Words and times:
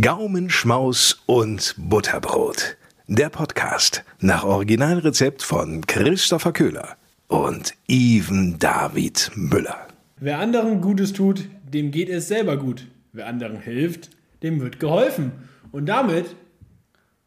Gaumenschmaus 0.00 1.22
und 1.26 1.74
Butterbrot. 1.76 2.78
Der 3.08 3.28
Podcast 3.28 4.04
nach 4.20 4.42
Originalrezept 4.42 5.42
von 5.42 5.86
Christopher 5.86 6.52
Köhler 6.52 6.96
und 7.28 7.74
Even 7.88 8.58
David 8.58 9.30
Müller. 9.34 9.76
Wer 10.18 10.38
anderen 10.38 10.80
Gutes 10.80 11.12
tut, 11.12 11.44
dem 11.70 11.90
geht 11.90 12.08
es 12.08 12.28
selber 12.28 12.56
gut. 12.56 12.86
Wer 13.12 13.26
anderen 13.26 13.60
hilft, 13.60 14.08
dem 14.42 14.62
wird 14.62 14.80
geholfen. 14.80 15.32
Und 15.72 15.84
damit 15.90 16.36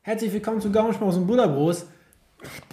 herzlich 0.02 0.34
willkommen 0.34 0.60
zu 0.60 0.72
Gaumenschmaus 0.72 1.18
und 1.18 1.28
Butterbrot. 1.28 1.86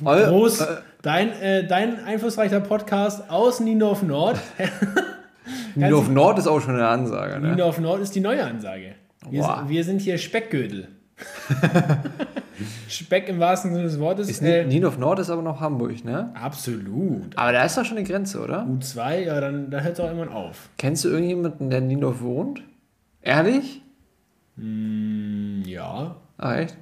Groß, 0.02 0.66
dein, 1.02 1.32
äh, 1.32 1.66
dein 1.66 2.02
einflussreicher 2.02 2.60
Podcast 2.60 3.28
aus 3.28 3.60
Niendorf 3.60 4.02
Nord. 4.02 4.40
Niendorf 5.74 6.08
Nord 6.08 6.38
ist 6.38 6.46
auch 6.46 6.60
schon 6.62 6.76
eine 6.76 6.88
Ansage. 6.88 7.38
Ne? 7.38 7.48
Niendorf 7.48 7.78
Nord 7.78 8.00
ist 8.00 8.14
die 8.14 8.20
neue 8.20 8.42
Ansage. 8.42 8.94
Wir, 9.30 9.64
wir 9.68 9.84
sind 9.84 10.00
hier 10.00 10.18
Speckgürtel. 10.18 10.88
Speck 12.88 13.28
im 13.28 13.38
wahrsten 13.38 13.72
Sinne 13.72 13.84
des 13.84 13.98
Wortes. 13.98 14.28
Ist 14.28 14.42
äh, 14.42 14.62
Ni- 14.64 14.74
Niendorf 14.74 14.98
Nord 14.98 15.18
ist 15.18 15.30
aber 15.30 15.42
noch 15.42 15.60
Hamburg, 15.60 16.04
ne? 16.04 16.30
absolut. 16.34 17.36
Aber 17.36 17.52
da 17.52 17.64
ist 17.64 17.76
doch 17.76 17.84
schon 17.84 17.96
eine 17.96 18.06
Grenze, 18.06 18.40
oder? 18.42 18.64
U2, 18.66 19.20
ja, 19.20 19.40
dann, 19.40 19.70
dann 19.70 19.82
hört 19.82 20.00
auch 20.00 20.06
irgendwann 20.06 20.28
auf. 20.28 20.68
Kennst 20.78 21.04
du 21.04 21.08
irgendjemanden, 21.08 21.70
der 21.70 21.78
in 21.80 21.86
Niendorf 21.88 22.20
wohnt? 22.20 22.62
Ehrlich? 23.22 23.82
Hm, 24.56 25.62
ja. 25.66 26.16
Ah, 26.38 26.56
echt? 26.56 26.76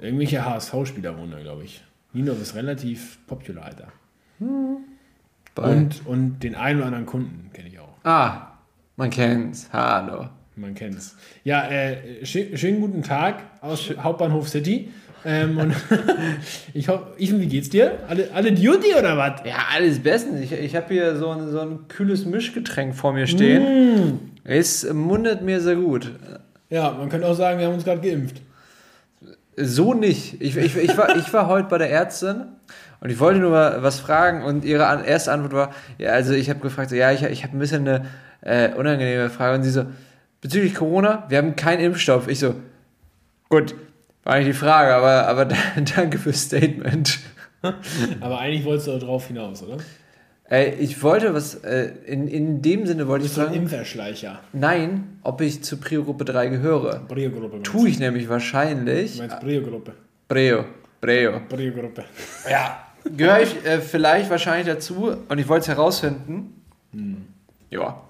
Irgendwelche 0.00 0.44
HSV-Spieler 0.44 1.16
wohnen 1.16 1.30
da, 1.32 1.38
glaube 1.40 1.62
ich. 1.64 1.84
Niendorf 2.12 2.40
ist 2.42 2.54
relativ 2.56 3.18
popular, 3.26 3.66
Alter. 3.66 3.88
Bei- 5.54 5.62
Und, 5.76 6.06
und 6.06 6.40
den 6.40 6.54
einen 6.54 6.78
oder 6.78 6.86
anderen 6.86 7.06
Kunden 7.06 7.50
kenne 7.52 7.68
ich 7.68 7.78
auch. 7.78 7.94
Ah, 8.04 8.52
man 8.96 9.10
kennt's. 9.10 9.68
Hallo. 9.72 10.26
Man 10.58 10.74
kennt's. 10.74 11.16
Ja, 11.44 11.68
äh, 11.68 11.96
schö- 12.24 12.56
schönen 12.56 12.80
guten 12.80 13.02
Tag 13.02 13.42
aus 13.60 13.92
Hauptbahnhof 14.02 14.48
City. 14.48 14.90
Ähm, 15.24 15.58
und 15.58 15.74
ich 16.74 16.88
hoffe, 16.88 17.12
Ethan, 17.18 17.40
wie 17.40 17.46
geht's 17.46 17.68
dir? 17.68 17.92
Alle, 18.08 18.28
alle 18.34 18.52
Duty 18.52 18.94
oder 18.98 19.16
was? 19.16 19.40
Ja, 19.44 19.56
alles 19.74 19.98
bestens. 20.00 20.40
Ich, 20.40 20.52
ich 20.52 20.74
habe 20.76 20.86
hier 20.92 21.16
so 21.16 21.30
ein, 21.30 21.48
so 21.50 21.60
ein 21.60 21.88
kühles 21.88 22.24
Mischgetränk 22.26 22.94
vor 22.94 23.12
mir 23.12 23.26
stehen. 23.26 24.30
Es 24.44 24.90
mundet 24.92 25.42
mir 25.42 25.60
sehr 25.60 25.76
gut. 25.76 26.10
Ja, 26.70 26.90
man 26.92 27.08
könnte 27.08 27.26
auch 27.26 27.34
sagen, 27.34 27.58
wir 27.58 27.66
haben 27.66 27.74
uns 27.74 27.84
gerade 27.84 28.00
geimpft. 28.00 28.40
So 29.56 29.94
nicht. 29.94 30.40
Ich, 30.40 30.56
ich, 30.56 30.76
ich, 30.76 30.96
war, 30.96 31.16
ich 31.16 31.32
war 31.32 31.48
heute 31.48 31.68
bei 31.68 31.78
der 31.78 31.90
Ärztin 31.90 32.44
und 33.00 33.10
ich 33.10 33.18
wollte 33.18 33.40
nur 33.40 33.50
mal 33.50 33.82
was 33.82 33.98
fragen 34.00 34.44
und 34.44 34.64
ihre 34.64 35.04
erste 35.04 35.32
Antwort 35.32 35.52
war, 35.52 35.70
ja, 35.98 36.10
also 36.12 36.32
ich 36.32 36.48
habe 36.50 36.60
gefragt, 36.60 36.90
so, 36.90 36.96
ja, 36.96 37.10
ich, 37.12 37.22
ich 37.24 37.42
habe 37.44 37.56
ein 37.56 37.58
bisschen 37.58 37.86
eine 37.88 38.06
äh, 38.42 38.72
unangenehme 38.74 39.30
Frage 39.30 39.56
und 39.56 39.64
sie 39.64 39.70
so, 39.70 39.84
bezüglich 40.40 40.74
Corona, 40.74 41.24
wir 41.28 41.38
haben 41.38 41.56
keinen 41.56 41.80
Impfstoff. 41.80 42.28
Ich 42.28 42.38
so, 42.38 42.54
gut, 43.48 43.74
war 44.24 44.36
nicht 44.38 44.48
die 44.48 44.52
Frage, 44.52 44.94
aber, 44.94 45.26
aber 45.28 45.44
danke 45.96 46.18
fürs 46.18 46.42
Statement. 46.42 47.18
Aber 48.20 48.38
eigentlich 48.38 48.64
wolltest 48.64 48.86
du 48.88 48.98
darauf 48.98 49.26
hinaus, 49.26 49.62
oder? 49.62 49.78
Äh, 50.50 50.74
ich 50.76 51.02
wollte 51.02 51.34
was, 51.34 51.56
äh, 51.56 51.90
in, 52.06 52.28
in 52.28 52.62
dem 52.62 52.86
Sinne 52.86 53.06
wollte 53.08 53.26
ich 53.26 53.32
fragen, 53.32 53.52
Impferschleicher. 53.54 54.38
nein, 54.52 55.18
ob 55.22 55.40
ich 55.40 55.62
zur 55.62 55.80
Prio-Gruppe 55.80 56.24
3 56.24 56.46
gehöre. 56.48 57.00
Brio-Gruppe. 57.08 57.62
Tue 57.62 57.88
ich 57.88 57.98
nämlich 57.98 58.24
Du 58.24 58.30
wahrscheinlich. 58.30 59.18
meinst 59.18 59.40
Brio-Gruppe. 59.40 59.92
Prio, 60.28 60.64
Prio. 61.00 61.40
Brio-Gruppe. 61.48 62.04
Ja, 62.48 62.86
gehöre 63.16 63.42
ich 63.42 63.64
äh, 63.66 63.80
vielleicht 63.80 64.30
wahrscheinlich 64.30 64.66
dazu 64.66 65.16
und 65.28 65.38
ich 65.38 65.48
wollte 65.48 65.62
es 65.62 65.68
herausfinden. 65.68 66.62
Ja. 67.70 68.00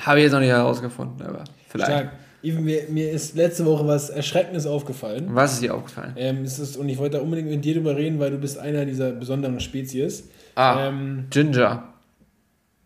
Habe 0.00 0.18
ich 0.18 0.24
jetzt 0.24 0.32
noch 0.32 0.40
nicht 0.40 0.48
herausgefunden, 0.50 1.26
aber 1.26 1.44
vielleicht. 1.70 1.90
Stark. 1.90 2.12
Even, 2.42 2.64
mir, 2.64 2.84
mir 2.88 3.10
ist 3.10 3.36
letzte 3.36 3.66
Woche 3.66 3.86
was 3.86 4.08
Erschreckendes 4.08 4.66
aufgefallen. 4.66 5.26
Was 5.32 5.54
ist 5.54 5.62
dir 5.62 5.74
aufgefallen? 5.74 6.14
Ähm, 6.16 6.42
es 6.42 6.58
ist, 6.58 6.76
und 6.78 6.88
ich 6.88 6.96
wollte 6.98 7.18
da 7.18 7.22
unbedingt 7.22 7.50
mit 7.50 7.62
dir 7.64 7.74
drüber 7.74 7.96
reden, 7.96 8.18
weil 8.18 8.30
du 8.30 8.38
bist 8.38 8.56
einer 8.58 8.86
dieser 8.86 9.12
besonderen 9.12 9.60
Spezies. 9.60 10.24
Ah, 10.54 10.88
Ähm, 10.88 11.26
Ginger. 11.30 11.84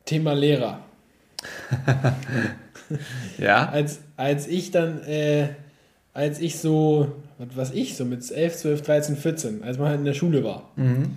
Thema 0.04 0.32
Lehrer. 0.34 0.80
Ja. 3.38 3.68
Als, 3.70 4.00
als 4.16 4.46
ich 4.46 4.70
dann, 4.70 5.02
äh, 5.04 5.48
als 6.12 6.38
ich 6.40 6.58
so, 6.58 7.12
was 7.38 7.70
ich, 7.72 7.96
so 7.96 8.04
mit 8.04 8.30
11, 8.30 8.56
12, 8.56 8.82
13, 8.82 9.16
14, 9.16 9.62
als 9.64 9.78
man 9.78 9.88
halt 9.88 9.98
in 10.00 10.04
der 10.04 10.12
Schule 10.14 10.44
war 10.44 10.70
Mhm. 10.76 11.12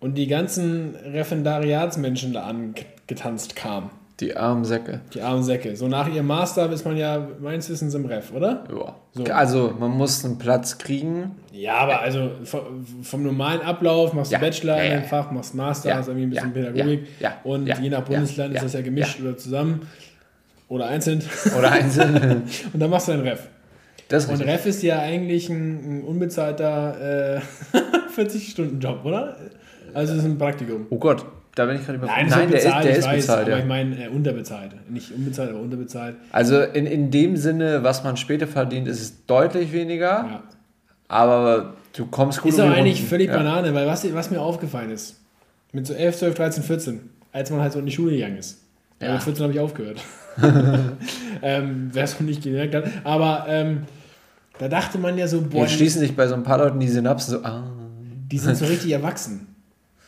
und 0.00 0.14
die 0.16 0.26
ganzen 0.26 0.94
Referendariatsmenschen 0.96 2.32
da 2.32 2.44
angetanzt 2.44 3.54
kamen, 3.56 3.90
Die 4.22 4.36
armen 4.36 4.64
Säcke. 4.64 5.00
die 5.12 5.20
armen 5.20 5.42
Säcke. 5.42 5.74
So 5.76 5.88
nach 5.88 6.08
ihrem 6.08 6.26
Master 6.28 6.70
ist 6.70 6.84
man 6.86 6.96
ja 6.96 7.26
meines 7.40 7.68
Wissens 7.68 7.92
im 7.94 8.04
Ref, 8.06 8.32
oder? 8.32 8.64
Ja. 8.74 8.94
So. 9.12 9.24
Also, 9.24 9.74
man 9.78 9.90
muss 9.90 10.24
einen 10.24 10.38
Platz 10.38 10.78
kriegen. 10.78 11.32
Ja, 11.52 11.74
aber 11.78 12.00
also 12.00 12.30
vom, 12.44 12.86
vom 13.02 13.22
normalen 13.24 13.60
Ablauf 13.60 14.12
machst 14.14 14.30
du 14.32 14.36
Ja. 14.36 14.40
Bachelor 14.40 14.76
Ja, 14.78 14.82
in 14.84 14.90
ja, 14.92 14.96
ja. 14.98 15.02
Fach, 15.02 15.30
machst 15.32 15.54
Master, 15.54 15.90
Ja. 15.90 15.96
hast 15.96 16.08
irgendwie 16.08 16.38
ein 16.38 16.52
bisschen. 16.52 16.72
Pädagogik 16.72 17.06
Ja. 17.20 17.34
Und 17.44 17.66
je 17.66 17.90
nach 17.90 18.02
Bundesland 18.02 18.54
ist 18.54 18.62
das 18.64 18.72
ja 18.72 18.80
gemischt 18.80 19.20
oder 19.20 19.36
zusammen 19.36 19.82
oder 20.68 20.86
einzeln 20.86 21.22
Oder 21.58 21.72
einzeln. 21.72 22.44
und 22.72 22.80
dann 22.80 22.88
machst 22.90 23.08
du 23.08 23.12
einen 23.12 23.22
Ref. 23.22 23.48
Das 24.08 24.26
Und. 24.26 24.40
Ref 24.40 24.66
ist 24.66 24.82
ja 24.82 24.98
eigentlich 25.00 25.48
ein, 25.50 25.98
ein 26.00 26.04
unbezahlter 26.04 27.36
äh, 27.36 27.40
40-Stunden-Job, 28.16 29.04
oder? 29.04 29.36
Also 29.94 30.14
das 30.14 30.22
ist 30.24 30.30
ein 30.30 30.38
Praktikum. 30.38 30.86
Oh 30.90 30.98
Gott, 30.98 31.24
da 31.54 31.66
bin 31.66 31.76
ich 31.76 31.84
gerade. 31.86 31.98
Nein, 31.98 32.28
Nein 32.28 32.50
der 32.50 32.56
bezahlt, 32.56 32.76
ist, 32.76 32.84
der 32.84 32.92
ich 32.92 32.98
ist 32.98 33.06
weiß, 33.06 33.16
bezahlt. 33.16 33.42
aber 33.42 33.50
Ja. 33.50 33.58
ich 33.58 33.64
meine 33.66 34.04
äh, 34.04 34.08
unterbezahlt. 34.08 34.90
Nicht 34.90 35.12
unbezahlt, 35.12 35.50
aber 35.50 35.60
unterbezahlt. 35.60 36.16
Also, 36.30 36.60
in, 36.62 36.86
in 36.86 37.10
dem 37.10 37.36
Sinne, 37.36 37.82
was 37.82 38.04
man 38.04 38.16
später 38.16 38.46
verdient, 38.46 38.88
ist 38.88 39.00
es 39.00 39.26
deutlich 39.26 39.72
weniger. 39.72 40.08
Ja. 40.08 40.42
Aber 41.08 41.74
du 41.94 42.06
kommst 42.06 42.40
gut 42.40 42.52
Ist 42.52 42.58
um 42.58 42.70
die 42.70 42.76
eigentlich 42.76 42.96
Runden. 42.98 43.08
völlig 43.08 43.28
ja. 43.28 43.36
Banane, 43.36 43.74
weil 43.74 43.86
was, 43.86 44.14
was 44.14 44.30
mir 44.30 44.40
aufgefallen 44.40 44.90
ist, 44.90 45.20
mit 45.72 45.86
so 45.86 45.92
11, 45.92 46.18
12, 46.18 46.34
13, 46.36 46.62
14, 46.62 47.00
als 47.32 47.50
man 47.50 47.60
halt 47.60 47.72
so 47.72 47.78
in 47.80 47.86
die 47.86 47.92
Schule 47.92 48.12
gegangen 48.12 48.38
ist. 48.38 48.60
Ja. 49.00 49.12
Mit 49.14 49.22
14 49.22 49.42
habe 49.42 49.52
ich 49.52 49.60
aufgehört. 49.60 50.00
ähm, 51.42 51.90
Wer 51.92 52.04
es 52.04 52.14
noch 52.14 52.26
nicht 52.26 52.42
gemerkt 52.42 52.74
hat. 52.74 52.84
Aber 53.04 53.44
ähm, 53.48 53.82
da 54.58 54.68
dachte 54.68 54.96
man 54.98 55.18
ja 55.18 55.26
so, 55.28 55.42
boah, 55.42 55.62
Jetzt 55.62 55.72
schließen 55.72 56.00
sich 56.00 56.14
bei 56.16 56.26
so 56.28 56.34
ein 56.34 56.42
paar 56.44 56.58
Leuten 56.58 56.80
die 56.80 56.88
Synapsen 56.88 57.32
so, 57.38 57.44
ah. 57.44 57.64
die 58.30 58.38
sind 58.38 58.56
so 58.56 58.64
richtig 58.66 58.92
erwachsen. 58.92 59.48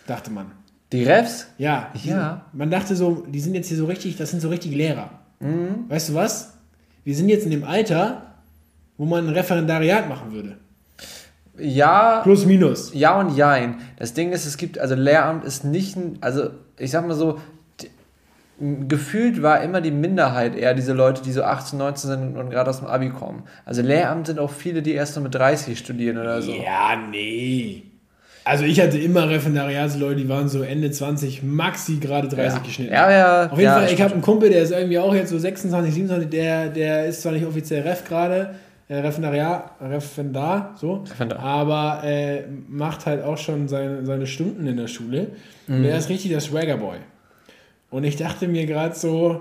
Dachte 0.06 0.30
man. 0.30 0.46
Die 0.94 1.02
Refs? 1.04 1.48
Ja. 1.58 1.90
Ja. 2.04 2.46
Man 2.52 2.70
dachte 2.70 2.94
so, 2.94 3.24
die 3.28 3.40
sind 3.40 3.54
jetzt 3.54 3.66
hier 3.68 3.76
so 3.76 3.86
richtig, 3.86 4.16
das 4.16 4.30
sind 4.30 4.40
so 4.40 4.48
richtige 4.48 4.76
Lehrer. 4.76 5.10
Mhm. 5.40 5.88
Weißt 5.88 6.10
du 6.10 6.14
was? 6.14 6.54
Wir 7.02 7.16
sind 7.16 7.28
jetzt 7.28 7.44
in 7.44 7.50
dem 7.50 7.64
Alter, 7.64 8.34
wo 8.96 9.04
man 9.04 9.26
ein 9.26 9.34
Referendariat 9.34 10.08
machen 10.08 10.32
würde. 10.32 10.56
Ja, 11.58 12.20
Plus, 12.22 12.46
minus. 12.46 12.92
ja 12.94 13.18
und 13.18 13.36
jein. 13.36 13.76
Das 13.96 14.14
Ding 14.14 14.30
ist, 14.32 14.46
es 14.46 14.56
gibt, 14.56 14.78
also 14.78 14.94
Lehramt 14.94 15.44
ist 15.44 15.64
nicht 15.64 15.96
ein, 15.96 16.18
also 16.20 16.50
ich 16.78 16.90
sag 16.92 17.06
mal 17.06 17.14
so, 17.14 17.40
gefühlt 18.60 19.42
war 19.42 19.62
immer 19.62 19.80
die 19.80 19.90
Minderheit 19.90 20.54
eher 20.56 20.74
diese 20.74 20.92
Leute, 20.92 21.22
die 21.22 21.32
so 21.32 21.42
18, 21.42 21.76
19 21.78 22.10
sind 22.10 22.36
und 22.36 22.50
gerade 22.50 22.70
aus 22.70 22.78
dem 22.78 22.86
Abi 22.86 23.10
kommen. 23.10 23.42
Also 23.64 23.82
Lehramt 23.82 24.28
sind 24.28 24.38
auch 24.38 24.50
viele, 24.50 24.80
die 24.80 24.92
erst 24.92 25.14
so 25.14 25.20
mit 25.20 25.34
30 25.34 25.76
studieren 25.76 26.18
oder 26.18 26.40
so. 26.40 26.52
Ja, 26.52 26.96
nee. 27.10 27.82
Also 28.44 28.64
ich 28.64 28.78
hatte 28.80 28.98
immer 28.98 29.28
Referendariatsleute, 29.30 30.16
die 30.16 30.28
waren 30.28 30.48
so 30.48 30.62
Ende 30.62 30.90
20, 30.90 31.42
maxi 31.42 31.96
gerade 31.96 32.28
30 32.28 32.58
ja. 32.58 32.64
geschnitten. 32.64 32.92
Ja, 32.92 33.10
ja. 33.10 33.44
Auf 33.46 33.52
jeden 33.52 33.62
ja, 33.62 33.80
Fall, 33.80 33.92
ich 33.92 34.02
habe 34.02 34.12
einen 34.12 34.22
Kumpel, 34.22 34.50
der 34.50 34.62
ist 34.62 34.70
irgendwie 34.70 34.98
auch 34.98 35.14
jetzt 35.14 35.30
so 35.30 35.38
26, 35.38 35.94
27, 35.94 36.30
der, 36.30 36.68
der 36.68 37.06
ist 37.06 37.22
zwar 37.22 37.32
nicht 37.32 37.46
offiziell 37.46 37.82
Ref 37.82 38.04
gerade, 38.06 38.54
äh, 38.88 38.96
Referendariat, 38.96 39.70
Referendar, 39.80 40.74
so, 40.78 41.04
Referendar. 41.08 41.38
aber 41.38 42.02
äh, 42.04 42.42
macht 42.68 43.06
halt 43.06 43.24
auch 43.24 43.38
schon 43.38 43.66
seine, 43.66 44.04
seine 44.04 44.26
Stunden 44.26 44.66
in 44.66 44.76
der 44.76 44.88
Schule. 44.88 45.28
Und 45.66 45.78
Mhm. 45.78 45.84
er 45.86 45.96
ist 45.96 46.10
richtig 46.10 46.30
der 46.30 46.40
Swagger-Boy. 46.40 46.98
Und 47.90 48.04
ich 48.04 48.16
dachte 48.16 48.46
mir 48.46 48.66
gerade 48.66 48.94
so, 48.94 49.38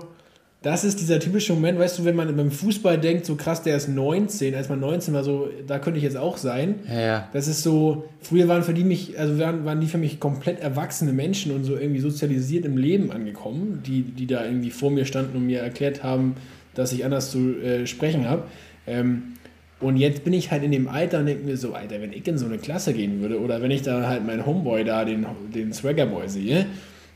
das 0.64 0.82
ist 0.82 0.98
dieser 0.98 1.20
typische 1.20 1.52
Moment, 1.52 1.78
weißt 1.78 1.98
du, 1.98 2.06
wenn 2.06 2.16
man 2.16 2.34
beim 2.34 2.50
Fußball 2.50 2.98
denkt, 2.98 3.26
so 3.26 3.36
krass, 3.36 3.62
der 3.62 3.76
ist 3.76 3.86
19, 3.86 4.54
als 4.54 4.70
man 4.70 4.80
19 4.80 5.12
war, 5.12 5.22
so, 5.22 5.50
da 5.66 5.78
könnte 5.78 5.98
ich 5.98 6.04
jetzt 6.04 6.16
auch 6.16 6.38
sein. 6.38 6.76
Ja, 6.88 7.00
ja. 7.00 7.28
Das 7.34 7.48
ist 7.48 7.62
so, 7.62 8.08
früher 8.22 8.48
waren 8.48 8.62
für 8.62 8.72
die 8.72 8.82
mich, 8.82 9.18
also 9.18 9.38
waren, 9.38 9.66
waren 9.66 9.82
die 9.82 9.86
für 9.86 9.98
mich 9.98 10.20
komplett 10.20 10.60
erwachsene 10.60 11.12
Menschen 11.12 11.54
und 11.54 11.64
so 11.64 11.76
irgendwie 11.76 12.00
sozialisiert 12.00 12.64
im 12.64 12.78
Leben 12.78 13.12
angekommen, 13.12 13.82
die, 13.86 14.04
die 14.04 14.26
da 14.26 14.42
irgendwie 14.42 14.70
vor 14.70 14.90
mir 14.90 15.04
standen 15.04 15.36
und 15.36 15.46
mir 15.46 15.60
erklärt 15.60 16.02
haben, 16.02 16.34
dass 16.72 16.94
ich 16.94 17.04
anders 17.04 17.30
zu 17.30 17.60
äh, 17.60 17.86
sprechen 17.86 18.26
habe. 18.26 18.44
Ähm, 18.86 19.34
und 19.80 19.98
jetzt 19.98 20.24
bin 20.24 20.32
ich 20.32 20.50
halt 20.50 20.62
in 20.62 20.72
dem 20.72 20.88
Alter 20.88 21.18
und 21.18 21.26
denke 21.26 21.44
mir 21.44 21.58
so, 21.58 21.74
Alter, 21.74 22.00
wenn 22.00 22.14
ich 22.14 22.26
in 22.26 22.38
so 22.38 22.46
eine 22.46 22.56
Klasse 22.56 22.94
gehen 22.94 23.20
würde 23.20 23.38
oder 23.38 23.60
wenn 23.60 23.70
ich 23.70 23.82
da 23.82 24.08
halt 24.08 24.26
meinen 24.26 24.46
Homeboy 24.46 24.82
da, 24.82 25.04
den, 25.04 25.26
den 25.54 25.74
Swaggerboy 25.74 26.26
sehe, 26.26 26.64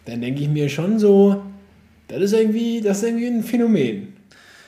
dann 0.05 0.21
denke 0.21 0.43
ich 0.43 0.51
mir 0.51 0.69
schon 0.69 0.99
so, 0.99 1.45
das 2.09 2.21
ist 2.21 2.33
irgendwie, 2.33 2.81
das 2.81 2.99
ist 2.99 3.05
irgendwie 3.05 3.27
ein 3.27 3.43
Phänomen. 3.43 4.15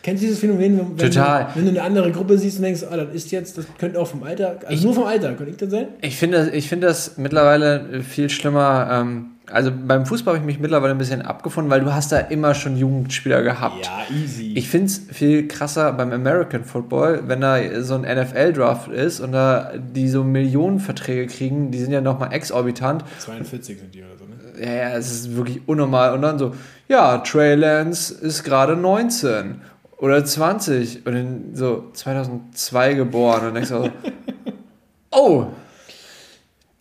Kennst 0.02 0.22
du 0.22 0.26
dieses 0.26 0.40
Phänomen, 0.40 0.78
wenn, 0.78 0.96
Total. 0.96 1.48
Du, 1.52 1.56
wenn 1.56 1.64
du 1.64 1.70
eine 1.70 1.82
andere 1.82 2.10
Gruppe 2.10 2.38
siehst 2.38 2.56
und 2.56 2.62
denkst, 2.62 2.82
ah, 2.90 2.96
das 2.96 3.14
ist 3.14 3.30
jetzt, 3.32 3.58
das 3.58 3.66
könnte 3.78 4.00
auch 4.00 4.06
vom 4.06 4.22
Alter, 4.22 4.58
also 4.64 4.86
nur 4.86 4.94
vom 4.94 5.04
Alter, 5.04 5.34
könnte 5.34 5.50
ich 5.50 5.56
das 5.58 5.70
sein? 5.70 5.88
Ich 6.00 6.16
finde, 6.16 6.50
ich 6.54 6.68
finde 6.68 6.86
das 6.86 7.18
mittlerweile 7.18 8.02
viel 8.02 8.30
schlimmer. 8.30 8.88
Ähm, 8.90 9.26
also 9.50 9.72
beim 9.72 10.06
Fußball 10.06 10.34
habe 10.34 10.42
ich 10.42 10.46
mich 10.46 10.60
mittlerweile 10.60 10.92
ein 10.92 10.98
bisschen 10.98 11.22
abgefunden, 11.22 11.70
weil 11.70 11.80
du 11.80 11.92
hast 11.92 12.12
da 12.12 12.18
immer 12.18 12.54
schon 12.54 12.76
Jugendspieler 12.76 13.42
gehabt. 13.42 13.84
Ja, 13.84 14.14
easy. 14.14 14.52
Ich 14.54 14.68
finde 14.68 14.86
es 14.86 14.98
viel 15.10 15.48
krasser 15.48 15.92
beim 15.92 16.12
American 16.12 16.64
Football, 16.64 17.24
wenn 17.26 17.40
da 17.40 17.58
so 17.82 17.94
ein 17.94 18.02
NFL-Draft 18.02 18.88
ist 18.88 19.20
und 19.20 19.32
da 19.32 19.72
die 19.76 20.08
so 20.08 20.24
Millionenverträge 20.24 21.26
kriegen, 21.26 21.70
die 21.70 21.78
sind 21.78 21.92
ja 21.92 22.00
nochmal 22.00 22.32
exorbitant. 22.32 23.04
42 23.18 23.78
sind 23.78 23.94
die 23.94 24.02
oder 24.02 24.16
so, 24.18 24.24
ne? 24.24 24.64
Ja, 24.64 24.72
ja, 24.72 24.96
es 24.96 25.10
ist 25.10 25.36
wirklich 25.36 25.60
unnormal. 25.66 26.14
Und 26.14 26.22
dann 26.22 26.38
so, 26.38 26.54
ja, 26.88 27.18
Trey 27.18 27.54
Lance 27.54 28.14
ist 28.14 28.44
gerade 28.44 28.76
19 28.76 29.60
oder 29.98 30.24
20 30.24 31.06
und 31.06 31.14
dann 31.14 31.50
so 31.54 31.90
2002 31.92 32.94
geboren 32.94 33.48
und 33.48 33.54
denkst 33.54 33.70
du 33.70 33.84
so, 33.84 33.90
oh, 35.10 35.46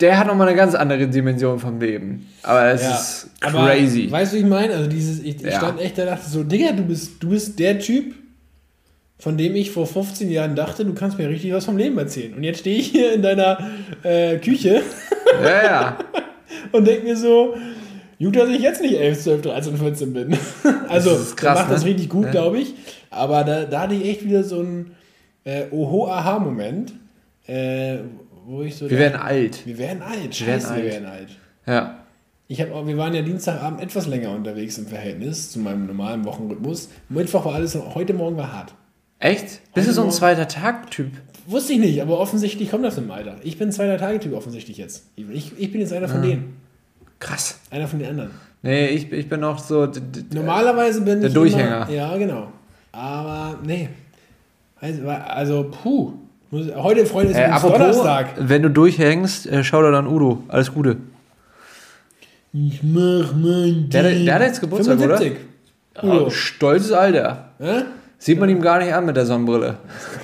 der 0.00 0.18
hat 0.18 0.26
nochmal 0.26 0.48
eine 0.48 0.56
ganz 0.56 0.74
andere 0.74 1.06
Dimension 1.08 1.58
vom 1.58 1.78
Leben. 1.80 2.26
Aber 2.42 2.66
es 2.72 2.82
Ja. 2.82 2.90
ist 2.96 3.30
Aber 3.40 3.66
crazy. 3.66 4.10
weißt 4.10 4.32
du, 4.32 4.36
wie 4.36 4.40
ich 4.40 4.46
meine? 4.46 4.74
Also 4.74 4.88
dieses, 4.88 5.20
ich, 5.20 5.36
ich 5.36 5.42
Ja. 5.42 5.52
stand 5.58 5.80
echt 5.80 5.98
da 5.98 6.04
dachte 6.06 6.28
so, 6.28 6.42
Digga, 6.42 6.72
du 6.72 6.82
bist, 6.84 7.22
du 7.22 7.28
bist 7.30 7.58
der 7.58 7.78
Typ, 7.78 8.14
von 9.18 9.36
dem 9.36 9.54
ich 9.54 9.70
vor 9.70 9.86
15 9.86 10.30
Jahren 10.30 10.56
dachte, 10.56 10.84
du 10.84 10.94
kannst 10.94 11.18
mir 11.18 11.28
richtig 11.28 11.52
was 11.52 11.66
vom 11.66 11.76
Leben 11.76 11.98
erzählen. 11.98 12.32
Und 12.34 12.42
jetzt 12.42 12.60
stehe 12.60 12.78
ich 12.78 12.88
hier 12.88 13.12
in 13.12 13.20
deiner 13.22 13.58
äh, 14.02 14.38
Küche 14.38 14.82
ja, 15.42 15.62
ja. 15.64 15.98
und 16.72 16.86
denke 16.86 17.04
mir 17.04 17.16
so, 17.16 17.54
gut, 18.18 18.36
dass 18.36 18.48
ich 18.48 18.60
jetzt 18.62 18.80
nicht 18.80 18.94
11, 18.94 19.20
12, 19.22 19.42
13, 19.42 19.76
14 19.76 20.12
bin. 20.14 20.38
also, 20.88 21.10
Das 21.10 21.20
ist 21.20 21.36
krass, 21.36 21.58
macht 21.58 21.70
das 21.70 21.82
ne? 21.84 21.90
richtig 21.90 22.08
gut, 22.08 22.26
Ja. 22.26 22.30
glaube 22.30 22.58
ich. 22.60 22.74
Aber 23.10 23.44
da, 23.44 23.64
da 23.64 23.82
hatte 23.82 23.94
ich 23.94 24.08
echt 24.08 24.24
wieder 24.24 24.42
so 24.44 24.60
einen 24.60 24.92
äh, 25.44 25.64
Oho-Aha-Moment, 25.70 26.92
äh, 27.46 27.98
wo 28.50 28.62
ich 28.62 28.76
so 28.76 28.88
Wir 28.90 28.98
dachte, 28.98 29.00
werden 29.14 29.20
alt. 29.22 29.66
wir 29.66 29.78
werden 29.78 30.02
alt. 30.02 30.34
Scheiße, 30.34 30.76
Wir 30.76 30.84
werden 30.84 31.06
alt. 31.06 31.28
wir 31.66 31.72
werden 31.72 31.86
alt. 31.86 31.94
Ja. 31.94 31.96
Ich 32.48 32.60
hab, 32.60 32.72
auch- 32.72 32.86
wir 32.86 32.96
waren 32.96 33.14
ja 33.14 33.22
Dienstagabend 33.22 33.80
etwas 33.80 34.06
länger 34.08 34.30
unterwegs 34.32 34.76
im 34.78 34.86
Verhältnis 34.86 35.52
zu 35.52 35.60
meinem 35.60 35.86
normalen 35.86 36.24
Wochenrhythmus. 36.24 36.88
Mittwoch 37.08 37.44
war 37.44 37.54
alles, 37.54 37.76
heute 37.94 38.12
Morgen 38.12 38.36
war 38.36 38.52
hart. 38.52 38.74
Echt? 39.20 39.60
Bist 39.74 39.88
du 39.88 39.92
so 39.92 40.02
ein 40.02 40.10
zweiter 40.10 40.48
Tag-Typ? 40.48 41.12
Wusste 41.46 41.74
ich 41.74 41.78
nicht, 41.78 42.00
aber 42.02 42.18
offensichtlich 42.18 42.70
kommt 42.70 42.84
das 42.84 42.98
im 42.98 43.10
Alter. 43.10 43.36
Ich 43.42 43.58
bin 43.58 43.70
zweiter 43.70 43.98
Tagetyp 43.98 44.32
offensichtlich 44.32 44.78
jetzt. 44.78 45.06
Ich, 45.16 45.52
ich 45.58 45.70
bin 45.72 45.80
jetzt 45.80 45.92
einer 45.92 46.06
Ah. 46.06 46.08
von 46.10 46.22
denen. 46.22 46.56
Krass. 47.18 47.60
Einer 47.70 47.86
von 47.86 47.98
den 47.98 48.08
anderen. 48.08 48.30
Nee, 48.62 48.88
ich, 48.88 49.12
ich 49.12 49.28
bin 49.28 49.40
noch 49.40 49.58
so. 49.58 49.88
Normalerweise 50.32 51.02
bin 51.02 51.20
Der 51.20 51.28
ich. 51.28 51.34
Durchhänger. 51.34 51.86
Immer, 51.88 51.90
ja, 51.90 52.16
genau. 52.16 52.48
Aber 52.92 53.58
nee. 53.64 53.88
Also, 54.80 55.06
also 55.08 55.70
puh. 55.70 56.12
Heute, 56.52 57.06
Freunde, 57.06 57.30
ist 57.32 57.38
Äh, 57.38 57.44
apropos, 57.44 57.78
Donnerstag. 57.78 58.30
wenn 58.38 58.62
du 58.62 58.70
durchhängst, 58.70 59.46
äh, 59.46 59.62
schau 59.62 59.82
dir 59.82 59.92
dann 59.92 60.06
Udo. 60.08 60.42
Alles 60.48 60.72
Gute. 60.74 60.96
Ich 62.52 62.82
mach 62.82 63.32
mein 63.34 63.88
Der, 63.90 64.02
der 64.02 64.34
hat 64.34 64.42
jetzt 64.42 64.60
Geburtstag, 64.60 64.98
75. 64.98 65.32
oder? 66.02 66.04
Udo. 66.04 66.26
Oh, 66.26 66.30
stolzes 66.30 66.90
Alter. 66.92 67.50
Ja? 67.60 67.82
Sieht 68.18 68.40
man 68.40 68.48
ihm 68.48 68.60
gar 68.60 68.80
nicht 68.80 68.92
an 68.92 69.06
mit 69.06 69.16
der 69.16 69.26
Sonnenbrille. 69.26 69.76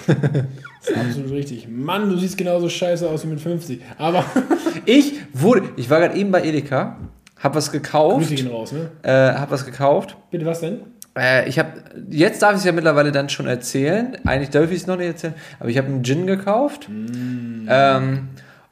Das 0.07 0.89
ist 0.89 0.97
absolut 0.97 1.31
richtig. 1.31 1.69
Mann, 1.69 2.09
du 2.11 2.17
siehst 2.17 2.37
genauso 2.37 2.69
scheiße 2.69 3.09
aus 3.09 3.25
wie 3.25 3.29
mit 3.29 3.41
50. 3.41 3.81
Aber 3.99 4.25
Ich 4.85 5.15
wurde, 5.33 5.63
ich 5.77 5.89
war 5.89 6.01
gerade 6.01 6.17
eben 6.17 6.31
bei 6.33 6.43
Edeka, 6.45 6.97
hab 7.41 7.55
was 7.55 7.71
gekauft, 7.73 8.29
Grüße 8.29 8.35
gehen 8.35 8.49
raus, 8.53 8.73
ne? 8.73 8.91
äh, 9.03 9.11
hab 9.39 9.51
was 9.51 9.65
gekauft. 9.65 10.17
Bitte 10.31 10.45
was 10.47 10.61
denn? 10.61 10.81
Äh, 11.17 11.49
ich 11.49 11.59
habe, 11.59 11.71
jetzt 12.11 12.43
darf 12.43 12.53
ich 12.53 12.59
es 12.59 12.65
ja 12.65 12.73
mittlerweile 12.73 13.13
dann 13.13 13.29
schon 13.29 13.47
erzählen. 13.47 14.17
Eigentlich 14.25 14.51
darf 14.51 14.71
ich 14.71 14.83
es 14.83 14.87
noch 14.87 14.97
nicht 14.97 15.07
erzählen, 15.07 15.35
aber 15.59 15.69
ich 15.69 15.79
habe 15.79 15.89
einen 15.89 16.05
Gin 16.05 16.27
gekauft. 16.27 16.89
Ähm, 16.89 18.29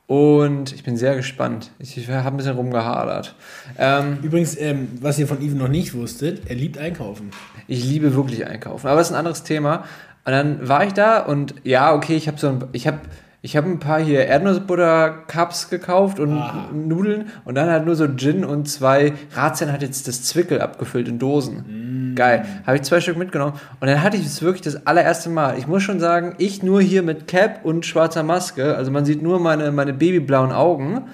und 0.06 0.72
ich 0.74 0.84
bin 0.84 0.96
sehr 0.98 1.16
gespannt. 1.16 1.70
Ich, 1.78 1.96
ich 1.96 2.08
habe 2.10 2.28
ein 2.28 2.36
bisschen 2.36 2.56
rumgehadert. 2.56 3.34
Ähm, 3.78 4.18
Übrigens, 4.22 4.58
ähm, 4.60 4.88
was 5.00 5.18
ihr 5.18 5.26
von 5.26 5.40
Even 5.40 5.58
noch 5.58 5.68
nicht 5.68 5.94
wusstet, 5.94 6.42
er 6.46 6.56
liebt 6.56 6.76
einkaufen. 6.76 7.30
Ich 7.68 7.84
liebe 7.84 8.14
wirklich 8.14 8.46
einkaufen, 8.46 8.86
aber 8.86 9.00
es 9.00 9.08
ist 9.08 9.14
ein 9.14 9.18
anderes 9.18 9.44
Thema. 9.44 9.84
Und 10.26 10.32
dann 10.32 10.68
war 10.68 10.84
ich 10.84 10.92
da 10.92 11.20
und 11.20 11.54
ja, 11.64 11.94
okay, 11.94 12.16
ich 12.16 12.28
habe 12.28 12.38
so 12.38 12.48
ein, 12.48 12.64
ich 12.72 12.86
habe 12.86 12.98
ich 13.44 13.58
habe 13.58 13.68
ein 13.68 13.78
paar 13.78 14.00
hier 14.00 14.24
Erdnussbutter-Cups 14.24 15.68
gekauft 15.68 16.18
und 16.18 16.38
Aha. 16.38 16.70
Nudeln 16.72 17.26
und 17.44 17.56
dann 17.56 17.68
halt 17.68 17.84
nur 17.84 17.94
so 17.94 18.08
Gin 18.08 18.42
und 18.42 18.66
zwei. 18.70 19.12
Razian 19.34 19.70
hat 19.70 19.82
jetzt 19.82 20.08
das 20.08 20.22
Zwickel 20.22 20.62
abgefüllt 20.62 21.08
in 21.08 21.18
Dosen. 21.18 22.14
Geil. 22.16 22.46
Habe 22.66 22.78
ich 22.78 22.84
zwei 22.84 23.02
Stück 23.02 23.18
mitgenommen 23.18 23.52
und 23.80 23.86
dann 23.86 24.02
hatte 24.02 24.16
ich 24.16 24.24
es 24.24 24.40
wirklich 24.40 24.62
das 24.62 24.86
allererste 24.86 25.28
Mal. 25.28 25.58
Ich 25.58 25.66
muss 25.66 25.82
schon 25.82 26.00
sagen, 26.00 26.36
ich 26.38 26.62
nur 26.62 26.80
hier 26.80 27.02
mit 27.02 27.28
Cap 27.28 27.66
und 27.66 27.84
schwarzer 27.84 28.22
Maske, 28.22 28.76
also 28.76 28.90
man 28.90 29.04
sieht 29.04 29.20
nur 29.20 29.38
meine, 29.38 29.70
meine 29.72 29.92
babyblauen 29.92 30.50
Augen, 30.50 31.08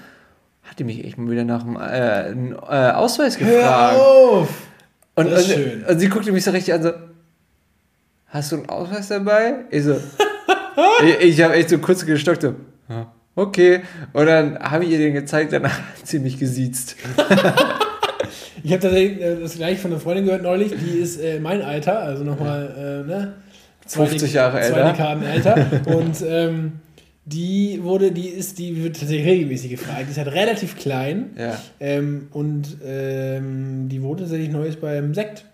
hat 0.62 0.78
die 0.78 0.84
mich 0.84 1.04
echt 1.04 1.18
mal 1.18 1.32
wieder 1.32 1.42
nach 1.42 1.64
dem 1.64 1.76
äh, 1.76 2.30
äh, 2.30 2.92
Ausweis 2.92 3.38
gefragt. 3.38 3.98
auf! 3.98 4.48
Und, 5.16 5.32
und, 5.32 5.40
schön. 5.40 5.84
und 5.84 5.98
sie 5.98 6.08
guckte 6.08 6.30
mich 6.30 6.44
so 6.44 6.52
richtig 6.52 6.74
an, 6.74 6.82
so, 6.84 6.92
hast 8.28 8.52
du 8.52 8.58
einen 8.58 8.68
Ausweis 8.68 9.08
dabei? 9.08 9.64
Ich 9.72 9.82
so, 9.82 9.96
ich, 11.04 11.20
ich 11.38 11.42
habe 11.42 11.54
echt 11.54 11.68
so 11.70 11.78
kurz 11.78 12.04
gestockt, 12.06 12.42
so, 12.42 12.54
"Ja, 12.88 13.12
okay. 13.36 13.80
Und 14.12 14.26
dann 14.26 14.58
habe 14.58 14.84
ich 14.84 14.90
ihr 14.90 14.98
den 14.98 15.14
gezeigt, 15.14 15.52
danach 15.52 15.78
hat 15.98 16.06
sie 16.06 16.18
mich 16.18 16.38
gesiezt. 16.38 16.96
Ich 18.62 18.72
habe 18.72 18.82
tatsächlich 18.82 19.22
äh, 19.22 19.36
das 19.40 19.54
gleich 19.56 19.78
von 19.78 19.90
einer 19.90 20.00
Freundin 20.00 20.26
gehört 20.26 20.42
neulich, 20.42 20.72
die 20.76 20.98
ist 20.98 21.18
äh, 21.18 21.40
mein 21.40 21.62
Alter, 21.62 22.00
also 22.00 22.24
nochmal, 22.24 23.02
äh, 23.06 23.08
ne? 23.08 23.32
Zwei 23.86 24.04
50 24.06 24.30
Dek- 24.30 24.34
Jahre 24.34 24.60
zwei 24.60 24.80
älter. 24.80 24.92
Dekaden 24.92 25.22
älter. 25.24 25.96
Und 25.96 26.16
ähm, 26.28 26.72
die 27.24 27.80
wurde, 27.82 28.12
die 28.12 28.28
ist, 28.28 28.58
die 28.58 28.84
wird 28.84 28.98
tatsächlich 29.00 29.26
regelmäßig 29.26 29.70
gefragt. 29.70 30.02
Die 30.06 30.10
ist 30.10 30.18
halt 30.18 30.28
relativ 30.34 30.76
klein. 30.76 31.30
Ja. 31.38 31.58
Ähm, 31.80 32.28
und 32.32 32.76
ähm, 32.84 33.88
die 33.88 34.02
wurde 34.02 34.24
tatsächlich 34.24 34.50
neues 34.50 34.76
beim 34.76 35.14
Sekt 35.14 35.46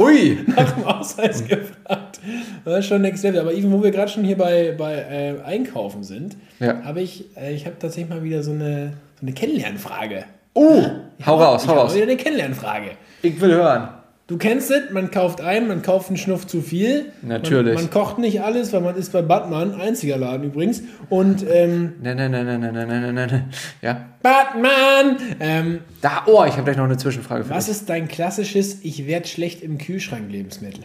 Ui! 0.00 0.38
nach 0.56 0.72
dem 0.72 0.84
Ausweis 0.84 1.44
gefragt. 1.46 2.20
Das 2.64 2.80
ist 2.80 2.86
schon 2.86 3.02
next 3.02 3.22
level. 3.22 3.40
Aber 3.40 3.52
even, 3.52 3.70
wo 3.72 3.82
wir 3.82 3.90
gerade 3.90 4.10
schon 4.10 4.24
hier 4.24 4.36
bei, 4.38 4.74
bei 4.76 4.94
äh, 4.94 5.34
Einkaufen 5.44 6.02
sind, 6.02 6.36
Ja. 6.58 6.82
habe 6.82 7.00
ich, 7.00 7.24
äh, 7.36 7.52
ich 7.54 7.66
habe 7.66 7.76
tatsächlich 7.78 8.08
mal 8.10 8.22
wieder 8.22 8.42
so 8.42 8.52
eine, 8.52 8.92
so 9.20 9.22
eine 9.26 9.32
Kennenlernfrage. 9.32 10.24
Uh! 10.54 10.82
Hau 11.24 11.36
raus, 11.36 11.62
ich 11.62 11.68
hau 11.68 11.72
habe 11.74 11.82
raus. 11.82 11.94
wieder 11.94 12.04
eine 12.04 12.16
Kennenlernfrage. 12.16 12.90
Ich 13.22 13.40
will 13.40 13.52
hören. 13.54 13.88
Du 14.30 14.38
kennst 14.38 14.70
es, 14.70 14.92
man 14.92 15.10
kauft 15.10 15.40
ein, 15.40 15.66
man 15.66 15.82
kauft 15.82 16.06
einen 16.06 16.16
Schnuff 16.16 16.46
zu 16.46 16.62
viel. 16.62 17.06
Natürlich. 17.20 17.74
Man, 17.74 17.82
man 17.86 17.90
kocht 17.90 18.18
nicht 18.18 18.40
alles, 18.40 18.72
weil 18.72 18.80
man 18.80 18.94
ist 18.94 19.10
bei 19.10 19.22
Batman, 19.22 19.74
einziger 19.74 20.16
Laden 20.18 20.44
übrigens. 20.46 20.84
Und 21.08 21.44
ähm, 21.50 21.94
Nein, 22.00 22.16
nein, 22.16 22.30
nein, 22.30 22.46
nein, 22.46 22.60
nein, 22.60 22.72
nein, 22.72 22.86
nein, 22.86 23.14
nein, 23.16 23.28
nein. 23.28 23.50
Ja. 23.82 24.06
Batman! 24.22 25.16
Ähm, 25.40 25.80
Da, 26.00 26.22
oh, 26.26 26.44
ich 26.46 26.52
habe 26.52 26.62
gleich 26.62 26.76
noch 26.76 26.84
eine 26.84 26.96
Zwischenfrage 26.96 27.42
für 27.42 27.50
was 27.50 27.64
dich. 27.64 27.74
ist 27.74 27.88
dein 27.88 28.06
klassisches 28.06 28.78
Ich 28.84 29.08
werd 29.08 29.26
schlecht 29.26 29.64
im 29.64 29.78
Kühlschrank 29.78 30.30
Lebensmittel? 30.30 30.84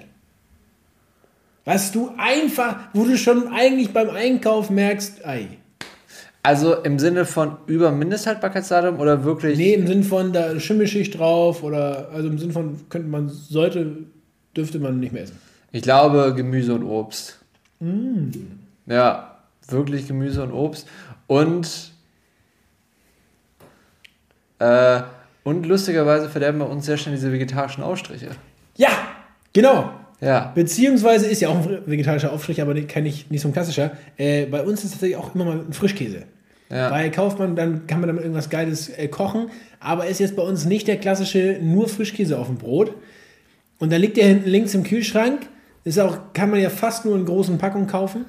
Was 1.66 1.92
du 1.92 2.10
einfach, 2.18 2.78
wo 2.94 3.04
du 3.04 3.16
schon 3.16 3.50
eigentlich 3.54 3.94
beim 3.94 4.10
Einkauf 4.10 4.72
merkst, 4.72 5.24
ei. 5.24 5.50
Also 6.46 6.76
im 6.76 7.00
Sinne 7.00 7.26
von 7.26 7.58
über 7.66 7.92
Mindesthaltbarkeitsdatum 7.92 9.00
oder 9.00 9.24
wirklich? 9.24 9.58
Nee, 9.58 9.74
im 9.74 9.88
Sinn 9.88 10.04
von, 10.04 10.32
da 10.32 10.46
ist 10.46 10.62
Schimmelschicht 10.62 11.18
drauf 11.18 11.64
oder, 11.64 12.10
also 12.14 12.28
im 12.28 12.38
Sinn 12.38 12.52
von, 12.52 12.88
könnte 12.90 13.08
man, 13.08 13.30
sollte, 13.30 14.04
dürfte 14.56 14.78
man 14.78 15.00
nicht 15.00 15.12
mehr 15.12 15.24
essen. 15.24 15.40
Ich 15.72 15.82
glaube 15.82 16.36
Gemüse 16.36 16.76
und 16.76 16.84
Obst. 16.84 17.40
Ja, 18.86 19.40
wirklich 19.70 20.08
Gemüse 20.08 20.44
und 20.44 20.52
Obst. 20.52 20.88
Und, 21.26 21.92
äh, 24.60 25.02
und 25.44 25.66
lustigerweise 25.66 26.30
verderben 26.30 26.60
bei 26.60 26.66
uns 26.66 26.86
sehr 26.86 26.98
schnell 26.98 27.16
diese 27.16 27.32
vegetarischen 27.32 27.84
Ausstriche. 27.84 28.30
Ja, 28.78 28.90
genau. 29.52 29.92
Ja. 30.22 30.52
Beziehungsweise 30.56 31.28
ist 31.28 31.42
ja 31.42 31.50
auch 31.50 31.56
ein 31.68 31.80
vegetarischer 31.86 32.32
Aufstrich, 32.32 32.62
aber 32.62 32.74
nicht, 32.74 32.88
kein 32.88 33.04
nicht, 33.04 33.30
nicht 33.32 33.42
so 33.42 33.50
ein 33.50 33.54
klassischer. 33.54 33.92
Äh, 34.18 34.46
bei 34.46 34.62
uns 34.64 34.84
ist 34.84 34.92
tatsächlich 34.92 35.18
auch 35.18 35.36
immer 35.36 35.46
mal 35.46 35.60
ein 35.68 35.74
Frischkäse. 35.74 36.24
Ja. 36.70 36.90
Bei 36.90 37.10
kauft 37.10 37.38
man, 37.38 37.56
dann 37.56 37.86
kann 37.86 38.00
man 38.00 38.08
damit 38.08 38.24
irgendwas 38.24 38.50
Geiles 38.50 38.90
äh, 38.90 39.08
kochen, 39.08 39.50
aber 39.80 40.08
ist 40.08 40.20
jetzt 40.20 40.36
bei 40.36 40.42
uns 40.42 40.66
nicht 40.66 40.88
der 40.88 40.98
klassische 40.98 41.60
nur 41.62 41.88
Frischkäse 41.88 42.40
auf 42.40 42.48
dem 42.48 42.58
Brot. 42.58 42.94
Und 43.78 43.92
da 43.92 43.98
liegt 43.98 44.18
der 44.18 44.26
hinten 44.26 44.50
links 44.50 44.74
im 44.74 44.84
Kühlschrank. 44.84 45.48
Ist 45.84 46.00
auch, 46.00 46.18
kann 46.34 46.50
man 46.50 46.60
ja 46.60 46.70
fast 46.72 47.06
nur 47.06 47.16
in 47.16 47.26
großen 47.26 47.58
Packungen 47.60 47.86
kaufen. 47.88 48.26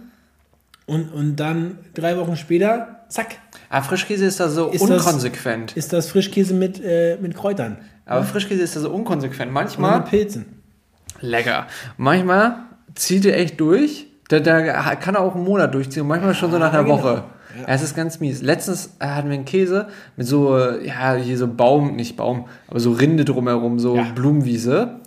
Und, 0.86 1.12
und 1.12 1.36
dann 1.36 1.78
drei 1.94 2.16
Wochen 2.18 2.36
später, 2.36 3.00
zack, 3.08 3.36
Aber 3.70 3.84
Frischkäse 3.86 4.26
ist 4.26 4.38
da 4.38 4.48
so 4.48 4.68
Ist 4.70 4.82
das- 4.82 4.90
unkonsequent. 5.06 5.76
ist 5.76 5.92
das 5.92 6.10
Frischkäse 6.10 6.52
mit, 6.52 6.82
äh, 6.84 7.16
mit 7.20 7.34
Kräutern. 7.34 7.78
Aber 8.04 8.22
Frischkäse 8.24 8.62
ist 8.62 8.76
da 8.76 8.80
so 8.80 8.90
unkonsequent. 8.90 9.48
Und 9.48 9.54
Manchmal 9.54 10.00
mit 10.00 10.08
Pilzen. 10.10 10.44
Lecker. 11.20 11.66
Manchmal 11.96 12.56
zieht 12.94 13.24
er 13.26 13.38
echt 13.38 13.60
durch. 13.60 14.06
Da, 14.28 14.40
da 14.40 14.94
kann 14.96 15.14
er 15.14 15.20
auch 15.20 15.34
einen 15.34 15.44
Monat 15.44 15.74
durchziehen. 15.74 16.06
Manchmal 16.06 16.34
schon 16.34 16.50
so 16.50 16.58
nach 16.58 16.72
einer 16.72 16.82
genau. 16.84 16.98
Woche. 16.98 17.24
Ja. 17.58 17.64
Es 17.68 17.82
ist 17.82 17.96
ganz 17.96 18.20
mies. 18.20 18.42
Letztens 18.42 18.96
äh, 18.98 19.06
hatten 19.06 19.28
wir 19.28 19.34
einen 19.34 19.44
Käse 19.44 19.88
mit 20.16 20.26
so, 20.26 20.58
äh, 20.58 20.86
ja, 20.86 21.14
hier 21.14 21.38
so 21.38 21.48
Baum, 21.48 21.96
nicht 21.96 22.16
Baum, 22.16 22.46
aber 22.68 22.80
so 22.80 22.92
Rinde 22.92 23.24
drumherum, 23.24 23.78
so 23.78 23.96
Ja. 23.96 24.04
Blumenwiese. 24.14 25.00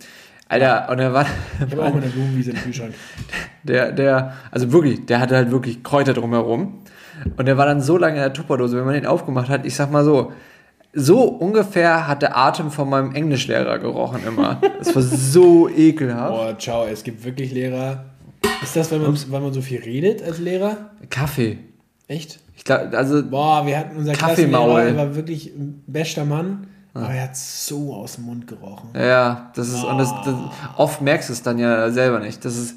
Alter, 0.48 0.88
und 0.90 0.98
er 0.98 1.12
war, 1.12 1.26
Ich 1.64 1.72
habe 1.72 1.82
auch 1.82 1.94
mal 1.94 2.02
eine 2.02 2.10
Blumenwiese 2.10 2.50
im 2.50 2.56
Kühlschrank. 2.56 2.94
der, 3.62 3.92
der, 3.92 4.32
also 4.50 4.72
wirklich, 4.72 5.06
der 5.06 5.20
hatte 5.20 5.36
halt 5.36 5.52
wirklich 5.52 5.84
Kräuter 5.84 6.12
drumherum. 6.12 6.78
Und 7.36 7.46
der 7.46 7.56
war 7.56 7.66
dann 7.66 7.80
so 7.80 7.98
lange 7.98 8.16
in 8.16 8.22
der 8.22 8.32
Tupperdose, 8.32 8.76
wenn 8.76 8.84
man 8.84 8.94
den 8.94 9.06
aufgemacht 9.06 9.48
hat, 9.48 9.64
ich 9.64 9.76
sag 9.76 9.92
mal 9.92 10.04
so, 10.04 10.32
so 10.92 11.22
ungefähr 11.22 12.06
hat 12.06 12.22
der 12.22 12.36
Atem 12.36 12.70
von 12.70 12.88
meinem 12.88 13.14
Englischlehrer 13.14 13.78
gerochen 13.78 14.22
immer. 14.26 14.60
Das 14.78 14.94
war 14.94 15.02
so 15.02 15.68
ekelhaft. 15.68 16.32
Boah, 16.32 16.58
ciao, 16.58 16.84
es 16.86 17.02
gibt 17.04 17.24
wirklich 17.24 17.52
Lehrer. 17.52 18.04
Ist 18.62 18.76
das, 18.76 18.90
weil 18.90 18.98
man, 18.98 19.16
weil 19.28 19.40
man 19.40 19.52
so 19.52 19.62
viel 19.62 19.80
redet 19.80 20.22
als 20.22 20.38
Lehrer? 20.38 20.90
Kaffee. 21.08 21.58
Echt? 22.08 22.40
Ich 22.56 22.64
glaube, 22.64 22.96
also 22.96 23.22
Boah, 23.22 23.66
wir 23.66 23.78
hatten 23.78 23.96
unser. 23.96 24.12
Klassenlehrer, 24.12 24.82
er 24.82 24.96
war 24.96 25.14
wirklich 25.14 25.46
ein 25.46 25.82
bester 25.86 26.24
Mann, 26.24 26.66
aber 26.92 27.10
er 27.10 27.24
hat 27.24 27.36
so 27.36 27.94
aus 27.94 28.16
dem 28.16 28.24
Mund 28.24 28.46
gerochen. 28.46 28.90
Ja, 28.94 29.50
das 29.54 29.68
ist, 29.68 29.84
und 29.84 29.96
das, 29.98 30.12
das, 30.24 30.34
oft 30.76 31.00
merkst 31.00 31.28
du 31.28 31.32
es 31.32 31.42
dann 31.42 31.58
ja 31.58 31.90
selber 31.90 32.18
nicht. 32.18 32.44
Das 32.44 32.56
ist, 32.56 32.76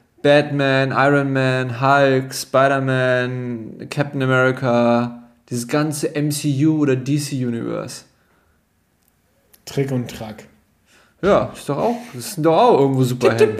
Batman, 0.21 0.91
Iron 0.91 1.33
Man, 1.33 1.81
Hulk, 1.81 2.33
Spider-Man, 2.33 3.87
Captain 3.89 4.21
America, 4.21 5.23
dieses 5.49 5.67
ganze 5.67 6.09
MCU 6.09 6.79
oder 6.79 6.95
DC 6.95 7.31
Universe. 7.33 8.03
Trick 9.65 9.91
und 9.91 10.09
Track. 10.09 10.47
Ja, 11.21 11.51
ist 11.53 11.69
doch 11.69 11.77
auch, 11.77 11.95
das 12.13 12.33
sind 12.33 12.43
doch 12.45 12.57
auch 12.57 12.79
irgendwo 12.79 13.03
Superhelden. 13.03 13.55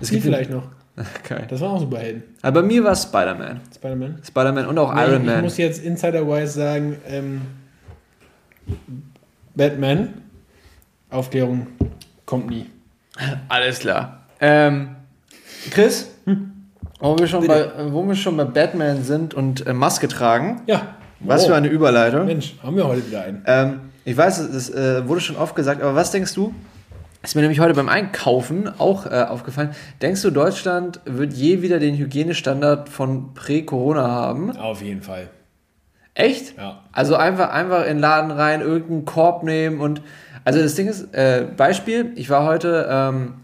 Es 0.00 0.10
gibt 0.10 0.22
vielleicht 0.22 0.50
noch. 0.50 0.64
Okay. 1.24 1.44
Das 1.48 1.60
waren 1.62 1.70
auch 1.76 1.80
Superhelden. 1.80 2.24
Aber 2.42 2.60
bei 2.60 2.66
mir 2.66 2.84
war 2.84 2.92
es 2.92 3.04
Spider-Man. 3.04 3.60
Spider-Man. 3.74 4.20
Spider-Man 4.22 4.66
und 4.66 4.76
auch 4.78 4.92
Nee, 4.94 5.00
Iron 5.06 5.20
ich 5.22 5.26
Man. 5.26 5.40
muss 5.42 5.56
jetzt 5.56 5.82
Insider-wise 5.82 6.52
sagen, 6.52 6.98
ähm, 7.06 7.40
Batman. 9.54 10.12
Aufklärung 11.08 11.68
kommt 12.26 12.50
nie. 12.50 12.66
Alles 13.48 13.78
klar. 13.78 14.26
Ähm, 14.40 14.96
Chris, 15.70 16.10
wo, 17.00 17.18
wir 17.18 17.26
schon 17.26 17.46
bei, 17.46 17.70
wo 17.90 18.06
wir 18.06 18.14
schon 18.14 18.36
bei 18.36 18.44
Batman 18.44 19.02
sind 19.04 19.34
und 19.34 19.66
äh, 19.66 19.72
Maske 19.72 20.08
tragen, 20.08 20.62
Ja. 20.66 20.94
was 21.20 21.44
Oh, 21.44 21.48
für 21.48 21.54
eine 21.56 21.68
Überleitung. 21.68 22.26
Mensch, 22.26 22.54
haben 22.62 22.76
wir 22.76 22.86
heute 22.86 23.06
wieder 23.06 23.22
einen. 23.22 23.42
Ähm, 23.46 23.80
ich 24.04 24.16
weiß, 24.16 24.38
es 24.40 24.70
äh, 24.70 25.06
wurde 25.06 25.20
schon 25.20 25.36
oft 25.36 25.54
gesagt, 25.54 25.82
aber 25.82 25.94
was 25.94 26.10
denkst 26.10 26.34
du? 26.34 26.54
Ist 27.22 27.34
mir 27.34 27.42
nämlich 27.42 27.60
heute 27.60 27.74
beim 27.74 27.90
Einkaufen 27.90 28.70
auch 28.78 29.04
äh, 29.04 29.10
aufgefallen. 29.28 29.70
Denkst 30.00 30.22
du, 30.22 30.30
Deutschland 30.30 31.00
wird 31.04 31.34
je 31.34 31.60
wieder 31.60 31.78
den 31.78 31.96
Hygienestandard 31.98 32.88
von 32.88 33.34
Prä-Corona 33.34 34.02
haben? 34.08 34.56
Auf 34.56 34.80
jeden 34.80 35.02
Fall. 35.02 35.28
Echt? 36.14 36.56
Ja. 36.56 36.80
Also 36.92 37.16
einfach, 37.16 37.50
einfach 37.50 37.82
in 37.82 37.96
den 37.96 37.98
Laden 37.98 38.30
rein, 38.30 38.62
irgendeinen 38.62 39.04
Korb 39.04 39.42
nehmen 39.42 39.80
und. 39.80 40.00
Also 40.42 40.62
das 40.62 40.74
Ding 40.74 40.88
ist, 40.88 41.12
äh, 41.14 41.46
Beispiel, 41.54 42.12
ich 42.16 42.30
war 42.30 42.46
heute, 42.46 42.88
ähm, 42.90 43.34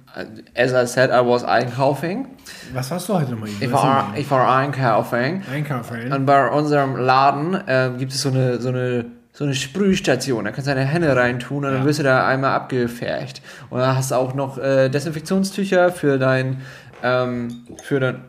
as 0.54 0.73
I 0.73 0.87
said, 0.87 1.11
I 1.11 1.20
was 1.26 1.44
einkaufen. 1.44 2.26
Was 2.73 2.90
hast 2.90 3.08
du 3.08 3.14
heute 3.14 3.32
nochmal? 3.32 3.49
Ich 3.61 3.70
war, 3.73 4.12
ich 4.16 4.30
war 4.30 4.56
einkaufen. 4.56 5.42
Einkaufen. 5.52 6.12
Und 6.12 6.26
bei 6.26 6.49
unserem 6.50 6.96
Laden 6.96 7.54
äh, 7.66 7.90
gibt 7.99 8.12
es 8.12 8.23
so 8.23 8.30
eine, 8.30 8.58
so 8.61 8.68
eine, 8.70 9.04
so 9.32 9.44
eine 9.44 9.54
Sprühstation. 9.54 10.44
Da 10.46 10.50
kannst 10.52 10.66
du 10.66 10.75
deine 10.75 10.87
Hände 10.87 11.14
reintun 11.14 11.58
und 11.64 11.70
dann 11.73 11.80
Ja. 11.80 11.85
wirst 11.85 11.99
du 11.99 12.02
da 12.02 12.26
einmal 12.26 12.54
abgefärcht. 12.54 13.42
Und 13.70 13.80
dann 13.80 13.94
hast 13.96 14.11
du 14.11 14.14
auch 14.14 14.35
noch 14.35 14.58
äh, 14.58 14.88
Desinfektionstücher 14.88 15.92
für 15.92 16.18
dein, 16.18 16.62
ähm, 17.02 17.66
für 17.82 18.00
dein. 18.00 18.20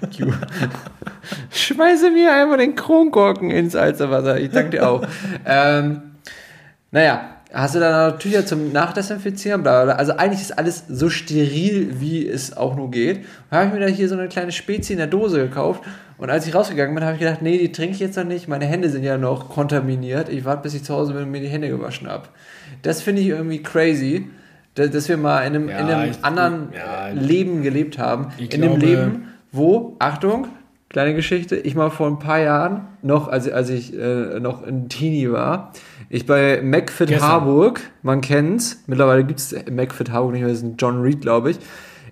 Fuck 0.00 0.14
you. 0.18 0.32
Schmeiße 1.52 2.10
mir 2.10 2.32
einmal 2.34 2.58
den 2.58 2.74
Kronkorken 2.74 3.50
ins 3.50 3.72
Salzwasser. 3.74 4.38
Ich 4.38 4.50
danke 4.50 4.70
dir 4.70 4.88
auch. 4.88 5.02
ähm, 5.46 6.02
naja, 6.90 7.20
hast 7.52 7.74
du 7.74 7.80
dann 7.80 8.18
Tücher 8.18 8.44
zum 8.46 8.72
Nachdesinfizieren? 8.72 9.62
Bla, 9.62 9.82
bla, 9.82 9.84
bla. 9.84 9.94
Also 9.94 10.12
eigentlich 10.16 10.40
ist 10.40 10.56
alles 10.58 10.84
so 10.88 11.08
steril, 11.10 12.00
wie 12.00 12.26
es 12.28 12.56
auch 12.56 12.76
nur 12.76 12.90
geht. 12.90 13.24
Da 13.50 13.56
habe 13.58 13.66
ich 13.68 13.72
mir 13.74 13.80
da 13.80 13.86
hier 13.86 14.08
so 14.08 14.16
eine 14.16 14.28
kleine 14.28 14.52
Spezi 14.52 14.92
in 14.92 14.98
der 14.98 15.06
Dose 15.08 15.38
gekauft. 15.38 15.82
Und 16.18 16.28
als 16.30 16.46
ich 16.46 16.54
rausgegangen 16.54 16.94
bin, 16.94 17.02
habe 17.04 17.14
ich 17.14 17.20
gedacht, 17.20 17.40
nee, 17.42 17.56
die 17.58 17.72
trinke 17.72 17.94
ich 17.94 18.00
jetzt 18.00 18.16
noch 18.16 18.24
nicht. 18.24 18.46
Meine 18.46 18.66
Hände 18.66 18.90
sind 18.90 19.02
ja 19.04 19.16
noch 19.16 19.48
kontaminiert. 19.48 20.28
Ich 20.28 20.44
warte, 20.44 20.62
bis 20.62 20.74
ich 20.74 20.84
zu 20.84 20.94
Hause 20.94 21.14
bin 21.14 21.22
und 21.22 21.30
mir 21.30 21.40
die 21.40 21.48
Hände 21.48 21.68
gewaschen 21.68 22.08
habe. 22.08 22.28
Das 22.82 23.00
finde 23.02 23.22
ich 23.22 23.28
irgendwie 23.28 23.62
crazy, 23.62 24.28
da- 24.74 24.86
dass 24.86 25.08
wir 25.08 25.16
mal 25.16 25.40
in 25.40 25.54
einem, 25.54 25.68
Ja, 25.70 25.78
in 25.78 25.86
einem 25.86 26.10
ich- 26.10 26.24
anderen 26.24 26.68
ja. 26.74 27.08
Leben 27.08 27.62
gelebt 27.62 27.98
haben. 27.98 28.28
In 28.38 28.52
einem 28.62 28.78
glaube- 28.78 28.86
Leben, 28.86 29.28
wo, 29.50 29.96
Achtung, 29.98 30.48
kleine 30.90 31.14
Geschichte, 31.14 31.56
ich 31.56 31.76
mal 31.76 31.88
vor 31.88 32.08
ein 32.08 32.18
paar 32.18 32.40
Jahren, 32.40 32.88
noch 33.00 33.28
als, 33.28 33.48
als 33.48 33.70
ich 33.70 33.96
äh, 33.96 34.40
noch 34.40 34.66
ein 34.66 34.88
Teenie 34.88 35.30
war, 35.30 35.72
ich 36.08 36.26
bei 36.26 36.60
McFit 36.62 37.08
Gestern. 37.08 37.28
Harburg, 37.28 37.80
man 38.02 38.20
kennt's, 38.20 38.82
mittlerweile 38.88 39.24
gibt's 39.24 39.54
McFit 39.70 40.10
Harburg 40.10 40.32
nicht 40.32 40.42
mehr, 40.42 40.50
das 40.50 40.58
ist 40.58 40.64
ein 40.64 40.74
John 40.78 41.00
Reed, 41.00 41.20
glaube 41.20 41.52
ich, 41.52 41.60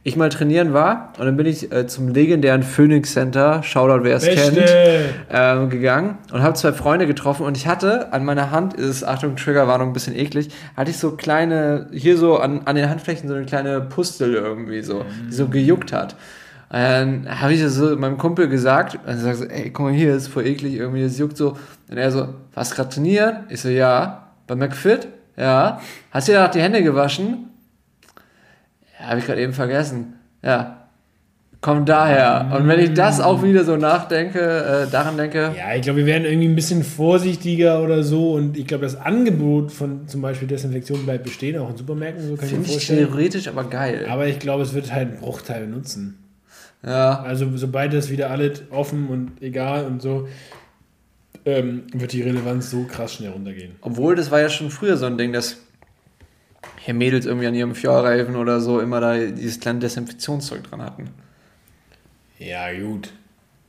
ich 0.04 0.14
mal 0.14 0.28
trainieren 0.28 0.74
war 0.74 1.12
und 1.18 1.26
dann 1.26 1.36
bin 1.36 1.46
ich 1.46 1.72
äh, 1.72 1.88
zum 1.88 2.06
legendären 2.06 2.62
Phoenix 2.62 3.14
Center, 3.14 3.64
Shoutout, 3.64 4.04
wer 4.04 4.16
es 4.16 4.24
kennt, 4.24 4.64
ähm, 5.28 5.70
gegangen 5.70 6.18
und 6.32 6.42
habe 6.42 6.54
zwei 6.54 6.72
Freunde 6.72 7.08
getroffen 7.08 7.44
und 7.44 7.56
ich 7.56 7.66
hatte 7.66 8.12
an 8.12 8.24
meiner 8.24 8.52
Hand, 8.52 8.74
ist 8.74 9.02
Achtung, 9.02 9.34
Triggerwarnung, 9.34 9.88
ein 9.88 9.92
bisschen 9.92 10.14
eklig, 10.14 10.50
hatte 10.76 10.92
ich 10.92 10.98
so 10.98 11.16
kleine, 11.16 11.88
hier 11.92 12.16
so 12.16 12.38
an, 12.38 12.60
an 12.66 12.76
den 12.76 12.88
Handflächen 12.88 13.28
so 13.28 13.34
eine 13.34 13.44
kleine 13.44 13.80
Pustel 13.80 14.34
irgendwie 14.34 14.82
so, 14.82 15.04
die 15.28 15.34
so 15.34 15.48
gejuckt 15.48 15.92
hat. 15.92 16.14
Dann 16.70 17.26
habe 17.40 17.54
ich 17.54 17.62
das 17.62 17.74
so 17.74 17.96
meinem 17.96 18.18
Kumpel 18.18 18.48
gesagt 18.48 18.94
und 18.94 19.06
er 19.06 19.16
sagt 19.16 19.38
so, 19.38 19.44
ey, 19.44 19.70
guck 19.70 19.86
mal 19.86 19.92
hier, 19.94 20.14
ist 20.14 20.28
voll 20.28 20.46
eklig, 20.46 20.74
irgendwie, 20.74 21.02
das 21.02 21.18
juckt 21.18 21.36
so. 21.36 21.56
Und 21.90 21.96
er 21.96 22.10
so, 22.10 22.28
was 22.54 22.72
gerade 22.74 22.90
trainieren? 22.90 23.44
Ich 23.48 23.60
so, 23.62 23.68
ja. 23.68 24.24
Bei 24.46 24.54
McFit? 24.54 25.08
Ja. 25.36 25.80
Hast 26.10 26.28
du 26.28 26.32
dir 26.32 26.38
danach 26.38 26.50
die 26.50 26.60
Hände 26.60 26.82
gewaschen? 26.82 27.48
Ja, 29.00 29.06
habe 29.08 29.20
ich 29.20 29.26
gerade 29.26 29.40
eben 29.40 29.52
vergessen. 29.52 30.14
Ja. 30.42 30.74
Kommt 31.60 31.88
daher. 31.88 32.52
Und 32.56 32.68
wenn 32.68 32.78
ich 32.78 32.94
das 32.94 33.20
auch 33.20 33.42
wieder 33.42 33.64
so 33.64 33.76
nachdenke, 33.76 34.38
äh, 34.86 34.90
daran 34.90 35.16
denke, 35.16 35.52
Ja, 35.58 35.74
ich 35.74 35.82
glaube, 35.82 35.98
wir 35.98 36.06
werden 36.06 36.24
irgendwie 36.24 36.46
ein 36.46 36.54
bisschen 36.54 36.84
vorsichtiger 36.84 37.82
oder 37.82 38.04
so. 38.04 38.34
Und 38.34 38.56
ich 38.56 38.66
glaube, 38.66 38.84
das 38.84 38.94
Angebot 38.94 39.72
von 39.72 40.06
zum 40.06 40.22
Beispiel 40.22 40.46
Desinfektion 40.46 41.04
bleibt 41.04 41.24
bestehen, 41.24 41.58
auch 41.58 41.70
in 41.70 41.76
Supermärkten, 41.76 42.28
so 42.28 42.36
kann 42.36 42.44
ich 42.46 42.52
mir 42.52 42.56
finde 42.58 42.66
ich 42.66 42.72
vorstellen. 42.74 43.08
theoretisch 43.08 43.48
aber 43.48 43.64
geil. 43.64 44.06
Aber 44.08 44.26
ich 44.28 44.38
glaube, 44.38 44.62
es 44.62 44.72
wird 44.72 44.92
halt 44.92 45.08
einen 45.08 45.18
Bruchteil 45.18 45.66
nutzen. 45.66 46.18
Ja. 46.82 47.20
Also, 47.22 47.56
sobald 47.56 47.92
das 47.92 48.10
wieder 48.10 48.30
alles 48.30 48.62
offen 48.70 49.08
und 49.08 49.42
egal 49.42 49.86
und 49.86 50.00
so, 50.00 50.28
ähm, 51.44 51.84
wird 51.92 52.12
die 52.12 52.22
Relevanz 52.22 52.70
so 52.70 52.84
krass 52.84 53.14
schnell 53.14 53.30
runtergehen. 53.30 53.76
Obwohl, 53.80 54.14
das 54.14 54.30
war 54.30 54.40
ja 54.40 54.48
schon 54.48 54.70
früher 54.70 54.96
so 54.96 55.06
ein 55.06 55.18
Ding, 55.18 55.32
dass 55.32 55.58
hier 56.78 56.94
Mädels 56.94 57.26
irgendwie 57.26 57.46
an 57.46 57.54
ihrem 57.54 57.74
Fjordreifen 57.74 58.36
oder 58.36 58.60
so 58.60 58.80
immer 58.80 59.00
da 59.00 59.16
dieses 59.16 59.60
kleine 59.60 59.78
Desinfektionszeug 59.78 60.64
dran 60.64 60.82
hatten. 60.82 61.10
Ja, 62.38 62.72
gut. 62.72 63.12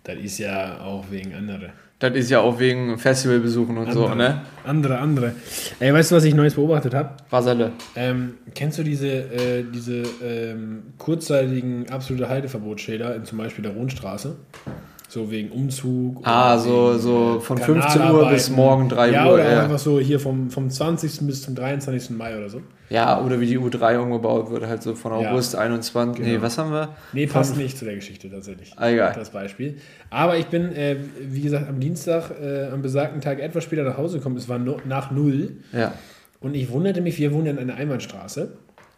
Das 0.04 0.18
ist 0.18 0.38
ja 0.38 0.82
auch 0.82 1.06
wegen 1.10 1.34
anderer. 1.34 1.72
Das 2.00 2.16
ist 2.16 2.30
ja 2.30 2.40
auch 2.40 2.60
wegen 2.60 2.98
Festivalbesuchen 2.98 3.78
und 3.78 3.92
so, 3.92 4.06
Andere. 4.06 4.18
ne? 4.18 4.42
Andere, 4.64 5.00
andere. 5.00 5.34
Ey, 5.82 5.94
weißt 5.94 6.12
du, 6.12 6.16
was 6.16 6.24
ich 6.24 6.34
Neues 6.34 6.56
beobachtet 6.56 6.94
habe? 6.94 7.10
Wasserle. 7.30 7.74
Ähm, 7.96 8.36
kennst 8.56 8.80
du 8.80 8.84
diese, 8.84 9.08
äh, 9.08 9.66
diese 9.70 10.04
ähm, 10.24 10.84
kurzzeitigen 10.98 11.90
absolute 11.90 12.30
Halteverbotsschilder 12.30 13.16
in 13.16 13.26
zum 13.26 13.38
Beispiel 13.38 13.64
der 13.64 13.74
Rundstraße? 13.74 14.38
So 15.12 15.32
wegen 15.32 15.50
Umzug. 15.50 16.22
Ah, 16.24 16.54
oder 16.54 16.60
so, 16.60 16.98
so 17.00 17.38
äh, 17.38 17.42
von 17.42 17.58
15 17.58 18.02
Uhr 18.12 18.30
bis 18.30 18.50
morgen 18.52 18.90
3 18.90 19.10
ja, 19.12 19.26
Uhr. 19.26 19.34
Oder 19.34 19.52
Ja. 19.54 19.64
einfach 19.64 19.80
so 19.80 20.00
hier 20.00 20.20
vom, 20.20 20.52
vom 20.52 20.70
20. 20.70 21.22
bis 21.26 21.42
zum 21.42 21.56
23. 21.56 22.12
Mai 22.12 22.38
oder 22.38 22.48
so. 22.50 22.62
ja, 22.92 23.20
oder 23.20 23.40
wie 23.40 23.48
die 23.48 23.58
U3 23.58 23.98
umgebaut 23.98 24.52
wird, 24.52 24.68
halt 24.68 24.84
so 24.84 24.94
von 24.94 25.20
Ja. 25.20 25.32
August 25.32 25.56
21. 25.56 26.24
Nee, 26.24 26.32
Genau. 26.34 26.44
was 26.44 26.60
haben 26.60 26.72
wir? 26.72 26.90
Nee, 27.14 27.26
passt 27.26 27.58
nicht 27.58 27.76
zu 27.76 27.86
der 27.86 27.96
Geschichte 27.96 28.30
tatsächlich. 28.30 28.72
Ah, 28.78 28.90
egal. 28.90 29.14
Das 29.16 29.32
Beispiel. 29.32 29.78
Aber 30.12 30.38
ich 30.38 30.46
bin, 30.46 30.72
äh, 30.74 30.98
wie 31.22 31.42
gesagt, 31.42 31.68
am 31.68 31.80
Dienstag, 31.80 32.30
äh, 32.40 32.68
am 32.72 32.84
besagten 32.84 33.20
Tag 33.20 33.40
etwas 33.40 33.64
später 33.64 33.84
nach 33.84 33.98
Hause 33.98 34.20
gekommen. 34.20 34.38
Es 34.38 34.48
war 34.48 34.60
no, 34.60 34.78
nach 34.88 35.10
null. 35.10 35.54
Ja. 35.74 35.94
Und 36.40 36.54
ich 36.56 36.70
wunderte 36.72 37.02
mich, 37.02 37.18
wir 37.18 37.34
wohnen 37.34 37.48
ja 37.48 37.52
in 37.54 37.58
einer 37.58 37.76
Einbahnstraße. 37.76 38.52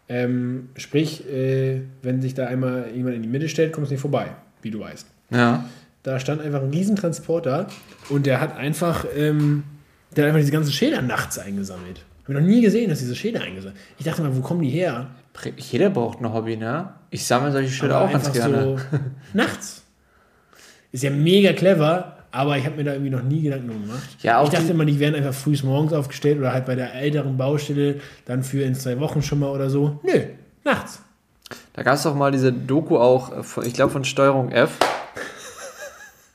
Ähm, 0.10 0.70
sprich, 0.76 1.26
äh, 1.32 1.84
wenn 2.02 2.22
sich 2.22 2.34
da 2.34 2.48
einmal 2.48 2.88
jemand 2.94 3.16
in 3.16 3.22
die 3.24 3.30
Mitte 3.30 3.48
stellt, 3.48 3.72
kommst 3.72 3.92
du 3.92 3.94
nicht 3.94 4.02
vorbei, 4.02 4.28
wie 4.62 4.72
du 4.72 4.82
weißt. 4.82 5.08
Ja. 5.32 5.64
Da 6.04 6.20
stand 6.20 6.42
einfach 6.42 6.62
ein 6.62 6.72
Riesentransporter 6.72 7.68
und 8.10 8.26
der 8.26 8.42
hat 8.42 8.58
einfach, 8.58 9.06
ähm, 9.16 9.64
der 10.16 10.24
hat 10.24 10.30
einfach 10.30 10.40
diese 10.40 10.52
ganzen 10.52 10.72
Schilder 10.72 11.02
nachts 11.02 11.38
eingesammelt. 11.38 12.04
Habe 12.24 12.34
noch 12.36 12.42
nie 12.48 12.62
gesehen, 12.62 12.90
dass 12.90 13.00
diese 13.00 13.16
Schilder 13.16 13.42
eingesammelt 13.42 13.80
Ich 14.00 14.06
dachte 14.06 14.22
mal, 14.22 14.36
wo 14.36 14.42
kommen 14.42 14.62
die 14.62 14.70
her? 14.70 15.08
Jeder 15.58 15.90
braucht 15.90 16.20
ein 16.22 16.34
Hobby, 16.34 16.58
ne? 16.58 16.90
Ich 17.10 17.26
sammle 17.26 17.52
solche 17.52 17.72
Schilder 17.72 17.98
Aber 17.98 18.08
auch 18.08 18.12
ganz 18.12 18.32
gerne. 18.32 18.78
So 18.78 18.98
nachts. 19.34 19.84
Ist 20.92 21.04
ja 21.04 21.10
mega 21.10 21.54
clever. 21.54 22.18
aber 22.32 22.58
ich 22.58 22.66
habe 22.66 22.78
mir 22.78 22.84
da 22.84 22.94
irgendwie 22.94 23.12
noch 23.12 23.24
nie 23.24 23.42
Gedanken 23.42 23.68
drum 23.68 23.82
gemacht. 23.82 24.18
Ja, 24.22 24.44
ich 24.44 24.50
dachte 24.50 24.72
immer, 24.72 24.86
die 24.86 25.00
werden 25.00 25.16
einfach 25.16 25.34
früh 25.34 25.56
morgens 25.64 25.94
aufgestellt 25.94 26.40
oder 26.40 26.52
halt 26.54 26.66
bei 26.66 26.76
der 26.76 26.94
älteren 26.96 27.38
Baustelle 27.38 28.00
dann 28.26 28.44
für 28.44 28.64
in 28.64 28.76
zwei 28.76 29.00
Wochen 29.00 29.22
schon 29.22 29.40
mal 29.40 29.50
oder 29.50 29.70
so. 29.70 30.00
Nö, 30.04 30.22
nachts. 30.64 31.02
Da 31.74 31.84
gab 31.84 31.96
es 31.96 32.04
doch 32.04 32.16
mal 32.16 32.32
diese 32.32 32.52
Doku 32.52 32.98
auch, 32.98 33.32
äh, 33.58 33.68
ich 33.68 33.74
glaube 33.74 33.92
von 33.92 34.04
Steuerung 34.04 34.52
F. 34.52 34.78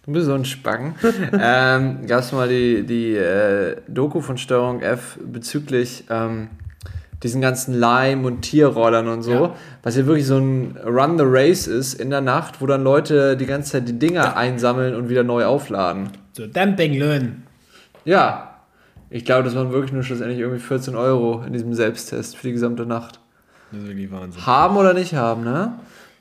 Du 0.06 0.12
bist 0.12 0.26
so 0.26 0.34
ein 0.34 0.44
Spacken. 0.44 0.94
ähm, 1.40 2.06
gab 2.06 2.20
es 2.20 2.32
mal 2.32 2.48
die, 2.48 2.84
die 2.86 3.16
äh, 3.16 3.76
Doku 3.88 4.20
von 4.20 4.38
Steuerung 4.38 4.80
F 4.80 5.18
bezüglich 5.25 6.04
ähm, 6.10 6.48
diesen 7.22 7.40
ganzen 7.40 7.75
Leim- 7.75 8.25
und 8.25 8.42
Tierrollern 8.42 9.08
und 9.08 9.22
so, 9.22 9.32
Ja. 9.32 9.54
was 9.82 9.96
ja 9.96 10.06
wirklich 10.06 10.26
so 10.26 10.36
ein 10.38 10.76
Run 10.84 11.18
the 11.18 11.25
Race 11.26 11.66
ist 11.66 11.94
in 11.94 12.10
der 12.10 12.20
Nacht, 12.20 12.60
wo 12.60 12.66
dann 12.66 12.84
Leute 12.84 13.36
die 13.36 13.46
ganze 13.46 13.72
Zeit 13.72 13.88
die 13.88 13.98
Dinger 13.98 14.36
einsammeln 14.36 14.94
und 14.94 15.08
wieder 15.08 15.25
neu 15.25 15.44
aufladen. 15.44 16.10
So, 16.34 16.46
Dumping 16.46 16.94
Learn. 16.94 17.42
Ja, 18.04 18.60
ich 19.10 19.25
glaube, 19.25 19.42
das 19.44 19.54
waren 19.56 19.72
wirklich 19.72 19.92
nur 19.92 20.02
schlussendlich 20.04 20.38
irgendwie 20.38 20.60
14 20.60 20.94
Euro 20.94 21.42
in 21.46 21.52
diesem 21.52 21.75
Selbsttest 21.75 22.36
für 22.36 22.46
die 22.46 22.52
gesamte 22.52 22.86
Nacht. 22.86 23.18
Das 23.72 23.80
ist 23.82 23.88
wirklich 23.88 24.12
Wahnsinn. 24.12 24.46
Haben 24.46 24.76
oder 24.76 24.94
nicht 24.94 25.14
haben, 25.14 25.42
ne? 25.42 25.72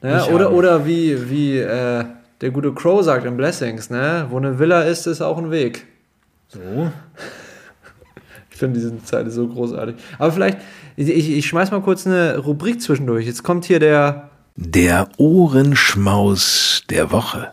ne? 0.02 0.16
Nicht 0.16 0.32
Oder, 0.32 0.46
haben. 0.46 0.56
oder 0.56 0.86
wie, 0.88 1.30
wie 1.30 1.60
äh, 1.60 2.06
der 2.42 2.52
gute 2.52 2.74
Crow 2.74 3.04
sagt 3.04 3.26
in 3.26 3.38
Blessings, 3.38 3.90
ne? 3.90 4.28
Wo 4.30 4.38
eine 4.38 4.60
Villa 4.60 4.82
ist, 4.82 5.08
ist 5.08 5.22
auch 5.22 5.38
ein 5.38 5.52
Weg. 5.52 5.86
So. 6.48 6.60
Ich 8.52 8.60
finde 8.60 8.80
diese 8.80 9.04
Zeile 9.04 9.30
so 9.32 9.50
großartig. 9.50 9.98
Aber 10.18 10.32
vielleicht, 10.32 10.60
ich, 10.96 11.10
ich, 11.10 11.46
schmeiß 11.46 11.72
mal 11.72 11.82
kurz 11.82 12.08
eine 12.08 12.38
Rubrik 12.38 12.82
zwischendurch. 12.82 13.26
Jetzt 13.26 13.44
kommt 13.44 13.66
hier 13.66 13.80
der. 13.80 14.30
Der 14.56 15.10
Ohrenschmaus 15.18 16.84
der 16.90 17.12
Woche. 17.12 17.52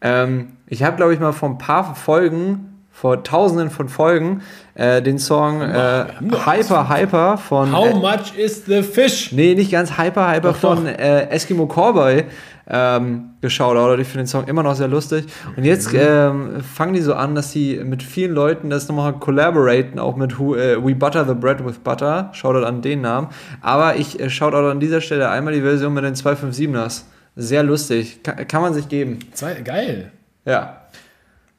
Ähm, 0.00 0.48
ich 0.66 0.82
habe, 0.82 0.96
glaube 0.96 1.14
ich, 1.14 1.20
mal 1.20 1.30
vor 1.30 1.50
ein 1.50 1.58
paar 1.58 1.94
Folgen, 1.94 2.82
vor 2.90 3.22
tausenden 3.22 3.70
von 3.70 3.88
Folgen, 3.88 4.42
äh, 4.74 5.00
den 5.00 5.20
Song 5.20 5.62
äh, 5.62 6.06
doch 6.22 6.44
Hyper 6.44 6.88
Hyper 6.88 7.38
von. 7.38 7.70
How 7.70 7.90
äh, 7.90 7.94
much 7.94 8.36
is 8.36 8.64
the 8.66 8.82
fish? 8.82 9.30
Nee, 9.30 9.54
nicht 9.54 9.70
ganz 9.70 9.96
Hyper 9.96 10.28
Hyper 10.28 10.52
Doch, 10.54 10.60
doch. 10.60 10.74
von 10.74 10.86
äh, 10.86 11.28
Eskimo 11.28 11.68
Cowboy 11.68 12.24
ähm, 12.68 13.30
geschaut, 13.40 13.76
oder 13.76 13.98
ich 13.98 14.08
finde 14.08 14.24
den 14.24 14.26
Song 14.26 14.44
immer 14.48 14.62
noch 14.62 14.74
sehr 14.74 14.88
lustig. 14.88 15.26
Und 15.56 15.64
jetzt 15.64 15.92
Mhm. 15.92 15.98
ähm, 16.02 16.60
fangen 16.62 16.94
die 16.94 17.00
so 17.00 17.14
an, 17.14 17.34
dass 17.34 17.52
sie 17.52 17.80
mit 17.84 18.02
vielen 18.02 18.32
Leuten 18.32 18.70
das 18.70 18.88
nochmal 18.88 19.12
collaboraten, 19.14 19.98
auch 19.98 20.16
mit 20.16 20.38
Who, 20.38 20.56
äh, 20.56 20.84
We 20.84 20.94
Butter 20.94 21.24
the 21.26 21.34
Bread 21.34 21.64
with 21.64 21.78
Butter. 21.78 22.30
Shoutout 22.32 22.64
an 22.66 22.82
den 22.82 23.02
Namen. 23.02 23.28
Aber 23.60 23.96
ich 23.96 24.18
äh, 24.18 24.28
shoutout 24.30 24.68
an 24.68 24.80
dieser 24.80 25.00
Stelle 25.00 25.28
einmal 25.30 25.54
die 25.54 25.60
Version 25.62 25.94
mit 25.94 26.04
den 26.04 26.14
257ers. 26.14 27.02
Sehr 27.36 27.62
lustig. 27.62 28.22
Kann, 28.22 28.48
kann 28.48 28.62
man 28.62 28.74
sich 28.74 28.88
geben. 28.88 29.18
Zwei, 29.32 29.54
geil. 29.60 30.10
Ja. 30.44 30.82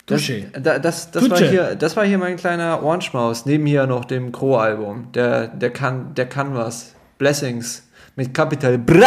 Das, 0.08 0.22
Dusche. 0.22 0.46
da, 0.60 0.80
das, 0.80 1.12
das, 1.12 1.30
war 1.30 1.38
hier, 1.38 1.76
das 1.76 1.96
war 1.98 2.06
hier 2.06 2.18
mein 2.18 2.38
kleiner 2.38 2.82
Orange-Maus. 2.82 3.46
Neben 3.46 3.66
hier 3.66 3.86
noch 3.88 4.06
dem 4.06 4.32
Crow-Album. 4.32 5.12
Der, 5.14 5.48
der, 5.48 5.70
kann, 5.70 6.14
der 6.16 6.28
kann 6.28 6.54
was. 6.56 6.96
Blessings. 7.18 7.88
Mit 8.16 8.34
Capital 8.34 8.78
Bra! 8.78 9.06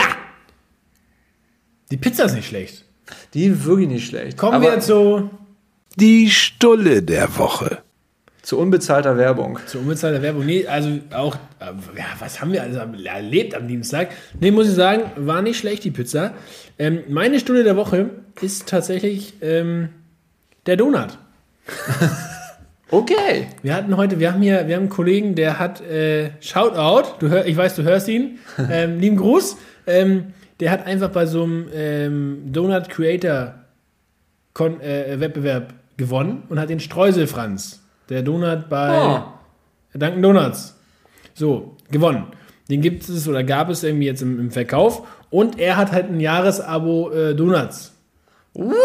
Die 1.90 1.97
Pizza 1.97 2.25
ist 2.25 2.35
nicht 2.35 2.49
schlecht. 2.49 2.85
Die 3.35 3.64
wirklich 3.64 3.88
nicht 3.88 4.06
schlecht. 4.09 4.37
Kommen 4.38 4.54
Aber 4.54 4.64
wir 4.73 4.80
zu, 4.80 5.30
Die 5.97 6.30
Stulle 6.30 7.02
der 7.02 7.37
Woche. 7.38 7.78
zu 8.42 8.59
unbezahlter 8.59 9.16
Werbung. 9.16 9.59
zu 9.66 9.78
unbezahlter 9.80 10.23
Werbung. 10.23 10.47
Nee, 10.47 10.66
also 10.66 10.99
auch, 11.12 11.35
äh, 11.59 11.66
ja, 11.99 12.04
was 12.20 12.40
haben 12.40 12.52
wir 12.52 12.62
alles 12.62 12.76
am- 12.78 12.94
erlebt 12.94 13.54
am 13.54 13.66
Dienstag? 13.68 14.11
Nee, 14.38 14.50
muss 14.50 14.68
ich 14.68 14.75
sagen, 14.75 15.02
war 15.16 15.42
nicht 15.42 15.59
schlecht, 15.59 15.85
die 15.85 15.90
Pizza. 15.90 16.32
Ähm, 16.78 17.00
meine 17.09 17.38
Stunde 17.40 17.64
der 17.64 17.76
Woche 17.76 18.11
ist 18.40 18.66
tatsächlich 18.68 19.35
ähm, 19.42 19.88
der 20.66 20.76
Donut. 20.76 21.18
Okay. 22.92 23.47
Wir 23.62 23.75
hatten 23.76 23.97
heute, 23.97 24.18
wir 24.18 24.32
haben 24.32 24.42
hier, 24.42 24.66
wir 24.66 24.75
haben 24.75 24.82
einen 24.82 24.88
Kollegen, 24.88 25.37
der 25.37 25.61
hat 25.61 25.80
äh, 25.80 26.30
Shoutout, 26.40 27.20
du 27.20 27.28
hör, 27.28 27.47
ich 27.47 27.56
weiß, 27.56 27.76
du 27.76 27.85
hörst 27.85 28.09
ihn, 28.09 28.38
ähm, 28.68 28.99
lieben 28.99 29.16
Gruß. 29.16 29.56
Ähm, 29.87 30.32
der 30.61 30.71
hat 30.71 30.87
einfach 30.87 31.09
bei 31.11 31.26
so 31.26 31.43
einem 31.45 31.69
ähm, 31.75 32.43
Donut 32.52 32.88
Creator 32.88 33.55
Kon 34.52 34.81
äh, 34.81 35.19
Wettbewerb 35.21 35.75
gewonnen 35.97 36.43
und 36.49 36.59
hat 36.59 36.71
den 36.71 36.81
Streuselfranz, 36.81 37.83
der 38.09 38.23
Donut 38.23 38.69
bei 38.69 38.90
Oh. 39.00 39.23
Dunkin' 39.95 40.23
Donuts, 40.23 40.76
so 41.35 41.77
gewonnen. 41.90 42.27
Den 42.68 42.81
gibt 42.81 43.09
es 43.09 43.27
oder 43.27 43.42
gab 43.42 43.68
es 43.70 43.83
irgendwie 43.83 44.07
jetzt 44.07 44.23
im, 44.23 44.38
im 44.38 44.51
Verkauf 44.53 45.07
und 45.31 45.59
er 45.59 45.77
hat 45.77 45.90
halt 45.92 46.09
ein 46.11 46.20
Jahresabo 46.20 47.11
äh, 47.11 47.35
Donuts 47.35 47.92
What? 48.55 48.77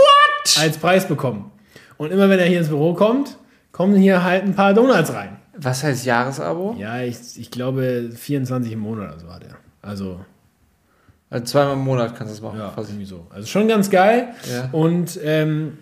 als 0.59 0.77
Preis 0.77 1.07
bekommen. 1.07 1.51
Und 1.97 2.11
immer 2.11 2.29
wenn 2.29 2.39
er 2.39 2.45
hier 2.45 2.59
ins 2.59 2.69
Büro 2.69 2.93
kommt, 2.93 3.37
kommen 3.71 3.95
hier 3.95 4.23
halt 4.23 4.43
ein 4.43 4.55
paar 4.55 4.73
Donuts 4.73 5.13
rein. 5.13 5.37
Was 5.57 5.83
heißt 5.83 6.05
Jahresabo? 6.05 6.75
Ja, 6.77 6.99
ich, 7.01 7.17
ich 7.39 7.49
glaube 7.51 8.09
24 8.13 8.73
im 8.73 8.79
Monat 8.79 9.11
oder 9.11 9.19
so 9.19 9.31
hat 9.33 9.43
er. 9.43 9.55
Also, 9.81 10.19
Also 11.29 11.45
zweimal 11.45 11.73
im 11.73 11.79
Monat 11.79 12.15
kannst 12.15 12.33
du 12.33 12.35
es 12.37 12.41
machen. 12.41 12.59
ja, 12.59 12.69
quasi. 12.69 12.91
irgendwie 12.91 13.05
so. 13.05 13.27
Also 13.29 13.47
schon 13.47 13.67
ganz 13.67 13.89
geil. 13.89 14.29
Ja. 14.51 14.69
Und 14.71 15.19
ähm, 15.23 15.79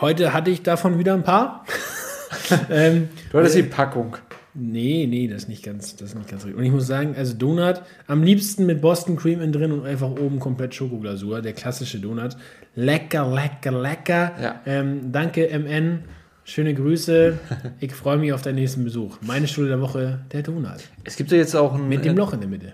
heute 0.00 0.32
hatte 0.32 0.50
ich 0.50 0.62
davon 0.62 0.98
wieder 0.98 1.14
ein 1.14 1.22
paar. 1.22 1.64
ähm, 2.70 3.08
Du 3.30 3.38
hattest 3.38 3.56
die 3.56 3.62
Packung. 3.62 4.16
nee, 4.54 5.06
nee, 5.08 5.28
das 5.28 5.42
ist 5.42 5.48
nicht 5.48 5.62
ganz, 5.64 5.96
das 5.96 6.10
ist 6.10 6.14
nicht 6.16 6.28
ganz 6.28 6.44
richtig. 6.44 6.58
Und 6.58 6.64
ich 6.64 6.72
muss 6.72 6.86
sagen, 6.86 7.14
also 7.16 7.34
Donut 7.34 7.82
am 8.06 8.22
liebsten 8.22 8.66
mit 8.66 8.80
Boston 8.80 9.16
Cream 9.16 9.40
innen 9.40 9.52
drin 9.52 9.72
und 9.72 9.86
einfach 9.86 10.10
oben 10.10 10.40
komplett 10.40 10.74
Schokoglasur, 10.74 11.40
der 11.42 11.52
klassische 11.52 11.98
Donut. 12.00 12.36
Lecker, 12.74 13.28
lecker, 13.32 13.72
lecker. 13.72 14.32
Ja. 14.40 14.60
Ähm, 14.66 15.12
danke 15.12 15.46
MN. 15.56 16.04
Schöne 16.44 16.74
Grüße. 16.74 17.38
Ich 17.80 17.94
freue 17.94 18.16
mich 18.16 18.32
auf 18.32 18.42
deinen 18.42 18.56
nächsten 18.56 18.82
Besuch. 18.84 19.18
Meine 19.20 19.46
Stunde 19.46 19.70
der 19.70 19.80
Woche, 19.80 20.20
der 20.32 20.42
Donut. 20.42 20.80
Es 21.04 21.16
gibt 21.16 21.30
ja 21.30 21.36
jetzt 21.38 21.54
auch 21.54 21.74
ein. 21.74 21.88
Mit 21.88 22.04
dem 22.04 22.16
Loch 22.16 22.32
in 22.32 22.40
der 22.40 22.48
Mitte. 22.48 22.72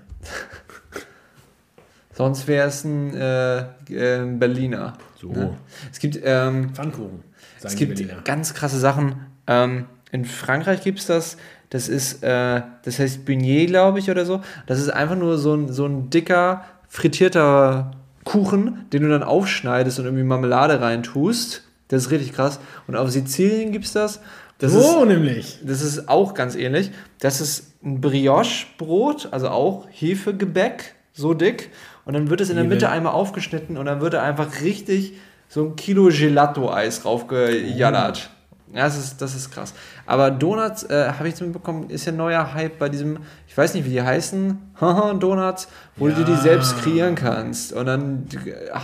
Sonst 2.17 2.49
wäre 2.49 2.69
es 2.69 2.85
ein 2.85 3.15
äh, 3.15 3.59
äh, 3.91 4.25
Berliner. 4.39 4.95
So. 5.21 5.29
Ne? 5.29 5.57
Es 5.93 5.99
gibt. 5.99 6.19
Ähm, 6.23 6.75
Pfannkuchen, 6.75 7.23
Es 7.63 7.77
gibt 7.77 7.95
Berliner. 7.95 8.23
ganz 8.25 8.55
krasse 8.55 8.79
Sachen. 8.79 9.27
Ähm, 9.47 9.87
in 10.13 10.25
Frankreich 10.25 10.83
gibt 10.83 10.99
es 11.01 11.07
das. 11.07 11.37
Das 11.71 11.89
ist, 11.89 12.23
äh, 12.23 12.63
das 12.85 12.99
heißt 12.99 13.25
Beignet, 13.27 13.69
glaube 13.69 13.99
ich, 13.99 14.11
oder 14.11 14.25
so. 14.25 14.41
Das 14.67 14.79
ist 14.79 14.89
einfach 14.89 15.17
nur 15.17 15.37
so 15.37 15.55
ein, 15.55 15.73
so 15.73 15.85
ein 15.85 16.11
dicker, 16.11 16.65
frittierter 16.89 17.91
Kuchen, 18.25 18.87
den 18.93 19.03
du 19.03 19.09
dann 19.09 19.23
aufschneidest 19.23 19.99
und 19.99 20.07
irgendwie 20.07 20.25
Marmelade 20.25 20.81
reintust. 20.81 21.65
Das 21.89 22.05
ist 22.07 22.11
richtig 22.11 22.33
krass. 22.33 22.61
Und 22.87 22.97
auf 22.97 23.11
Sizilien 23.11 23.73
gibt 23.73 23.85
es 23.85 23.93
das. 23.93 24.21
Das 24.59 24.73
Wo 24.73 25.03
ist, 25.03 25.09
nämlich? 25.09 25.59
das 25.65 25.83
ist 25.83 26.09
auch 26.09 26.33
ganz 26.35 26.57
ähnlich. 26.57 26.91
Das 27.21 27.41
ist 27.41 27.75
ein 27.85 28.01
Brioche-Brot, 28.01 29.29
also 29.33 29.49
auch 29.49 29.87
Hefegebäck, 29.91 30.95
so 31.13 31.35
dick. 31.35 31.71
Und 32.07 32.15
dann 32.15 32.31
wird 32.31 32.41
es 32.41 32.49
in 32.49 32.57
der. 32.57 32.65
Mitte 32.65 32.89
einmal 32.89 33.13
aufgeschnitten 33.13 33.77
und 33.77 33.85
dann 33.87 34.01
wird 34.01 34.15
da 34.15 34.23
einfach 34.23 34.63
richtig 34.63 35.13
so 35.49 35.65
ein 35.65 35.77
Kilo 35.77 36.09
Gelato-Eis 36.09 37.05
raufgejallert. 37.05 38.31
Ja, 38.73 38.83
das 38.85 38.99
ist, 38.99 39.23
das 39.23 39.35
ist 39.37 39.51
krass. 39.53 39.75
Aber 40.07 40.31
Donuts, 40.31 40.83
äh, 40.85 41.11
habe 41.17 41.29
ich 41.29 41.35
jetzt 41.35 41.41
mitbekommen, 41.41 41.89
ist 41.89 42.05
ja 42.05 42.13
ein 42.13 42.17
neuer 42.17 42.53
Hype 42.53 42.79
bei 42.79 42.89
diesem, 42.89 43.19
ich 43.47 43.57
weiß 43.57 43.75
nicht, 43.75 43.85
wie 43.87 43.91
die 43.91 44.03
heißen, 44.03 44.59
Donuts, 44.81 45.69
wo 45.97 46.09
du 46.09 46.15
dir 46.15 46.25
die 46.25 46.33
Ja. 46.33 46.39
selbst 46.39 46.79
kreieren 46.83 47.15
kannst. 47.15 47.73
Und 47.73 47.87
dann 47.87 48.27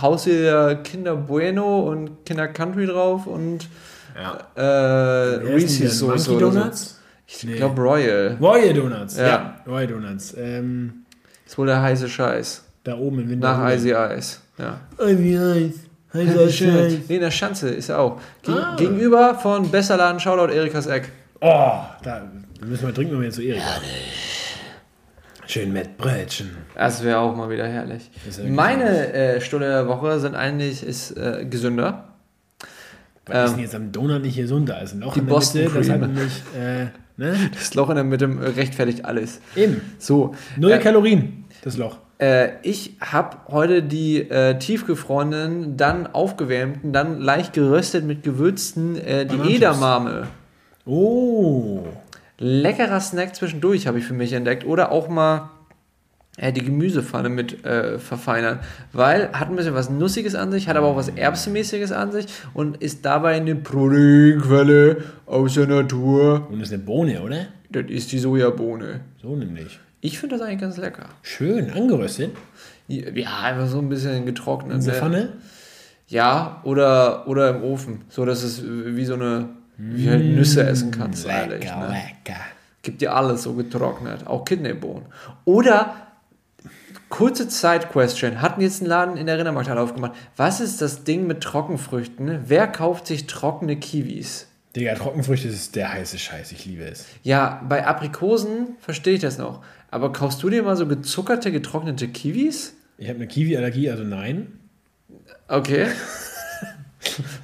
haust 0.01 0.25
du 0.25 0.29
dir 0.31 0.79
Kinder 0.83 1.15
Bueno 1.17 1.81
und 1.81 2.25
Kinder 2.25 2.47
Country 2.47 2.85
drauf 2.87 3.27
und 3.27 3.67
Ja. 4.15 4.37
äh, 4.55 5.35
Reese's? 5.53 5.99
Soße 5.99 6.29
Monkey 6.31 6.43
oder 6.45 6.51
so. 6.53 6.59
Donuts? 6.59 6.99
Ich 7.27 7.43
Nee. 7.43 7.55
glaube 7.57 7.81
Royal. 7.81 8.37
Royal 8.39 8.73
Donuts. 8.73 9.17
Ja. 9.17 9.27
Ja, 9.27 9.55
Royal 9.67 9.87
Donuts. 9.87 10.33
Ähm, 10.37 11.05
Ist 11.45 11.57
wohl 11.57 11.67
der 11.67 11.81
heiße 11.81 12.07
Scheiß. 12.07 12.62
Da 12.83 12.97
oben 12.97 13.19
im 13.19 13.29
Winter. 13.29 13.57
Nach 13.57 13.71
Icy 13.71 13.91
Ice. 13.91 14.39
Ja. 14.57 14.79
Icy 14.99 15.37
Eis. 15.37 15.73
Heißer 16.13 16.49
Scheiß. 16.49 16.93
Nee, 17.07 17.15
in 17.15 17.21
der 17.21 17.31
Schanze 17.31 17.69
ist 17.69 17.89
er 17.89 17.99
auch. 17.99 18.19
Geg 18.43 18.55
Ah. 18.55 18.75
Gegenüber 18.75 19.35
von 19.35 19.69
Besserladen 19.71 20.19
Shoutout 20.19 20.53
Erikas 20.53 20.85
Eck. 20.85 21.09
Oh, 21.41 21.79
da 22.03 22.21
müssen 22.65 22.85
wir 22.87 22.93
trinken, 22.93 23.13
wenn 23.13 23.21
wir 23.21 23.25
jetzt 23.25 23.35
zu 23.35 23.41
Erika. 23.41 23.65
Schön 25.47 25.73
mit 25.73 25.97
Brötchen. 25.97 26.51
Das 26.75 27.03
wäre 27.03 27.17
auch 27.19 27.35
mal 27.35 27.49
wieder 27.49 27.67
herrlich. 27.67 28.09
Ist 28.27 28.39
ja 28.39 28.45
Meine 28.45 29.11
äh, 29.13 29.41
Stunde 29.41 29.67
der 29.67 29.87
Woche 29.87 30.19
sind 30.19 30.35
eigentlich 30.35 30.83
ist, 30.85 31.17
äh, 31.17 31.45
gesünder. 31.49 32.09
Was 33.25 33.45
ist 33.45 33.49
Ähm, 33.49 33.55
denn 33.55 33.63
jetzt 33.63 33.75
am 33.75 33.91
Donut 33.91 34.21
nicht 34.21 34.37
ist 34.37 34.51
ein 34.51 34.65
Loch 34.99 35.13
die 35.13 35.19
in 35.19 35.25
der 35.25 35.33
Boston 35.33 35.61
Mitte. 35.63 35.77
Das 35.77 35.87
nämlich, 35.87 36.33
äh, 36.57 36.85
ne? 37.17 37.35
Das 37.53 37.73
Loch 37.73 37.89
in 37.89 37.95
der 37.95 38.03
Mitte 38.03 38.29
rechtfertigt 38.55 39.03
alles. 39.05 39.41
Eben. 39.55 39.81
So. 39.97 40.35
Null 40.57 40.77
Kalorien, 40.79 41.45
das 41.63 41.77
Loch. 41.77 41.97
Äh, 42.23 42.51
ich 42.61 42.95
habe 43.01 43.35
heute 43.49 43.83
die 43.83 44.19
äh, 44.19 44.57
tiefgefrorenen, 44.57 45.75
dann 45.75 46.07
aufgewärmten, 46.07 46.93
dann 46.93 47.19
leicht 47.19 47.51
geröstet 47.51 48.05
mit 48.05 48.23
Gewürzen, 48.23 48.95
äh, 48.95 49.25
die. 49.25 49.55
Edamame. 49.55 50.27
Oh. 50.85 51.83
Leckerer 52.37 53.01
Snack 53.01 53.35
zwischendurch 53.35 53.87
habe 53.87 53.99
ich 53.99 54.05
für 54.05 54.13
mich 54.13 54.31
entdeckt. 54.31 54.65
Oder 54.65 54.93
auch 54.93 55.09
mal 55.09 55.49
äh, 56.37 56.53
die 56.53 56.63
Gemüsepfanne 56.63 57.27
mit 57.27 57.65
äh, 57.65 57.99
verfeinern, 57.99 58.59
weil 58.93 59.29
hat 59.33 59.49
ein 59.49 59.57
bisschen 59.57 59.73
was 59.73 59.89
Nussiges 59.89 60.33
an 60.33 60.49
sich, 60.49 60.69
hat 60.69 60.77
aber 60.77 60.87
auch 60.87 60.95
was 60.95 61.09
Erbsenmäßiges 61.09 61.91
an 61.91 62.13
sich 62.13 62.27
und 62.53 62.77
ist 62.77 63.03
dabei 63.03 63.35
eine 63.35 63.55
Proteinquelle 63.55 65.03
aus 65.25 65.55
der 65.55 65.67
Natur. 65.67 66.47
Und 66.49 66.59
das 66.59 66.69
ist 66.69 66.73
eine 66.75 66.83
Bohne, 66.83 67.21
oder? 67.21 67.47
Das 67.69 67.83
ist 67.89 68.13
die 68.13 68.19
Sojabohne. 68.19 69.01
So 69.21 69.35
nämlich. 69.35 69.77
Ich 70.05 70.19
finde 70.19 70.37
das 70.37 70.45
eigentlich 70.45 70.59
ganz 70.59 70.75
lecker. 70.75 71.05
Schön 71.21 71.71
angeröstet. 71.71 72.35
Ja, 72.89 73.39
einfach 73.39 73.67
so 73.67 73.79
ein 73.79 73.87
bisschen 73.87 74.25
getrocknet. 74.25 74.79
In 74.79 74.83
der 74.83 74.93
ne? 74.95 74.99
Pfanne. 74.99 75.29
Ja, 76.09 76.59
oder, 76.65 77.25
oder 77.29 77.49
im 77.51 77.63
Ofen. 77.63 78.01
So, 78.09 78.25
dass 78.25 78.43
es 78.43 78.61
wie 78.65 79.05
so 79.05 79.13
eine, 79.13 79.47
wie 79.77 80.09
halt 80.09 80.25
Nüsse 80.25 80.65
essen 80.67 80.91
kannst, 80.91 81.25
ehrlich. 81.25 81.61
Lecker, 81.63 81.77
Ne? 81.77 81.87
lecker. 81.87 82.39
Gibt 82.81 82.99
dir 82.99 83.15
alles 83.15 83.43
so 83.43 83.53
getrocknet, 83.53 84.27
auch 84.27 84.43
Kidneybohnen. 84.43 85.05
Oder, 85.45 85.95
kurze 87.07 87.49
Side-Question, 87.49 88.41
hatten 88.41 88.59
jetzt 88.59 88.81
einen 88.81 88.89
Laden 88.89 89.15
in 89.15 89.25
der 89.25 89.37
Rindermarkthalle 89.37 89.79
aufgemacht. 89.79 90.11
Was 90.35 90.59
ist 90.59 90.81
das 90.81 91.05
Ding 91.05 91.27
mit 91.27 91.39
Trockenfrüchten? 91.39 92.41
Wer 92.45 92.67
kauft 92.67 93.07
sich 93.07 93.25
trockene 93.25 93.77
Kiwis? 93.77 94.47
Digga, 94.75 94.95
Trockenfrüchte 94.95 95.47
ist 95.47 95.77
der 95.77 95.93
heiße 95.93 96.17
Scheiß. 96.19 96.51
Ich 96.51 96.65
liebe 96.65 96.83
es. 96.83 97.05
Ja, 97.21 97.61
bei 97.69 97.87
Aprikosen 97.87 98.75
verstehe 98.81 99.13
ich 99.13 99.21
das 99.21 99.37
noch. 99.37 99.63
Aber 99.93 100.11
kaufst 100.11 100.41
du 100.41 100.49
dir 100.49 100.63
mal 100.63 100.75
so 100.75 100.87
gezuckerte, 100.87 101.51
getrocknete 101.51 102.07
Kiwis? 102.07 102.73
Ich 102.97 103.07
habe 103.09 103.17
eine 103.17 103.27
Kiwi-Allergie, 103.27 103.91
also 103.91 104.03
nein. 104.03 104.59
Okay. 105.47 105.85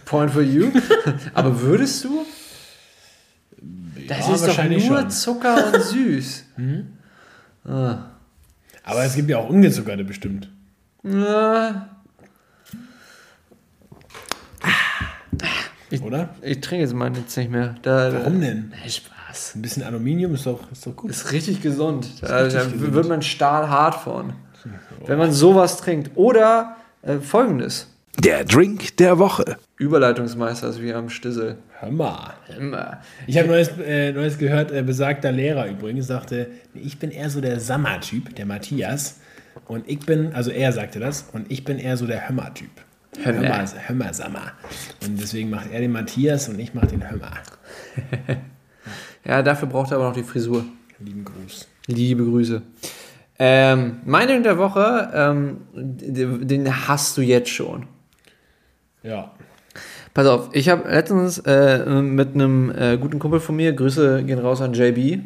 Point 0.05 0.31
for 0.31 0.41
you. 0.41 0.71
Aber 1.35 1.61
würdest 1.61 2.03
du? 2.03 2.25
Das 4.07 4.27
Ja, 4.27 4.33
ist 4.33 4.47
doch 4.47 4.63
nur 4.67 4.79
schon. 4.79 5.11
Zucker 5.11 5.73
und 5.75 5.83
süß. 5.83 6.45
Aber 8.83 9.03
es 9.03 9.13
gibt 9.13 9.29
ja 9.29 9.37
auch 9.37 9.49
ungezuckerte 9.49 10.03
bestimmt. 10.03 10.49
Na, 11.03 11.87
Oder? 16.01 16.33
ich 16.41 16.61
trinke 16.61 16.83
jetzt 16.83 16.95
meinen 16.95 17.13
jetzt 17.13 17.37
nicht 17.37 17.51
mehr. 17.51 17.75
Da, 17.83 18.11
Warum 18.11 18.41
denn? 18.41 18.73
Na, 18.75 18.85
Spaß. 19.29 19.55
Ein 19.55 19.61
bisschen 19.61 19.83
Aluminium 19.83 20.33
ist 20.33 20.45
doch, 20.45 20.71
ist 20.71 20.85
doch 20.85 20.95
gut. 20.95 21.11
Ist 21.11 21.31
richtig 21.31 21.61
gesund. 21.61 22.07
Da, 22.21 22.37
richtig 22.39 22.61
da 22.61 22.65
gesund. 22.69 22.93
wird 22.93 23.07
man 23.07 23.21
stahlhart 23.21 23.95
von. 23.95 24.33
Wenn 25.05 25.17
man 25.17 25.31
sowas 25.31 25.77
trinkt. 25.77 26.11
Oder 26.15 26.75
äh, 27.01 27.17
folgendes. 27.19 27.87
Der 28.17 28.43
Drink 28.43 28.97
der 28.97 29.17
Woche. 29.17 29.57
Überleitungsmeister 29.77 30.69
ist 30.69 30.81
wie 30.81 30.93
am 30.93 31.09
Stissel. 31.09 31.57
Hör 31.79 31.91
mal. 31.91 32.33
Immer. 32.57 32.99
Ich 33.27 33.37
habe 33.37 33.47
Neues, 33.47 33.69
äh, 33.77 34.11
Neues 34.11 34.37
gehört, 34.37 34.71
äh, 34.71 34.83
besagter 34.83 35.31
Lehrer 35.31 35.67
übrigens 35.67 36.07
sagte, 36.07 36.47
ich 36.73 36.99
bin 36.99 37.11
eher 37.11 37.29
so 37.29 37.39
der 37.39 37.59
Sammer-Typ, 37.61 38.35
der 38.35 38.45
Matthias. 38.45 39.19
Und 39.67 39.87
ich 39.87 39.99
bin, 39.99 40.33
also 40.33 40.51
er 40.51 40.73
sagte 40.73 40.99
das, 40.99 41.29
und 41.31 41.49
ich 41.49 41.63
bin 41.63 41.79
eher 41.79 41.95
so 41.95 42.07
der 42.07 42.27
Hömmer-Typ. 42.27 42.69
Hömmer. 43.23 43.41
Hömmer, 43.41 43.87
Hömmer 43.87 44.13
Sammer. 44.13 44.51
Und 45.05 45.21
deswegen 45.21 45.49
macht 45.49 45.71
er 45.71 45.79
den 45.79 45.91
Matthias 45.91 46.49
und 46.49 46.59
ich 46.59 46.73
mache 46.73 46.87
den 46.87 47.09
Hömmer. 47.09 47.31
Ja, 49.29 49.43
dafür 49.43 49.67
braucht 49.67 49.91
er 49.91 49.97
aber 49.97 50.07
noch 50.07 50.15
die 50.15 50.23
Frisur. 50.23 50.65
Lieben 50.97 51.23
Gruß. 51.23 51.67
Liebe 51.85 52.25
Grüße. 52.25 52.63
Ähm, 53.37 53.97
Meinung 54.03 54.41
der 54.41 54.57
Woche, 54.57 55.11
ähm, 55.13 55.57
den 55.71 56.87
hast 56.87 57.15
du 57.15 57.21
jetzt 57.21 57.51
schon. 57.51 57.85
Ja. 59.03 59.31
Pass 60.15 60.25
auf, 60.25 60.49
ich 60.53 60.67
habe 60.67 60.89
letztens 60.89 61.37
äh, 61.45 62.01
mit 62.01 62.33
einem 62.33 62.71
äh, 62.75 62.97
guten 62.97 63.19
Kumpel 63.19 63.39
von 63.39 63.55
mir, 63.55 63.71
Grüße 63.71 64.23
gehen 64.23 64.39
raus 64.39 64.61
an 64.61 64.73
JB. 64.73 65.19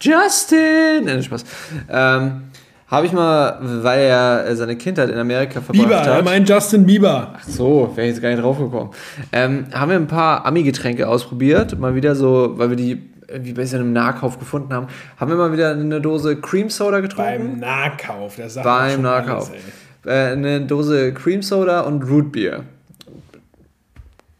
Justin! 0.00 1.04
Nein, 1.04 1.22
Spaß. 1.22 1.44
Ähm, 1.88 2.42
habe 2.88 3.06
ich 3.06 3.12
mal, 3.12 3.56
weil 3.62 4.00
er 4.00 4.56
seine 4.56 4.74
Kindheit 4.74 5.10
in 5.10 5.16
Amerika 5.16 5.60
verbracht 5.60 5.88
Bieber, 5.88 5.96
er 6.00 6.16
hat. 6.16 6.24
meint 6.24 6.48
Justin 6.48 6.84
Bieber. 6.86 7.34
So, 7.46 7.92
wäre 7.94 8.08
ich 8.08 8.14
jetzt 8.14 8.20
gar 8.20 8.30
nicht 8.30 8.42
drauf 8.42 8.58
gekommen. 8.58 8.90
Ähm, 9.32 9.66
haben 9.72 9.90
wir 9.90 9.96
ein 9.96 10.08
paar 10.08 10.44
Ami-Getränke 10.44 11.08
ausprobiert. 11.08 11.78
Mal 11.78 11.94
wieder 11.94 12.16
so, 12.16 12.58
weil 12.58 12.68
wir 12.68 12.76
die 12.76 13.11
irgendwie 13.32 13.52
besser 13.52 13.76
in 13.76 13.82
einem 13.82 13.92
Nahkauf 13.92 14.38
gefunden 14.38 14.72
haben. 14.72 14.86
Haben 15.18 15.30
wir 15.30 15.36
mal 15.36 15.52
wieder 15.52 15.70
eine 15.72 16.00
Dose 16.00 16.36
Cream 16.36 16.70
Soda 16.70 17.00
getrunken. 17.00 17.30
Beim 17.30 17.58
Nahkauf. 17.58 18.36
Das 18.36 18.54
sagt 18.54 18.64
Beim 18.64 19.02
Nahkauf. 19.02 19.50
alles, 19.50 19.62
äh, 20.04 20.32
eine 20.32 20.60
Dose 20.62 21.12
Cream 21.14 21.42
Soda 21.42 21.80
und 21.80 22.02
Root 22.02 22.32
Beer. 22.32 22.64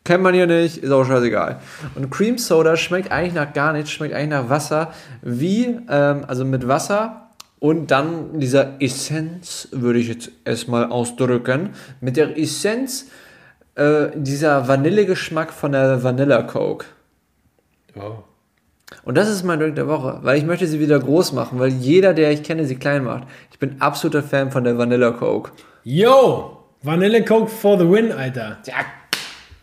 Kennt 0.05 0.23
man 0.25 0.35
hier 0.35 0.49
nicht, 0.49 0.79
ist 0.79 0.91
auch 0.91 1.05
scheißegal. 1.05 1.61
Und 1.95 2.11
Cream 2.11 2.37
Soda 2.37 2.77
schmeckt 2.77 3.13
eigentlich 3.13 3.35
nach 3.35 3.53
gar 3.53 3.73
nichts, 3.73 3.93
schmeckt 3.93 4.15
eigentlich 4.15 4.31
nach 4.31 4.49
Wasser, 4.49 4.93
wie, 5.23 5.79
ähm, 5.89 6.25
also 6.27 6.45
mit 6.45 6.67
Wasser 6.67 7.29
und 7.61 7.93
dann 7.93 8.41
dieser 8.41 8.83
Essenz, 8.83 9.69
würde 9.71 10.01
ich 10.01 10.09
jetzt 10.09 10.33
erstmal 10.45 10.87
ausdrücken, 10.87 11.71
mit 12.01 12.17
der 12.17 12.37
Essenz 12.37 13.07
äh, 13.77 14.09
dieser 14.17 14.67
Vanillegeschmack 14.67 15.53
von 15.53 15.71
der 15.71 16.03
Vanilla 16.03 16.43
Coke. 16.43 16.87
Oh. 17.95 18.25
Und 19.05 19.17
das 19.17 19.29
ist 19.29 19.43
mein 19.45 19.59
Drink 19.59 19.77
der 19.77 19.89
Woche, 19.89 20.19
weil 20.23 20.39
ich 20.39 20.45
möchte 20.45 20.67
sie 20.67 20.81
wieder 20.81 20.99
groß 20.99 21.33
machen, 21.33 21.59
weil 21.59 21.71
jeder, 21.71 22.15
der 22.15 22.31
ich 22.33 22.43
kenne, 22.43 22.65
sie 22.67 22.77
klein 22.77 23.05
macht. 23.05 23.25
Ich 23.51 23.59
bin 23.59 23.81
absoluter 23.81 24.23
Fan 24.23 24.51
von 24.51 24.65
der 24.65 24.79
Vanilla 24.79 25.11
Coke. 25.11 25.53
Yo! 25.85 26.59
Vanille 26.83 27.25
Coke 27.25 27.49
for 27.51 27.79
the 27.79 27.89
win, 27.89 28.11
Alter. 28.13 28.59
Ja. 28.67 28.75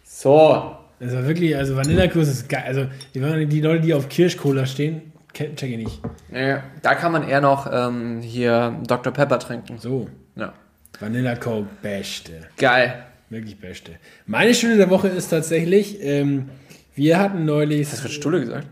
So. 0.04 0.76
Das 1.00 1.14
war 1.14 1.26
wirklich, 1.28 1.56
also 1.56 1.76
Vanillekurs 1.76 2.28
ist 2.28 2.50
geil. 2.50 2.64
Also 2.66 2.88
die, 3.14 3.46
die 3.46 3.62
Leute, 3.62 3.82
die 3.82 3.94
auf 3.94 4.10
Kirschcola 4.10 4.66
stehen, 4.66 5.14
check 5.34 5.64
ich 5.64 5.78
nicht. 5.78 6.02
Ja, 6.34 6.64
da 6.82 6.96
kann 6.96 7.12
man 7.14 7.28
eher 7.28 7.40
noch 7.40 7.70
ähm, 7.72 8.22
hier 8.22 8.76
Dr. 8.86 9.14
Pepper 9.14 9.40
trinken. 9.40 9.78
So, 9.80 10.10
Ja. 10.36 10.54
Vanilla 11.00 11.36
Coke, 11.36 11.68
beste. 11.82 12.32
Geil. 12.58 13.06
Wirklich 13.30 13.58
beste. 13.60 13.92
Meine 14.26 14.54
Stunde 14.54 14.76
der 14.78 14.90
Woche 14.90 15.08
ist 15.08 15.30
tatsächlich, 15.30 16.04
ähm, 16.04 16.50
wir 16.96 17.20
hatten 17.20 17.46
neulich. 17.46 17.90
Das 17.90 18.04
wird 18.04 18.12
Stulle 18.12 18.42
gesagt. 18.42 18.68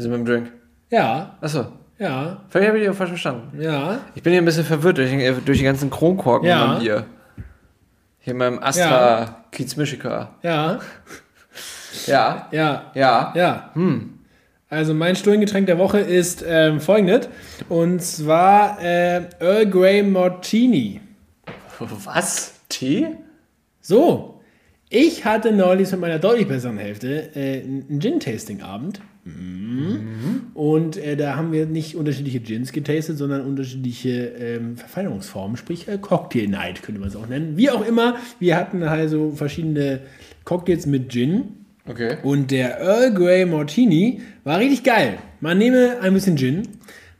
Wir 0.00 0.04
sind 0.04 0.12
mit 0.12 0.20
dem 0.20 0.24
Drink. 0.24 0.52
Ja, 0.88 1.36
Achso. 1.42 1.66
ja, 1.98 2.40
Vielleicht 2.48 2.68
habe 2.68 2.78
ich 2.78 2.84
dich 2.84 2.90
auch 2.90 2.96
falsch 2.96 3.10
verstanden. 3.10 3.60
ja. 3.60 3.98
Ich 4.14 4.22
bin 4.22 4.32
hier 4.32 4.40
ein 4.40 4.46
bisschen 4.46 4.64
verwirrt 4.64 4.96
durch, 4.96 5.10
den- 5.10 5.20
äh, 5.20 5.34
durch 5.44 5.58
die 5.58 5.64
ganzen 5.64 5.90
Kronkorken 5.90 6.48
Ja. 6.48 6.62
in 6.62 6.68
meinem 6.70 6.80
Bier. 6.80 7.04
Hier 8.20 8.30
in 8.32 8.38
meinem 8.38 8.58
Astra 8.62 9.44
Kiezmischika. 9.52 10.30
Ja, 10.42 10.78
Ja. 12.06 12.48
ja, 12.50 12.90
Ja. 12.94 13.32
ja. 13.36 13.70
Also 14.70 14.94
mein 14.94 15.16
Stundengetränk 15.16 15.66
der 15.66 15.76
Woche 15.76 15.98
ist 16.00 16.42
ähm, 16.48 16.80
folgendes. 16.80 17.28
Und 17.68 18.00
zwar 18.02 18.80
äh, 18.82 19.24
Earl 19.38 19.66
Grey 19.68 20.02
Martini. 20.02 21.02
Was? 21.78 22.54
Tee? 22.70 23.06
So, 23.82 24.40
ich 24.88 25.26
hatte 25.26 25.52
neulich 25.52 25.90
mit 25.92 26.00
meiner 26.00 26.18
deutlich 26.18 26.48
besseren 26.48 26.78
Hälfte 26.78 27.34
äh, 27.36 27.62
einen 27.64 28.00
Gin-Tasting-Abend. 28.00 29.00
Und 30.54 30.96
äh, 30.96 31.16
da 31.16 31.36
haben 31.36 31.52
wir 31.52 31.66
nicht 31.66 31.94
unterschiedliche 31.94 32.40
Gins 32.40 32.72
getastet, 32.72 33.18
sondern 33.18 33.42
unterschiedliche 33.42 34.32
ähm, 34.38 34.76
Verfeinerungsformen, 34.76 35.56
sprich 35.56 35.88
äh, 35.88 35.98
Cocktail 35.98 36.48
Night 36.48 36.82
könnte 36.82 37.00
man 37.00 37.10
es 37.10 37.16
auch 37.16 37.28
nennen. 37.28 37.56
Wie 37.56 37.70
auch 37.70 37.86
immer, 37.86 38.16
wir 38.38 38.56
hatten 38.56 38.82
also 38.82 39.32
verschiedene 39.32 40.00
Cocktails 40.44 40.86
mit 40.86 41.10
Gin. 41.10 41.56
Okay. 41.86 42.16
Und 42.22 42.50
der 42.50 42.80
Earl 42.80 43.12
Grey 43.12 43.46
Martini 43.46 44.22
war 44.44 44.58
richtig 44.58 44.84
geil. 44.84 45.18
Man 45.40 45.58
nehme 45.58 46.00
ein 46.00 46.14
bisschen 46.14 46.36
Gin, 46.36 46.62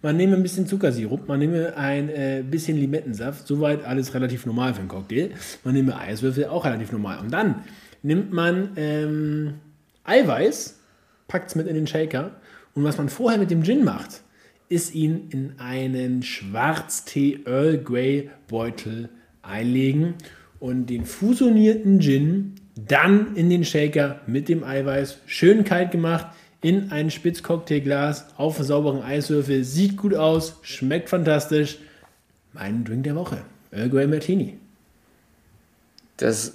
man 0.02 0.16
nehme 0.16 0.36
ein 0.36 0.42
bisschen 0.42 0.66
Zuckersirup, 0.66 1.28
man 1.28 1.38
nehme 1.38 1.76
ein 1.76 2.08
äh, 2.08 2.42
bisschen 2.48 2.78
Limettensaft, 2.78 3.46
soweit 3.46 3.84
alles 3.84 4.14
relativ 4.14 4.46
normal 4.46 4.72
für 4.72 4.80
einen 4.80 4.88
Cocktail. 4.88 5.30
Man 5.64 5.74
nehme 5.74 5.98
Eiswürfel, 5.98 6.46
auch 6.46 6.64
relativ 6.64 6.92
normal. 6.92 7.18
Und 7.18 7.30
dann 7.30 7.56
nimmt 8.02 8.32
man 8.32 8.70
ähm, 8.76 9.54
Eiweiß, 10.04 10.80
packt 11.31 11.51
es 11.51 11.55
mit 11.55 11.69
in 11.69 11.75
den 11.75 11.87
Shaker 11.87 12.33
und 12.75 12.85
was 12.85 12.99
man 12.99 13.09
vorher 13.09 13.38
mit 13.38 13.51
dem 13.51 13.62
Gin 13.62 13.85
macht, 13.85 14.23
ist 14.69 14.95
ihn 14.95 15.29
in 15.31 15.55
einen 15.59 16.23
Schwarztee 16.23 17.40
Earl 17.47 17.79
Grey 17.79 18.31
Beutel 18.49 19.09
einlegen 19.43 20.14
und 20.59 20.87
den 20.87 21.05
fusionierten 21.07 22.01
Gin 22.01 22.57
dann 22.75 23.37
in 23.37 23.49
den 23.49 23.64
Shaker 23.64 24.21
mit 24.27 24.49
dem 24.49 24.64
Eiweiß 24.64 25.19
schön 25.27 25.64
kalt 25.64 25.93
gemacht 25.93 26.27
in 26.62 26.90
ein 26.90 27.11
Spitzcocktailglas 27.11 28.27
auf 28.37 28.57
einen 28.57 28.66
sauberen 28.66 29.03
Eiswürfel. 29.03 29.64
Sieht 29.64 29.97
gut 29.97 30.14
aus, 30.14 30.59
schmeckt 30.62 31.09
fantastisch. 31.09 31.79
Mein 32.53 32.85
Drink 32.85 33.05
der 33.05 33.14
Woche. 33.14 33.43
Earl 33.71 33.88
Grey 33.88 34.07
Martini. 34.07 34.59
Das 36.16 36.55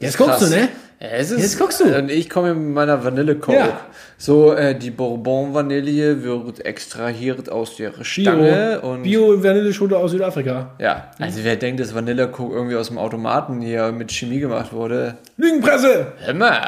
Jetzt 0.00 0.16
guckst 0.18 0.38
krass. 0.38 0.50
du, 0.50 0.56
ne? 0.56 0.68
Ja, 1.00 1.08
ist, 1.08 1.30
Jetzt 1.30 1.58
guckst 1.58 1.80
du. 1.80 1.84
Und 1.96 2.10
ich 2.10 2.28
komme 2.28 2.54
mit 2.54 2.74
meiner 2.74 3.02
Vanille-Coke. 3.02 3.56
Ja. 3.56 3.80
So, 4.18 4.52
äh, 4.52 4.74
die 4.78 4.90
Bourbon-Vanille 4.90 6.22
wird 6.22 6.62
extrahiert 6.66 7.48
aus 7.48 7.76
der 7.76 7.92
Stange. 8.04 8.82
und 8.82 9.04
Bio 9.04 9.42
Vanilleschote 9.42 9.96
aus 9.96 10.10
Südafrika. 10.10 10.74
Ja, 10.78 11.10
also 11.18 11.40
wer 11.42 11.56
denkt, 11.56 11.80
dass 11.80 11.94
Vanille-Coke 11.94 12.54
irgendwie 12.54 12.76
aus 12.76 12.88
dem 12.88 12.98
Automaten 12.98 13.62
hier 13.62 13.92
mit 13.92 14.12
Chemie 14.12 14.40
gemacht 14.40 14.74
wurde, 14.74 15.16
Lügenpresse! 15.38 16.12
immer. 16.28 16.60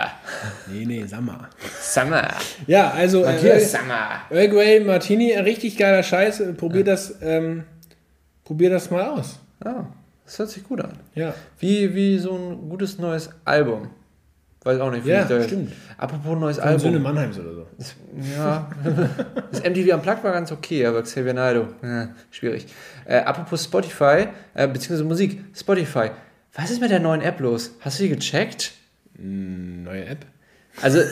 Nee, 0.66 0.87
nee, 0.87 1.05
mal. 1.21 1.51
Summer. 1.83 2.29
Ja, 2.66 2.90
also 2.90 3.25
äh, 3.25 3.61
Summer. 3.61 4.23
Earl 4.31 4.49
Grey 4.49 4.81
Martini, 4.81 5.35
richtig 5.35 5.77
geiler 5.77 6.03
Scheiß. 6.03 6.40
Äh, 6.40 6.53
Probier 6.55 6.85
das, 6.85 7.16
ähm, 7.21 7.64
probier 8.45 8.71
das 8.71 8.90
mal 8.90 9.11
aus. 9.11 9.38
Ah, 9.62 9.85
das 10.25 10.38
hört 10.38 10.49
sich 10.49 10.64
gut 10.64 10.81
an. 10.81 10.95
Ja. 11.14 11.35
Wie, 11.59 11.95
wie 11.95 12.16
so 12.16 12.35
ein 12.35 12.71
gutes 12.71 12.99
neues 12.99 13.29
Album. 13.45 13.90
Weiß 14.64 14.79
auch 14.81 14.90
nicht. 14.92 15.05
wie 15.05 15.11
Ja, 15.11 15.22
ich 15.22 15.29
da- 15.29 15.42
stimmt. 15.42 15.72
Apropos 15.98 16.38
neues 16.38 16.59
Von 16.59 16.79
Söhne 16.79 16.96
Album. 16.98 17.03
Mannheims 17.03 17.38
oder 17.38 17.53
so. 17.55 17.66
Ja. 18.37 18.70
Das 19.51 19.61
MTV 19.62 19.94
Unplugged 19.94 20.22
war 20.25 20.33
ganz 20.33 20.53
okay, 20.53 20.87
aber 20.87 21.03
Xavier 21.03 21.35
Naidoo, 21.35 21.66
ja, 21.83 22.09
schwierig. 22.31 22.66
Äh, 23.05 23.18
apropos 23.18 23.64
Spotify, 23.64 24.29
äh, 24.55 24.68
beziehungsweise 24.68 25.05
Musik, 25.05 25.44
Spotify. 25.55 26.11
Was 26.55 26.70
ist 26.70 26.81
mit 26.81 26.90
der 26.90 27.01
neuen 27.01 27.22
App 27.22 27.40
los? 27.40 27.75
Hast 27.81 27.98
du 27.98 28.05
die 28.05 28.11
gecheckt? 28.11 28.72
Neue 29.18 30.05
App. 30.07 30.27
Also, 30.81 30.99
äh, 31.01 31.05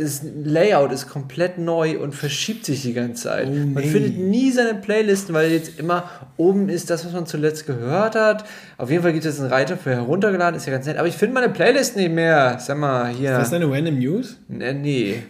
das 0.00 0.20
Layout 0.44 0.92
ist 0.92 1.08
komplett 1.08 1.58
neu 1.58 1.98
und 1.98 2.14
verschiebt 2.14 2.66
sich 2.66 2.82
die 2.82 2.92
ganze 2.92 3.22
Zeit. 3.24 3.48
Oh, 3.48 3.52
Man 3.52 3.74
nee. 3.74 3.88
findet 3.88 4.18
nie 4.18 4.50
seine 4.50 4.74
Playlisten, 4.74 5.34
weil 5.34 5.50
jetzt 5.50 5.78
immer 5.78 6.10
oben 6.36 6.68
ist 6.68 6.90
das, 6.90 7.04
was 7.06 7.12
man 7.12 7.26
zuletzt 7.26 7.66
gehört 7.66 8.14
hat. 8.14 8.44
Auf 8.76 8.90
jeden 8.90 9.02
Fall 9.02 9.12
gibt 9.12 9.24
es 9.24 9.34
jetzt 9.34 9.40
einen 9.40 9.50
Reiter 9.50 9.76
für 9.76 9.90
heruntergeladen, 9.90 10.56
ist 10.56 10.66
ja 10.66 10.72
ganz 10.72 10.86
nett. 10.86 10.98
Aber 10.98 11.08
ich 11.08 11.16
finde 11.16 11.34
meine 11.34 11.48
Playlist 11.48 11.96
nicht 11.96 12.12
mehr. 12.12 12.58
Sag 12.60 12.76
mal, 12.78 13.08
hier. 13.08 13.32
Ist 13.32 13.38
das 13.38 13.50
deine 13.50 13.70
Random 13.70 13.98
News? 13.98 14.36
Äh, 14.58 14.74
nee. 14.74 15.22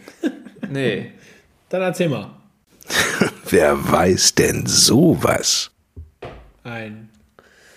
Nee. 0.69 1.13
Dann 1.69 1.83
erzähl 1.83 2.09
mal. 2.09 2.31
Wer 3.49 3.77
weiß 3.91 4.35
denn 4.35 4.67
sowas? 4.67 5.71
Ein, 6.65 7.11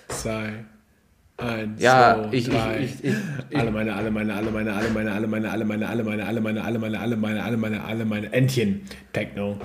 zwei, 0.10 0.66
eins, 1.41 1.82
Ja, 1.82 2.15
zwei, 2.23 2.27
ich, 2.38 2.47
ich, 2.47 2.54
drei. 2.54 2.77
ich, 2.80 3.04
ich, 3.04 3.13
ich, 3.49 3.58
alle 3.58 3.71
meine, 3.71 3.93
alle 3.95 4.12
meine, 4.12 4.34
alle 4.34 4.51
meine, 4.51 4.73
alle 4.73 4.89
meine, 4.89 5.12
alle 5.13 5.27
meine, 5.27 5.49
alle 5.49 5.65
meine, 5.65 5.88
alle 5.89 6.04
meine, 6.04 6.25
alle 6.25 6.39
meine, 6.39 6.62
alle 6.63 6.77
meine, 6.77 6.99
alle 7.01 7.17
meine, 7.17 7.43
alle 7.43 7.58
meine, 7.58 7.84
alle 7.84 8.06
meine 8.06 8.34
Entchen. 8.34 8.82
Techno. 9.13 9.58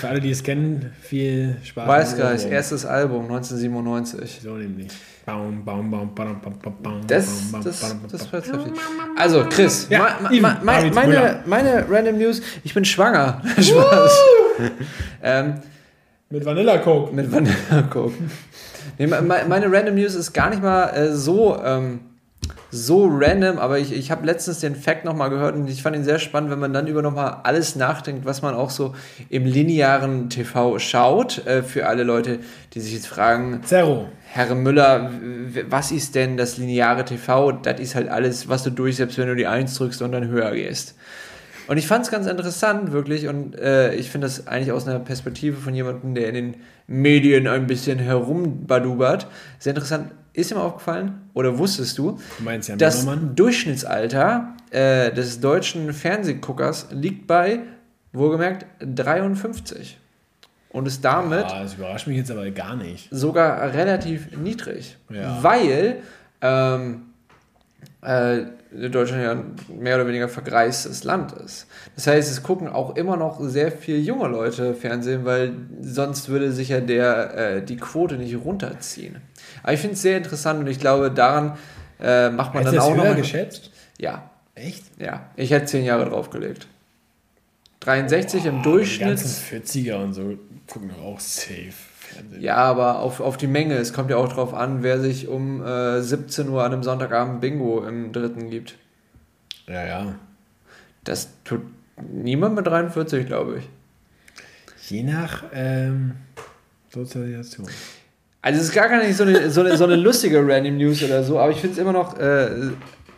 Für 0.00 0.08
alle, 0.08 0.20
die 0.20 0.30
es 0.30 0.42
kennen, 0.42 0.92
viel 1.00 1.56
Spaß. 1.64 2.14
Ohrwurm. 2.14 2.52
erstes 2.52 2.84
Album 2.84 3.22
1997. 3.24 4.40
So 4.42 4.54
nämlich. 4.56 4.88
Baum, 5.24 5.64
baum, 5.64 5.90
baum, 5.90 6.14
baum, 6.14 6.40
baum, 6.42 6.58
baum, 6.60 6.74
baum, 6.82 7.00
Das, 7.06 7.50
baum, 7.52 7.62
das, 7.64 7.80
baum, 7.80 8.00
das 8.10 8.26
baum. 8.26 8.32
wird 8.32 8.46
heftig. 8.52 8.72
Also, 9.16 9.44
Chris, 9.48 9.86
Ja, 9.88 9.98
ma, 10.20 10.28
ma, 10.30 10.38
ma, 10.40 10.58
meine, 10.62 10.90
meine, 10.92 11.40
meine 11.46 11.86
Random 11.88 12.18
News, 12.18 12.42
ich 12.64 12.74
bin 12.74 12.84
schwanger. 12.84 13.40
Spaß. 13.58 14.18
ähm, 15.22 15.54
Mit 16.30 16.44
Vanilla 16.44 16.78
Coke. 16.78 17.14
mit 17.14 17.30
Vanilla 17.32 17.82
Coke. 17.88 18.14
Nee, 18.98 19.06
me- 19.06 19.22
me- 19.22 19.44
meine 19.48 19.72
Random 19.72 19.94
News 19.94 20.14
ist 20.14 20.32
gar 20.32 20.50
nicht 20.50 20.62
mal 20.62 20.88
äh, 20.90 21.12
so, 21.12 21.58
ähm, 21.64 22.00
so 22.72 23.08
random, 23.10 23.58
aber 23.58 23.78
ich, 23.80 23.92
ich 23.92 24.10
habe 24.12 24.24
letztens 24.24 24.60
den 24.60 24.76
Fact 24.76 25.04
nochmal 25.04 25.28
gehört 25.30 25.56
und 25.56 25.68
ich 25.68 25.82
fand 25.82 25.96
ihn 25.96 26.04
sehr 26.04 26.18
spannend, 26.20 26.50
wenn 26.52 26.60
man 26.60 26.72
dann 26.72 26.86
über 26.86 27.02
nochmal 27.02 27.38
alles 27.42 27.74
nachdenkt, 27.74 28.24
was 28.24 28.42
man 28.42 28.54
auch 28.54 28.70
so 28.70 28.94
im 29.28 29.44
linearen 29.44 30.30
TV 30.30 30.78
schaut. 30.78 31.44
Äh, 31.46 31.62
für 31.64 31.86
alle 31.86 32.04
Leute, 32.04 32.38
die 32.74 32.80
sich 32.80 32.92
jetzt 32.94 33.08
fragen, 33.08 33.60
Zero. 33.64 34.08
Herr 34.32 34.54
Müller, 34.54 35.10
was 35.68 35.90
ist 35.90 36.14
denn 36.14 36.36
das 36.36 36.56
lineare 36.58 37.04
TV? 37.04 37.50
Das 37.52 37.80
ist 37.80 37.96
halt 37.96 38.08
alles, 38.08 38.48
was 38.48 38.62
du 38.62 38.70
durchsetzt, 38.70 39.18
wenn 39.18 39.26
du 39.26 39.34
die 39.34 39.48
1 39.48 39.74
drückst 39.76 40.02
und 40.02 40.12
dann 40.12 40.28
höher 40.28 40.52
gehst. 40.52 40.94
Und 41.70 41.76
ich 41.76 41.86
fand 41.86 42.04
es 42.04 42.10
ganz 42.10 42.26
interessant, 42.26 42.90
wirklich, 42.90 43.28
und 43.28 43.56
äh, 43.56 43.94
ich 43.94 44.10
finde 44.10 44.26
das 44.26 44.48
eigentlich 44.48 44.72
aus 44.72 44.88
einer 44.88 44.98
Perspektive 44.98 45.56
von 45.56 45.72
jemandem, 45.72 46.16
der 46.16 46.26
in 46.28 46.34
den 46.34 46.54
Medien 46.88 47.46
ein 47.46 47.68
bisschen 47.68 48.00
herumbadubert, 48.00 49.28
sehr 49.60 49.70
interessant. 49.70 50.10
Ist 50.32 50.50
dir 50.50 50.56
mal 50.56 50.62
aufgefallen, 50.64 51.20
oder 51.32 51.58
wusstest 51.58 51.96
du, 51.96 52.18
Du 52.38 52.44
meinst 52.44 52.68
ja 52.68 52.74
das 52.74 53.04
Mimmermann? 53.04 53.36
Durchschnittsalter 53.36 54.48
äh, 54.72 55.12
des 55.12 55.38
deutschen 55.38 55.92
Fernsehguckers 55.92 56.88
liegt 56.90 57.28
bei, 57.28 57.60
wohlgemerkt, 58.12 58.66
53. 58.80 59.96
Und 60.70 60.86
ist 60.88 61.04
damit 61.04 61.44
Ah, 61.44 61.62
das 61.62 61.74
überrascht 61.74 62.08
mich 62.08 62.16
jetzt 62.16 62.32
aber 62.32 62.50
gar 62.50 62.74
nicht. 62.74 63.06
sogar 63.12 63.72
relativ 63.74 64.36
niedrig, 64.36 64.96
Ja. 65.08 65.40
weil 65.40 65.98
ähm, 66.40 67.02
äh, 68.02 68.42
Deutschland 68.72 69.22
ja 69.24 69.32
ein 69.32 69.56
mehr 69.80 69.96
oder 69.96 70.06
weniger 70.06 70.28
vergreistes 70.28 71.02
Land 71.04 71.32
ist. 71.32 71.66
Das 71.96 72.06
heißt, 72.06 72.30
es 72.30 72.42
gucken 72.42 72.68
auch 72.68 72.94
immer 72.96 73.16
noch 73.16 73.40
sehr 73.40 73.72
viele 73.72 73.98
junge 73.98 74.28
Leute 74.28 74.74
Fernsehen, 74.74 75.24
weil 75.24 75.52
sonst 75.80 76.28
würde 76.28 76.52
sich 76.52 76.68
ja 76.68 76.80
der, 76.80 77.34
äh, 77.36 77.62
die 77.64 77.76
Quote 77.76 78.16
nicht 78.16 78.36
runterziehen. 78.44 79.16
Aber 79.62 79.72
ich 79.72 79.80
finde 79.80 79.94
es 79.94 80.02
sehr 80.02 80.16
interessant 80.16 80.60
und 80.60 80.66
ich 80.68 80.78
glaube, 80.78 81.10
daran 81.10 81.58
äh, 82.00 82.30
macht 82.30 82.54
man 82.54 82.62
Hättest 82.64 82.76
dann 82.78 82.92
auch 82.92 82.96
noch 82.96 83.04
höher 83.04 83.10
mal- 83.12 83.20
geschätzt? 83.20 83.70
Ja, 83.98 84.30
Echt? 84.54 84.84
ja. 84.98 85.26
Ich 85.36 85.50
hätte 85.50 85.66
zehn 85.66 85.84
Jahre 85.84 86.08
draufgelegt. 86.08 86.66
63 87.80 88.44
im 88.46 88.56
Die 88.58 88.62
Durchschnitt. 88.62 89.08
ganzen 89.08 89.62
40er 89.62 89.94
und 90.02 90.12
so 90.14 90.38
gucken 90.66 90.90
doch 90.90 91.02
auch 91.04 91.20
safe. 91.20 91.72
Ja, 92.38 92.56
aber 92.56 93.00
auf, 93.00 93.20
auf 93.20 93.36
die 93.36 93.46
Menge. 93.46 93.74
Es 93.74 93.92
kommt 93.92 94.10
ja 94.10 94.16
auch 94.16 94.32
drauf 94.32 94.54
an, 94.54 94.82
wer 94.82 95.00
sich 95.00 95.28
um 95.28 95.64
äh, 95.64 96.00
17 96.02 96.48
Uhr 96.48 96.64
an 96.64 96.72
einem 96.72 96.82
Sonntagabend 96.82 97.40
Bingo 97.40 97.84
im 97.84 98.12
dritten 98.12 98.50
gibt. 98.50 98.76
Ja, 99.66 99.84
ja. 99.84 100.14
Das 101.04 101.28
tut 101.44 101.62
niemand 102.12 102.54
mit 102.54 102.66
43, 102.66 103.26
glaube 103.26 103.58
ich. 103.58 103.68
Je 104.90 105.02
nach 105.02 105.44
ähm, 105.52 106.16
Sozialisation. 106.92 107.68
Also 108.42 108.60
es 108.60 108.68
ist 108.68 108.74
gar 108.74 108.88
nicht 109.02 109.16
so 109.16 109.24
eine, 109.24 109.50
so 109.50 109.60
eine, 109.60 109.76
so 109.76 109.84
eine 109.84 109.96
lustige 109.96 110.38
Random 110.46 110.76
News 110.78 111.02
oder 111.02 111.22
so, 111.22 111.38
aber 111.38 111.52
ich 111.52 111.58
finde 111.58 111.74
es 111.74 111.78
immer 111.78 111.92
noch 111.92 112.18
äh, 112.18 112.70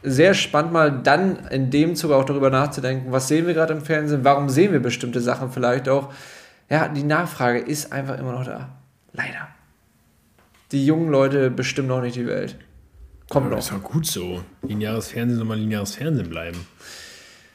sehr 0.03 0.35
spannend, 0.35 0.73
mal 0.73 0.91
dann 0.91 1.47
in 1.51 1.71
dem 1.71 1.95
Zuge 1.95 2.17
auch 2.17 2.25
darüber 2.25 2.51
nachzudenken, 2.51 3.13
was 3.13 3.29
sehen 3.29 3.47
wir 3.47 3.55
gerade 3.55 3.73
im 3.73 3.83
Fernsehen, 3.83 4.25
warum 4.25 4.49
sehen 4.49 4.73
wir 4.73 4.81
bestimmte 4.81 5.21
Sachen 5.21 5.51
vielleicht 5.51 5.89
auch. 5.89 6.13
Ja, 6.69 6.89
die 6.89 7.05
Nachfrage 7.05 7.61
ist 7.61 7.93
einfach 7.93 8.19
immer 8.19 8.33
noch 8.33 8.45
da. 8.45 8.69
Leider. 9.13 9.49
Die 10.73 10.87
jungen 10.87 11.11
Leute 11.11 11.51
bestimmen 11.51 11.89
noch 11.89 12.01
nicht 12.01 12.17
die 12.17 12.27
Welt. 12.27 12.57
Kommt 13.29 13.47
Aber 13.47 13.51
noch. 13.57 13.59
das 13.59 13.67
ist 13.67 13.73
doch 13.75 13.83
gut 13.83 14.07
so. 14.07 14.43
Lineares 14.63 15.09
Fernsehen 15.09 15.39
soll 15.39 15.47
mal 15.47 15.59
lineares 15.59 15.95
Fernsehen 15.97 16.29
bleiben. 16.31 16.67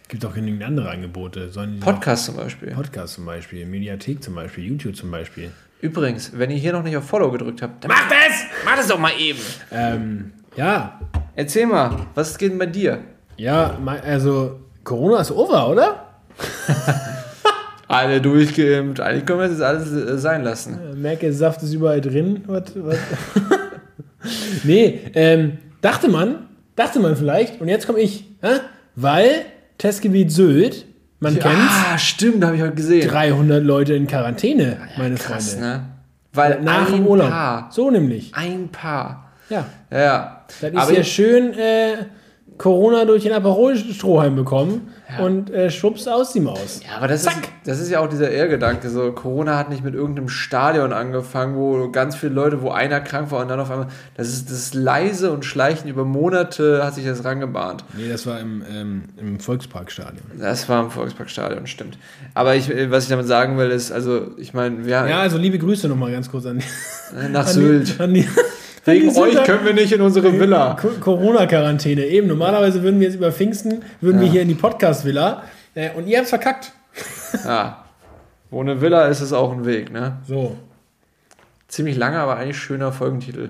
Gibt 0.08 0.24
auch 0.26 0.34
genügend 0.34 0.64
andere 0.64 0.90
Angebote. 0.90 1.52
Podcast 1.82 2.26
zum 2.26 2.36
Beispiel. 2.38 2.72
Podcast 2.72 3.16
zum 3.16 3.26
Beispiel, 3.26 3.66
Mediathek 3.66 4.24
zum 4.24 4.36
Beispiel, 4.36 4.64
YouTube 4.66 4.96
zum 4.96 5.12
Beispiel. 5.12 5.52
Übrigens, 5.82 6.32
wenn 6.34 6.50
ihr 6.50 6.58
hier 6.58 6.74
noch 6.74 6.82
nicht 6.84 6.96
auf 6.98 7.06
Follow 7.06 7.30
gedrückt 7.32 7.62
habt, 7.62 7.84
dann 7.84 7.90
Mach 7.92 8.08
das! 8.08 8.44
mach 8.66 8.76
das 8.78 8.88
doch 8.88 8.98
mal 8.98 9.12
eben. 9.20 9.40
Ähm, 9.72 10.34
ja, 10.56 11.00
Erzähl 11.36 11.68
mal, 11.68 12.08
was 12.16 12.38
geht 12.38 12.52
denn 12.52 12.58
bei 12.58 12.66
dir? 12.66 13.04
ja, 13.36 13.78
also 14.04 14.60
Corona 14.84 15.20
ist 15.22 15.32
over, 15.32 15.70
oder? 15.70 16.08
Alle 17.88 18.20
durchgeimpft, 18.22 19.00
eigentlich 19.00 19.26
können 19.26 19.40
wir 19.40 19.48
das 19.48 19.58
jetzt 19.58 19.64
alles 19.64 19.92
äh, 19.92 20.18
sein 20.18 20.44
lassen. 20.44 20.78
Merke, 21.02 21.32
Saft 21.32 21.64
ist 21.64 21.74
überall 21.74 22.02
drin. 22.02 22.44
Was, 22.48 22.64
was? 22.76 22.98
nee, 24.64 25.00
ähm, 25.14 25.58
dachte 25.82 26.10
man, 26.10 26.48
dachte 26.76 27.00
man 27.00 27.16
vielleicht, 27.16 27.62
und 27.62 27.68
jetzt 27.68 27.86
komme 27.88 28.00
ich, 28.00 28.26
hä? 28.42 28.60
weil 28.96 29.46
Testgebiet 29.78 30.32
Sylt, 30.32 30.86
man 31.20 31.38
kennt's, 31.40 31.58
Ah, 31.94 31.98
stimmt, 31.98 32.44
habe 32.44 32.56
ich 32.56 32.62
heute 32.62 32.76
gesehen. 32.76 33.08
300 33.08 33.64
Leute 33.64 33.94
in 33.94 34.08
Quarantäne, 34.08 34.78
meine 34.98 35.16
Krass, 35.16 35.54
Freunde. 35.54 35.68
ne? 35.68 35.84
Weil 36.34 36.62
Nach 36.62 36.88
ein 36.88 36.94
dem 36.98 37.08
Urlaub. 37.08 37.30
Paar, 37.30 37.70
So 37.72 37.90
nämlich. 37.90 38.32
ein 38.36 38.70
Paar. 38.70 39.32
Ja. 39.50 39.66
Ja, 39.90 39.98
ja. 40.00 40.42
Das 40.62 40.70
ist 40.72 40.78
Aber 40.78 40.94
ja 40.94 41.04
schön 41.04 41.54
Äh, 41.54 41.94
Corona 42.58 43.06
durch 43.06 43.24
den 43.24 43.34
Aperol-Strohhalm 43.34 44.36
bekommen 44.36 44.94
und 45.22 45.52
äh, 45.52 45.70
schwupps 45.70 46.08
aus 46.08 46.34
die 46.34 46.40
Maus. 46.40 46.82
Ja, 46.84 46.98
aber 46.98 47.08
das 47.08 47.22
ist, 47.24 47.32
das 47.66 47.80
ist 47.80 47.90
ja 47.90 48.00
auch 48.00 48.10
dieser 48.10 48.30
Ehrgedanke. 48.32 48.90
So, 48.90 49.12
Corona 49.12 49.58
hat 49.58 49.70
nicht 49.70 49.84
mit 49.84 49.94
irgendeinem 49.94 50.28
Stadion 50.28 50.92
angefangen, 50.92 51.56
wo 51.56 51.90
ganz 51.92 52.16
viele 52.16 52.34
Leute, 52.34 52.62
wo 52.62 52.72
einer 52.72 53.00
krank 53.00 53.32
war 53.32 53.42
und 53.42 53.48
dann 53.48 53.60
auf 53.60 53.70
einmal. 53.70 53.88
Das 54.16 54.30
ist 54.30 54.50
das 54.50 54.74
leise 54.74 55.32
und 55.32 55.46
schleichen 55.46 55.90
über 55.90 56.04
Monate 56.04 56.84
hat 56.84 56.96
sich 56.96 57.06
das 57.06 57.24
rangebahnt. 57.24 57.86
Nee, 57.96 58.10
das 58.10 58.26
war 58.26 58.40
im, 58.40 58.64
ähm, 58.70 59.04
im 59.18 59.40
Volksparkstadion. 59.40 60.24
Das 60.40 60.68
war 60.68 60.84
im 60.84 60.90
Volksparkstadion, 60.90 61.68
stimmt. 61.68 61.98
Aber 62.34 62.56
ich, 62.56 62.70
äh, 62.70 62.90
was 62.90 63.04
ich 63.04 63.10
damit 63.10 63.28
sagen 63.28 63.58
will, 63.58 63.70
ist, 63.70 63.92
also, 63.92 64.32
ich 64.38 64.54
meine, 64.54 64.86
wir 64.86 65.08
Ja, 65.08 65.20
also 65.20 65.38
liebe 65.38 65.60
Grüße 65.60 65.88
nochmal 65.88 66.12
ganz 66.12 66.30
kurz 66.30 66.46
an, 66.48 66.62
nach 67.32 67.48
an 67.48 67.54
Sylt. 67.54 67.98
Die, 67.98 68.04
an 68.04 68.14
die, 68.14 68.28
Wegen 68.88 69.16
euch 69.18 69.44
können 69.44 69.66
wir 69.66 69.74
nicht 69.74 69.92
in 69.92 70.02
unsere 70.02 70.40
Villa. 70.40 70.76
Co- 70.80 70.90
Corona-Quarantäne. 71.00 72.06
Eben, 72.06 72.28
normalerweise 72.28 72.82
würden 72.84 73.00
wir 73.00 73.08
jetzt 73.08 73.16
über 73.16 73.32
Pfingsten, 73.32 73.84
würden 74.02 74.20
wir 74.22 74.28
hier 74.30 74.42
in 74.42 74.48
die 74.48 74.56
Podcast-Villa 74.56 75.44
äh, 75.76 75.92
und 75.92 76.08
ihr 76.08 76.18
habt's 76.18 76.30
verkackt. 76.30 76.72
Ja. 77.46 77.84
Ohne 78.50 78.80
Villa 78.82 79.06
ist 79.08 79.22
es 79.22 79.34
auch 79.34 79.52
ein 79.52 79.66
Weg, 79.66 79.92
ne? 79.92 80.18
So. 80.28 80.56
Ziemlich 81.68 81.98
langer, 81.98 82.20
aber 82.20 82.38
eigentlich 82.38 82.58
schöner 82.58 82.92
Folgentitel. 82.94 83.50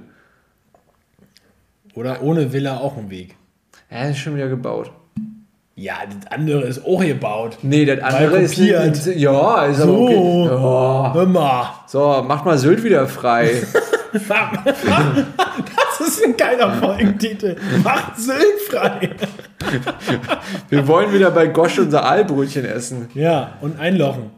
Oder 1.93 2.21
ohne 2.23 2.51
Villa 2.53 2.77
auch 2.77 2.97
ein 2.97 3.09
Weg. 3.09 3.35
Ja, 3.91 4.05
ist 4.05 4.17
schon 4.17 4.35
wieder 4.35 4.47
gebaut. 4.47 4.91
Ja, 5.75 5.93
das 6.07 6.31
andere 6.31 6.63
ist 6.63 6.83
auch 6.83 7.01
gebaut. 7.01 7.59
Nee, 7.61 7.85
das 7.85 7.99
andere 8.01 8.39
ist 8.39 8.57
nicht, 8.57 8.71
Ja, 9.15 9.65
ist 9.65 9.79
aber 9.79 9.91
So. 9.91 10.03
okay. 10.05 10.45
Ja. 10.45 11.13
Hör 11.13 11.25
mal. 11.27 11.69
So, 11.85 12.23
macht 12.27 12.45
mal 12.45 12.57
Sylt 12.57 12.83
wieder 12.83 13.07
frei. 13.07 13.51
Das 14.13 16.07
ist 16.07 16.23
ein 16.23 16.37
geiler 16.37 16.73
Folgentitel. 16.75 17.55
Macht 17.83 18.17
Sylt. 18.17 18.71
Wir 20.69 20.87
wollen 20.87 21.13
wieder 21.13 21.31
bei 21.31 21.47
Gosch 21.47 21.79
unser 21.79 22.05
Aalbrötchen 22.05 22.65
essen. 22.65 23.09
Ja, 23.13 23.57
und 23.61 23.79
einlochen. 23.79 24.31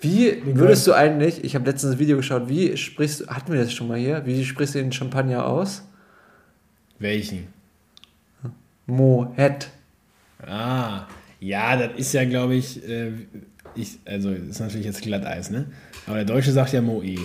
Wie 0.00 0.42
würdest 0.44 0.86
du 0.86 0.92
eigentlich, 0.94 1.44
ich 1.44 1.54
habe 1.54 1.64
letztens 1.64 1.94
ein 1.94 1.98
Video 2.00 2.16
geschaut, 2.16 2.48
wie 2.48 2.76
sprichst 2.76 3.20
du, 3.20 3.26
hatten 3.28 3.52
wir 3.52 3.60
das 3.60 3.72
schon 3.72 3.86
mal 3.86 3.98
hier, 3.98 4.26
wie 4.26 4.44
sprichst 4.44 4.74
du 4.74 4.80
den 4.80 4.90
Champagner 4.90 5.46
aus? 5.46 5.84
Welchen? 6.98 7.46
Moet. 8.86 9.68
Ah, 10.44 11.06
ja, 11.38 11.76
das 11.76 11.90
ist 11.96 12.12
ja, 12.14 12.24
glaube 12.24 12.56
ich, 12.56 12.86
äh, 12.88 13.12
ich, 13.76 14.00
also 14.04 14.32
das 14.32 14.40
ist 14.40 14.60
natürlich 14.60 14.86
jetzt 14.86 15.02
Glatteis, 15.02 15.50
ne? 15.50 15.66
Aber 16.06 16.16
der 16.16 16.24
Deutsche 16.24 16.50
sagt 16.50 16.72
ja 16.72 16.82
Moe. 16.82 17.16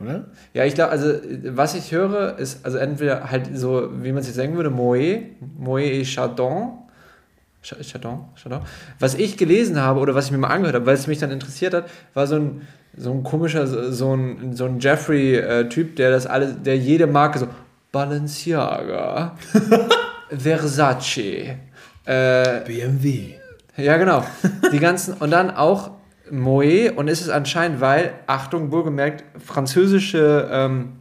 Oder? 0.00 0.24
Ja, 0.54 0.64
ich 0.64 0.74
glaube, 0.74 0.90
also 0.90 1.12
was 1.44 1.74
ich 1.74 1.92
höre, 1.92 2.38
ist 2.38 2.64
also 2.64 2.78
entweder 2.78 3.30
halt 3.30 3.50
so, 3.56 3.90
wie 4.02 4.12
man 4.12 4.20
es 4.20 4.26
jetzt 4.26 4.36
sagen 4.36 4.56
würde, 4.56 4.70
Moet, 4.70 5.22
Moet 5.58 5.82
et 5.82 6.06
Chardon. 6.06 6.78
Ch- 7.64 7.76
Chardon, 7.92 8.24
Chardon. 8.34 8.62
Was 8.98 9.14
ich 9.14 9.36
gelesen 9.36 9.80
habe 9.80 10.00
oder 10.00 10.14
was 10.14 10.26
ich 10.26 10.32
mir 10.32 10.38
mal 10.38 10.48
angehört 10.48 10.74
habe, 10.74 10.86
weil 10.86 10.94
es 10.94 11.06
mich 11.06 11.18
dann 11.18 11.30
interessiert 11.30 11.74
hat, 11.74 11.84
war 12.14 12.26
so 12.26 12.36
ein, 12.36 12.62
so 12.96 13.12
ein 13.12 13.22
komischer, 13.22 13.66
so 13.66 13.90
so 13.92 14.14
ein, 14.16 14.56
so 14.56 14.64
ein 14.64 14.80
Jeffrey-Typ, 14.80 15.94
der 15.96 16.10
das 16.10 16.26
alles, 16.26 16.54
der 16.62 16.76
jede 16.76 17.06
Marke 17.06 17.38
so 17.38 17.46
Balenciaga, 17.92 19.36
Versace, 20.30 21.56
äh, 22.04 22.60
BMW. 22.64 23.34
ja, 23.76 23.96
genau. 23.96 24.24
Die 24.72 24.78
ganzen 24.78 25.14
und 25.14 25.30
dann 25.30 25.50
auch 25.50 25.90
Moet 26.30 26.96
und 26.96 27.08
ist 27.08 27.20
es 27.20 27.28
anscheinend, 27.28 27.80
weil, 27.80 28.14
Achtung, 28.26 28.70
wohlgemerkt, 28.72 29.24
französische 29.38 30.48
ähm, 30.50 30.92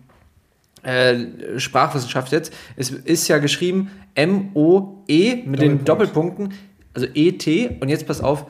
äh, 0.83 1.59
Sprachwissenschaft 1.59 2.31
jetzt, 2.31 2.53
es 2.75 2.89
ist 2.89 3.27
ja 3.27 3.37
geschrieben 3.37 3.91
M-O-E 4.15 5.43
mit 5.45 5.61
den 5.61 5.85
Doppelpunkt. 5.85 5.89
Doppelpunkten, 5.89 6.53
also 6.93 7.07
E-T 7.13 7.77
und 7.79 7.89
jetzt 7.89 8.07
pass 8.07 8.21
auf, 8.21 8.45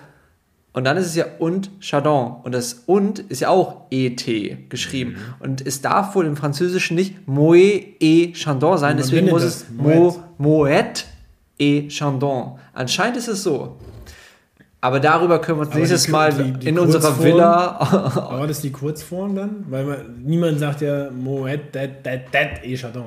und 0.73 0.85
dann 0.85 0.95
ist 0.95 1.07
es 1.07 1.15
ja 1.15 1.25
und 1.39 1.69
Chardon 1.81 2.37
und 2.43 2.53
das 2.53 2.83
und 2.85 3.19
ist 3.19 3.41
ja 3.41 3.49
auch 3.49 3.87
E-T 3.91 4.67
geschrieben 4.69 5.17
und 5.39 5.65
es 5.65 5.81
darf 5.81 6.15
wohl 6.15 6.25
im 6.25 6.37
Französischen 6.37 6.95
nicht 6.95 7.27
Moet 7.27 7.83
et 7.99 8.37
Chandon 8.37 8.77
sein, 8.77 8.95
deswegen 8.95 9.29
muss 9.29 9.43
es 9.43 9.65
Mo, 9.69 10.23
Moet 10.37 11.05
et 11.59 11.91
Chandon. 11.91 12.57
Anscheinend 12.73 13.17
ist 13.17 13.27
es 13.27 13.43
so. 13.43 13.75
Aber 14.83 14.99
darüber 14.99 15.39
können 15.39 15.59
wir 15.59 15.61
uns 15.61 15.69
Aber 15.69 15.79
nächstes 15.79 16.03
die- 16.05 16.11
Mal 16.11 16.33
die- 16.33 16.53
die 16.53 16.67
in 16.69 16.79
unserer 16.79 17.21
Villa. 17.23 17.77
Aber 18.29 18.47
das 18.47 18.57
ist 18.57 18.63
die 18.63 18.71
Kurzform 18.71 19.35
dann? 19.35 19.65
Weil 19.69 19.85
man, 19.85 19.97
niemand 20.23 20.59
sagt 20.59 20.81
ja 20.81 21.09
Moet, 21.11 21.59
dat, 21.71 21.89
dat, 22.03 22.21
dat, 22.31 22.63
et 22.63 22.79
Chardon. 22.79 23.05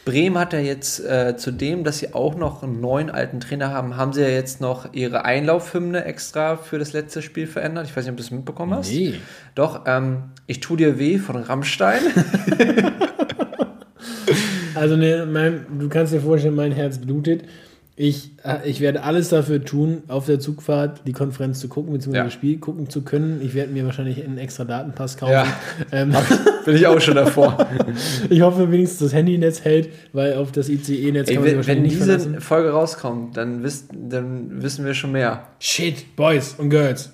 Bremen 0.08 0.38
hat 0.38 0.54
ja 0.54 0.60
jetzt 0.60 1.04
äh, 1.04 1.36
zudem, 1.36 1.84
dass 1.84 1.98
sie 1.98 2.14
auch 2.14 2.36
noch 2.36 2.64
einen 2.64 2.80
neuen 2.80 3.10
alten 3.10 3.42
Trainer 3.42 3.72
haben, 3.72 3.98
haben 3.98 4.14
sie 4.14 4.22
ja 4.22 4.30
jetzt 4.30 4.62
noch 4.62 4.94
ihre 4.94 5.26
Einlaufhymne 5.26 6.06
extra 6.06 6.56
für 6.56 6.80
das 6.80 6.94
letzte 6.94 7.22
Spiel 7.22 7.46
verändert. 7.46 7.88
Ich 7.88 7.98
weiß 7.98 8.06
nicht, 8.06 8.12
ob 8.12 8.18
du 8.18 8.24
das 8.24 8.32
mitbekommen 8.32 8.74
hast. 8.74 8.90
Nee. 8.90 9.16
Doch, 9.54 9.82
ähm, 9.86 10.32
Ich 10.46 10.62
tu 10.62 10.78
dir 10.78 10.98
weh 10.98 11.18
von 11.18 11.36
Rammstein. 11.36 12.00
Also 14.76 14.96
ne, 14.96 15.26
mein, 15.26 15.66
du 15.80 15.90
kannst 15.90 16.14
dir 16.14 16.22
vorstellen, 16.22 16.54
mein 16.54 16.72
Herz 16.72 17.00
blutet. 17.00 17.44
Ich, 18.00 18.30
äh, 18.46 18.58
ich 18.70 18.80
werde 18.80 19.02
alles 19.02 19.30
dafür 19.30 19.66
tun, 19.66 20.04
auf 20.08 20.28
der 20.28 20.40
Zugfahrt 20.40 21.02
die 21.08 21.14
Konferenz 21.14 21.60
zu 21.60 21.68
gucken, 21.68 21.94
beziehungsweise 21.94 22.18
Ja. 22.20 22.24
das 22.26 22.34
Spiel 22.34 22.60
gucken 22.60 22.90
zu 22.92 23.02
können. 23.02 23.42
Ich 23.44 23.56
werde 23.56 23.74
mir 23.74 23.86
wahrscheinlich 23.86 24.24
einen 24.24 24.38
extra 24.38 24.66
Datenpass 24.66 25.18
kaufen. 25.18 25.32
Ja. 25.34 25.48
Ähm, 25.92 26.14
Bin 26.64 26.76
ich 26.76 26.86
auch 26.86 27.02
schon 27.02 27.16
davor. 27.16 27.58
ich 28.30 28.42
hoffe 28.42 28.72
wenigstens 28.72 29.00
das 29.00 29.14
Handynetz 29.14 29.64
hält, 29.64 29.90
weil 30.14 30.36
auf 30.36 30.52
das 30.52 30.70
ICE-Netz 30.70 31.28
kann 31.28 31.38
man 31.38 31.46
wenn, 31.46 31.56
wahrscheinlich 31.56 31.68
wenn 31.68 31.82
nicht 31.82 31.94
diese 31.96 32.06
verlassen. 32.06 32.40
Folge 32.42 32.70
rauskommt, 32.70 33.36
dann, 33.36 33.64
wisst, 33.64 33.90
dann 33.92 34.62
wissen 34.62 34.86
wir 34.86 34.94
schon 34.94 35.12
mehr. 35.14 35.48
Shit, 35.60 36.16
Boys 36.16 36.54
und 36.60 36.70
Girls. 36.70 37.12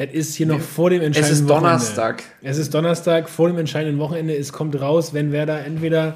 Es 0.00 0.12
ist 0.14 0.34
hier 0.36 0.46
noch 0.46 0.60
vor 0.60 0.90
dem 0.90 1.00
Es 1.00 1.06
entscheidenden 1.08 1.40
ist 1.42 1.50
Donnerstag. 1.50 2.18
Wochenende. 2.22 2.48
Es 2.50 2.58
ist 2.58 2.72
Donnerstag 2.74 3.28
vor 3.28 3.48
dem 3.48 3.58
entscheidenden 3.58 3.98
Wochenende. 3.98 4.36
Es 4.36 4.52
kommt 4.52 4.80
raus, 4.80 5.12
wenn 5.12 5.32
Werder 5.32 5.64
entweder, 5.64 6.14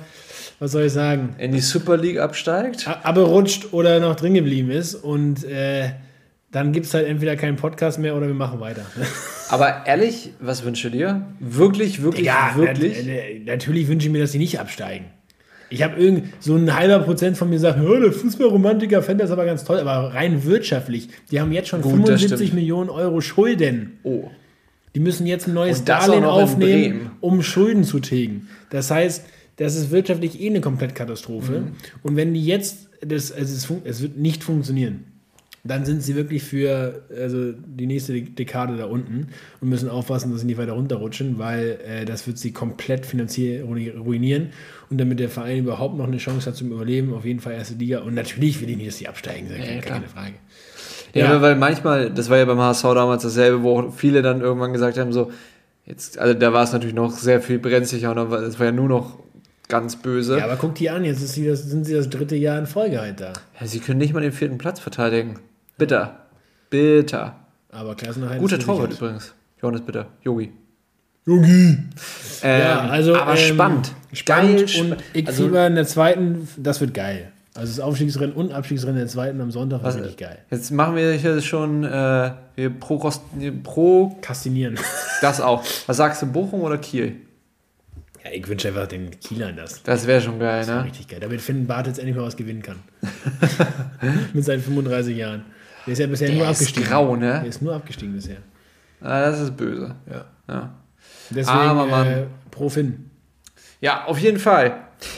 was 0.60 0.70
soll 0.72 0.84
ich 0.84 0.92
sagen, 0.92 1.34
In 1.38 1.50
die 1.52 1.60
Super 1.60 1.96
League 1.96 2.18
absteigt. 2.18 2.86
a- 2.86 3.00
abgerutscht 3.02 3.72
oder 3.72 3.98
noch 3.98 4.14
drin 4.14 4.34
geblieben 4.34 4.70
ist. 4.70 4.94
Und 4.94 5.42
äh, 5.44 5.90
dann 6.52 6.72
gibt 6.72 6.86
es 6.86 6.94
halt 6.94 7.08
entweder 7.08 7.34
keinen 7.34 7.56
Podcast 7.56 7.98
mehr 7.98 8.14
oder 8.16 8.28
wir 8.28 8.34
machen 8.34 8.60
weiter. 8.60 8.82
Aber 9.48 9.82
ehrlich, 9.86 10.30
was 10.38 10.64
wünsche 10.64 10.90
dir? 10.90 11.26
Wirklich, 11.40 12.02
wirklich, 12.02 12.24
Ja, 12.26 12.52
wirklich? 12.54 13.04
nat- 13.04 13.14
nat- 13.46 13.56
natürlich 13.56 13.88
wünsche 13.88 14.06
ich 14.06 14.12
mir, 14.12 14.20
dass 14.20 14.30
sie 14.32 14.38
nicht 14.38 14.60
absteigen. 14.60 15.06
Ich 15.72 15.82
habe 15.82 15.98
irgend 15.98 16.26
so 16.38 16.54
ein 16.54 16.76
halber 16.76 16.98
Prozent 17.00 17.36
von 17.36 17.48
mir 17.48 17.58
sagt, 17.58 17.82
"Ja, 17.82 18.00
der 18.00 18.12
Fußballromantiker 18.12 19.02
fände 19.02 19.24
das 19.24 19.30
aber 19.30 19.46
ganz 19.46 19.64
toll, 19.64 19.78
aber 19.78 20.14
rein 20.14 20.44
wirtschaftlich. 20.44 21.08
Die 21.30 21.40
haben 21.40 21.50
jetzt 21.52 21.68
schon 21.68 21.80
Gut, 21.80 21.92
das 21.92 22.20
75 22.20 22.48
stimmt. 22.48 22.54
Millionen 22.54 22.90
Euro 22.90 23.20
Schulden. 23.20 23.98
Oh. 24.02 24.28
Die 24.94 25.00
müssen 25.00 25.26
jetzt 25.26 25.48
ein 25.48 25.54
neues 25.54 25.84
Darlehen 25.84 26.24
aufnehmen, 26.24 27.12
um 27.20 27.42
Schulden 27.42 27.84
zu 27.84 28.00
tilgen. 28.00 28.48
Das 28.68 28.90
heißt, 28.90 29.24
das 29.56 29.74
ist 29.74 29.90
wirtschaftlich 29.90 30.40
eh 30.40 30.50
eine 30.50 30.60
Komplettkatastrophe. 30.60 31.60
Mhm. 31.60 31.72
Und 32.02 32.16
wenn 32.16 32.34
die 32.34 32.44
jetzt, 32.44 32.88
das, 33.00 33.32
also 33.32 33.54
es, 33.54 33.80
es 33.84 34.02
wird 34.02 34.18
nicht 34.18 34.44
funktionieren, 34.44 35.04
dann 35.64 35.84
sind 35.84 36.02
sie 36.02 36.16
wirklich 36.16 36.42
für 36.42 37.02
also 37.16 37.52
die 37.52 37.86
nächste 37.86 38.12
De- 38.12 38.22
Dekade 38.30 38.76
da 38.76 38.86
unten 38.86 39.28
und 39.60 39.68
müssen 39.68 39.88
aufpassen, 39.88 40.32
dass 40.32 40.40
sie 40.40 40.46
nicht 40.46 40.58
weiter 40.58 40.72
runterrutschen, 40.72 41.38
weil 41.38 41.78
äh, 41.86 42.04
das 42.04 42.26
wird 42.26 42.36
sie 42.38 42.52
komplett 42.52 43.06
finanziell 43.06 43.62
rui- 43.64 43.96
ruinieren. 43.96 44.48
Und 44.90 44.98
damit 44.98 45.20
der 45.20 45.28
Verein 45.28 45.58
überhaupt 45.60 45.96
noch 45.96 46.06
eine 46.08 46.16
Chance 46.18 46.50
hat 46.50 46.56
zum 46.56 46.72
Überleben, 46.72 47.14
auf 47.14 47.24
jeden 47.24 47.38
Fall 47.40 47.52
erste 47.54 47.74
Liga. 47.74 48.00
Und 48.00 48.14
natürlich 48.14 48.60
will 48.60 48.68
ich 48.70 48.76
nicht, 48.76 48.88
dass 48.88 48.98
sie 48.98 49.06
absteigen, 49.08 49.48
ja, 49.50 49.56
Ja, 49.56 49.64
keine, 49.64 49.80
klar. 49.80 50.02
Frage. 50.12 50.34
Ja, 51.14 51.40
weil 51.42 51.56
manchmal, 51.56 52.10
das 52.10 52.28
war 52.28 52.38
ja 52.38 52.44
beim 52.44 52.58
HSV 52.58 52.82
damals 52.82 53.22
dasselbe, 53.22 53.62
wo 53.62 53.90
viele 53.90 54.22
dann 54.22 54.40
irgendwann 54.40 54.72
gesagt 54.72 54.98
haben, 54.98 55.12
so, 55.12 55.30
jetzt, 55.86 56.18
also 56.18 56.34
da 56.34 56.52
war 56.52 56.64
es 56.64 56.72
natürlich 56.72 56.94
noch 56.94 57.12
sehr 57.12 57.40
viel 57.40 57.58
brenzlicher 57.58 58.10
und 58.10 58.32
es 58.32 58.58
war 58.58 58.66
ja 58.66 58.72
nur 58.72 58.88
noch 58.88 59.18
ganz 59.68 59.96
böse. 59.96 60.38
Ja, 60.38 60.44
aber 60.44 60.56
guck 60.56 60.74
die 60.74 60.90
an, 60.90 61.04
jetzt 61.04 61.26
sie 61.28 61.46
das, 61.46 61.62
sind 61.64 61.84
sie 61.84 61.94
das 61.94 62.10
dritte 62.10 62.34
Jahr 62.36 62.58
in 62.58 62.66
Folge 62.66 63.00
halt 63.00 63.20
da. 63.20 63.32
Ja, 63.60 63.66
sie 63.66 63.78
können 63.80 63.98
nicht 63.98 64.12
mal 64.12 64.20
den 64.20 64.32
vierten 64.32 64.58
Platz 64.58 64.80
verteidigen. 64.80 65.38
Bitter. 65.78 66.26
Bitter. 66.70 67.36
Aber 67.70 67.94
Klassenerhalt 67.94 68.40
Guter 68.40 68.58
ist 68.58 68.64
Torwart 68.64 68.92
übrigens. 68.92 69.34
Johannes 69.60 69.82
Bitter. 69.82 70.06
Yogi. 70.22 70.52
Yogi. 71.26 71.78
Ähm, 72.42 72.60
Ja, 72.60 72.80
also, 72.80 73.16
aber 73.16 73.38
ähm, 73.38 73.54
spannend. 73.54 73.92
Spannend 74.12 74.72
Geil, 74.72 74.82
und 74.82 74.96
ich 75.14 75.26
also, 75.26 75.44
fieber 75.44 75.66
in 75.66 75.74
der 75.74 75.86
zweiten, 75.86 76.48
das 76.56 76.80
wird 76.80 76.94
geil. 76.94 77.32
Also 77.54 77.76
das 77.76 77.80
Aufstiegsrennen 77.80 78.34
und 78.34 78.52
Abstiegsrennen 78.52 78.96
der 78.96 79.08
zweiten 79.08 79.40
am 79.40 79.50
Sonntag 79.50 79.82
war 79.82 79.94
wirklich 79.94 80.16
geil. 80.16 80.38
Jetzt 80.50 80.70
machen 80.70 80.96
wir 80.96 81.12
hier 81.12 81.40
schon 81.42 81.84
äh, 81.84 82.32
wir 82.54 82.70
pro, 82.70 83.10
pro 83.62 84.16
Kastinieren. 84.22 84.78
das 85.20 85.40
auch. 85.40 85.62
Was 85.86 85.98
sagst 85.98 86.22
du, 86.22 86.26
Bochum 86.26 86.62
oder 86.62 86.78
Kiel? 86.78 87.16
Ja, 88.24 88.30
ich 88.32 88.46
wünsche 88.48 88.68
einfach 88.68 88.86
den 88.86 89.10
Kielern 89.20 89.56
das. 89.56 89.82
Das 89.82 90.06
wäre 90.06 90.22
schon 90.22 90.38
geil, 90.38 90.60
Das 90.60 90.68
war 90.68 90.76
ne? 90.76 90.84
richtig 90.84 91.08
geil. 91.08 91.20
Damit 91.20 91.42
Finn 91.42 91.66
Barth 91.66 91.88
jetzt 91.88 91.98
endlich 91.98 92.16
mal 92.16 92.24
was 92.24 92.36
gewinnen 92.36 92.62
kann. 92.62 92.78
Mit 94.32 94.44
seinen 94.44 94.62
35 94.62 95.16
Jahren. 95.16 95.44
Der 95.86 95.92
ist 95.92 95.98
ja 95.98 96.06
bisher 96.06 96.28
Der 96.28 96.36
nur 96.38 96.46
abgestiegen. 96.48 96.84
grau, 96.88 97.16
ne? 97.16 97.40
Der 97.40 97.46
ist 97.46 97.62
nur 97.62 97.74
abgestiegen 97.74 98.14
bisher. 98.14 98.36
Ah, 99.00 99.22
das 99.30 99.40
ist 99.40 99.56
böse. 99.56 99.94
Ja. 100.10 100.24
Ja. 100.48 100.70
Deswegen 101.30 101.48
Aber 101.48 101.86
Mann. 101.86 102.06
äh, 102.06 102.22
pro 102.50 102.68
Finn. 102.68 103.10
Ja, 103.80 104.04
auf 104.06 104.18
jeden 104.18 104.38
Fall. 104.38 104.74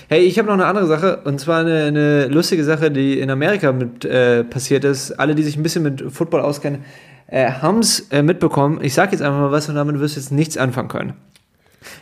Hey, 0.08 0.20
ich 0.22 0.38
habe 0.38 0.46
noch 0.48 0.54
eine 0.54 0.64
andere 0.64 0.86
Sache 0.86 1.18
und 1.24 1.38
zwar 1.38 1.60
eine, 1.60 1.84
eine 1.84 2.26
lustige 2.28 2.64
Sache, 2.64 2.90
die 2.90 3.20
in 3.20 3.30
Amerika 3.30 3.72
mit 3.72 4.04
äh, 4.06 4.42
passiert 4.44 4.84
ist. 4.84 5.12
Alle, 5.12 5.34
die 5.34 5.42
sich 5.42 5.56
ein 5.58 5.62
bisschen 5.62 5.82
mit 5.82 6.02
Football 6.10 6.40
auskennen, 6.40 6.82
äh, 7.26 7.50
haben 7.50 7.80
es 7.80 8.00
äh, 8.10 8.22
mitbekommen. 8.22 8.78
Ich 8.82 8.94
sage 8.94 9.12
jetzt 9.12 9.20
einfach 9.20 9.38
mal 9.38 9.52
was 9.52 9.68
und 9.68 9.74
damit 9.74 10.00
wirst 10.00 10.16
du 10.16 10.20
jetzt 10.20 10.32
nichts 10.32 10.56
anfangen 10.56 10.88
können. 10.88 11.12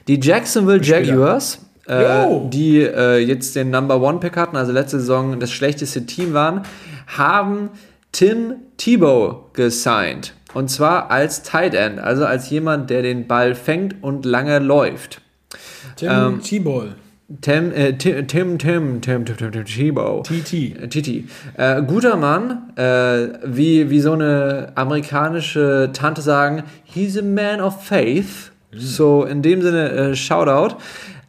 Die 0.06 0.20
Jacksonville. 0.20 0.80
Jaguars, 0.80 1.58
äh, 1.88 2.26
die 2.50 2.78
äh, 2.82 3.18
jetzt 3.18 3.56
den 3.56 3.70
Number 3.70 4.00
One 4.00 4.20
Pick 4.20 4.36
hatten, 4.36 4.56
also 4.56 4.70
letzte 4.70 5.00
Saison 5.00 5.40
das 5.40 5.50
schlechteste 5.50 6.06
Team 6.06 6.32
waren, 6.34 6.62
haben 7.08 7.70
Tim 8.12 8.54
Tebow 8.76 9.50
gesigned. 9.54 10.34
Und 10.54 10.68
zwar 10.70 11.10
als 11.10 11.42
Tight 11.42 11.74
End, 11.74 11.98
also 11.98 12.26
als 12.26 12.50
jemand, 12.50 12.90
der 12.90 13.02
den 13.02 13.26
Ball 13.26 13.54
fängt 13.54 14.02
und 14.02 14.26
lange 14.26 14.58
läuft. 14.58 15.20
Tim 15.96 16.08
Ähm, 16.10 16.42
T-Ball. 16.42 16.94
Tim, 17.40 17.72
äh, 17.72 17.94
Tim, 17.96 18.26
Tim, 18.28 18.58
Tim, 18.58 19.00
Tim, 19.00 19.24
Tim, 19.24 19.36
Tim, 19.38 19.52
Tim 19.52 19.64
Tebow. 19.64 20.22
TT. 20.22 20.52
Äh, 20.82 20.88
Titi. 20.88 21.26
Äh, 21.56 21.80
guter 21.82 22.16
Mann, 22.16 22.72
äh, 22.76 23.28
wie, 23.46 23.88
wie 23.88 24.00
so 24.00 24.12
eine 24.12 24.72
amerikanische 24.74 25.90
Tante 25.94 26.20
sagen, 26.20 26.64
he's 26.84 27.16
a 27.16 27.22
man 27.22 27.62
of 27.62 27.82
faith. 27.82 28.52
So 28.74 29.24
in 29.24 29.40
dem 29.40 29.62
Sinne, 29.62 29.90
äh, 29.90 30.14
Shoutout. 30.14 30.76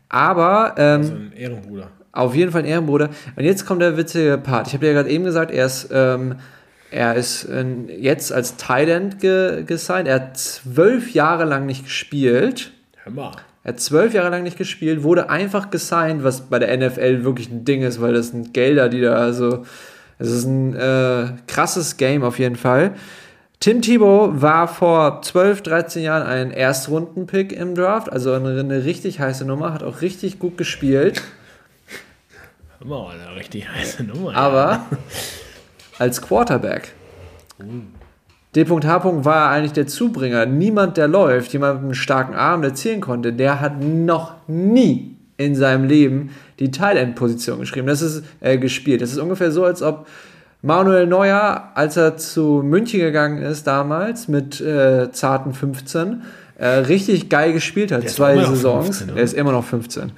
Aber 0.10 0.76
ähm, 0.78 1.04
So 1.04 1.14
ein 1.14 1.32
Ehrenbruder. 1.38 1.88
auf 2.12 2.36
jeden 2.36 2.52
Fall 2.52 2.64
ein 2.64 2.68
Ehrenbruder. 2.68 3.10
Und 3.38 3.46
jetzt 3.46 3.66
kommt 3.66 3.82
der 3.82 3.96
witzige 3.96 4.38
Part. 4.38 4.68
Ich 4.68 4.74
habe 4.74 4.86
dir 4.86 4.92
ja 4.92 4.98
gerade 4.98 5.10
eben 5.10 5.24
gesagt, 5.24 5.52
er 5.52 5.66
ist, 5.66 5.90
ähm, 5.94 6.36
er 6.94 7.16
ist 7.16 7.46
äh, 7.46 7.66
jetzt 7.98 8.32
als 8.32 8.56
Tight 8.58 8.90
End 8.90 9.20
ge 9.20 9.64
gesigned. 9.64 10.08
Er 10.08 10.16
hat 10.16 10.38
zwölf 10.38 11.14
Jahre 11.14 11.46
lang 11.46 11.66
nicht 11.66 11.86
gespielt. 11.86 12.72
Hör 13.04 13.12
mal. 13.12 13.32
Er 13.64 13.74
hat 13.74 13.80
zwölf 13.80 14.14
Jahre 14.14 14.30
lang 14.30 14.44
nicht 14.44 14.58
gespielt, 14.58 15.04
wurde 15.04 15.30
einfach 15.30 15.70
gesigned, 15.70 16.24
was 16.24 16.42
bei 16.42 16.60
der 16.60 16.78
NFL 16.78 17.24
wirklich 17.24 17.50
ein 17.50 17.64
Ding 17.64 17.82
ist, 17.82 18.02
weil 18.02 18.14
das 18.14 18.30
sind 18.30 18.54
Gelder, 18.54 18.90
die 18.90 19.02
da, 19.02 19.16
also, 19.16 19.66
es 20.20 20.30
ist 20.30 20.46
ein 20.46 20.76
äh, 20.76 21.28
krasses 21.48 21.96
Game 21.98 22.24
auf 22.24 22.40
jeden 22.40 22.58
Fall. 22.58 22.94
Tim 23.62 23.82
Tebow 23.82 24.42
war 24.42 24.68
vor 24.68 25.22
12, 25.22 25.62
13 25.62 26.04
Jahren 26.04 26.28
ein 26.28 26.52
Erstrunden-Pick 26.52 27.54
im 27.54 27.76
Draft, 27.76 28.12
also 28.12 28.34
eine, 28.34 28.60
eine 28.60 28.84
richtig 28.84 29.22
heiße 29.22 29.46
Nummer, 29.46 29.74
hat 29.74 29.84
auch 29.84 30.02
richtig 30.02 30.40
gut 30.40 30.58
gespielt, 30.58 31.22
Hör 32.80 32.88
mal, 32.88 33.14
eine 33.14 33.38
richtig 33.38 33.70
heiße 33.70 34.04
Nummer. 34.04 34.36
aber 34.36 34.86
als 36.00 36.22
Quarterback. 36.22 36.94
D.H. 38.56 39.26
war 39.26 39.50
eigentlich 39.50 39.74
der 39.74 39.88
Zubringer. 39.88 40.46
Niemand, 40.46 40.98
der 40.98 41.08
läuft, 41.08 41.54
jemand 41.54 41.76
mit 41.76 41.84
einem 41.84 41.94
starken 41.94 42.36
Arm, 42.36 42.62
der 42.62 42.76
zielen 42.76 43.02
konnte, 43.02 43.34
der 43.34 43.60
hat 43.60 43.82
noch 43.82 44.36
nie 44.48 45.18
in 45.38 45.56
seinem 45.56 45.86
Leben 45.86 46.30
die 46.60 46.70
Tight 46.70 46.98
End 46.98 47.16
Position 47.16 47.60
geschrieben. 47.60 47.88
Das 47.88 48.02
ist 48.02 48.24
äh, 48.42 48.58
gespielt. 48.58 49.02
Das 49.02 49.12
ist 49.12 49.18
ungefähr 49.18 49.52
so, 49.52 49.66
als 49.66 49.82
ob 49.82 50.08
Manuel 50.62 51.08
Neuer, 51.08 51.72
als 51.76 51.98
er 51.98 52.16
zu 52.16 52.62
München 52.64 53.00
gegangen 53.00 53.42
ist 53.42 53.66
damals 53.66 54.28
mit 54.28 54.62
äh, 54.62 55.12
zarten 55.12 55.54
15, 55.54 56.22
äh, 56.58 56.68
richtig 56.68 57.30
geil 57.30 57.54
gespielt 57.54 57.92
hat. 57.92 58.08
Zwei 58.08 58.36
Saisons. 58.38 58.86
15, 59.00 59.10
oder? 59.10 59.18
er 59.18 59.24
ist 59.24 59.34
immer 59.34 59.52
noch 59.52 59.66
15. 59.66 60.12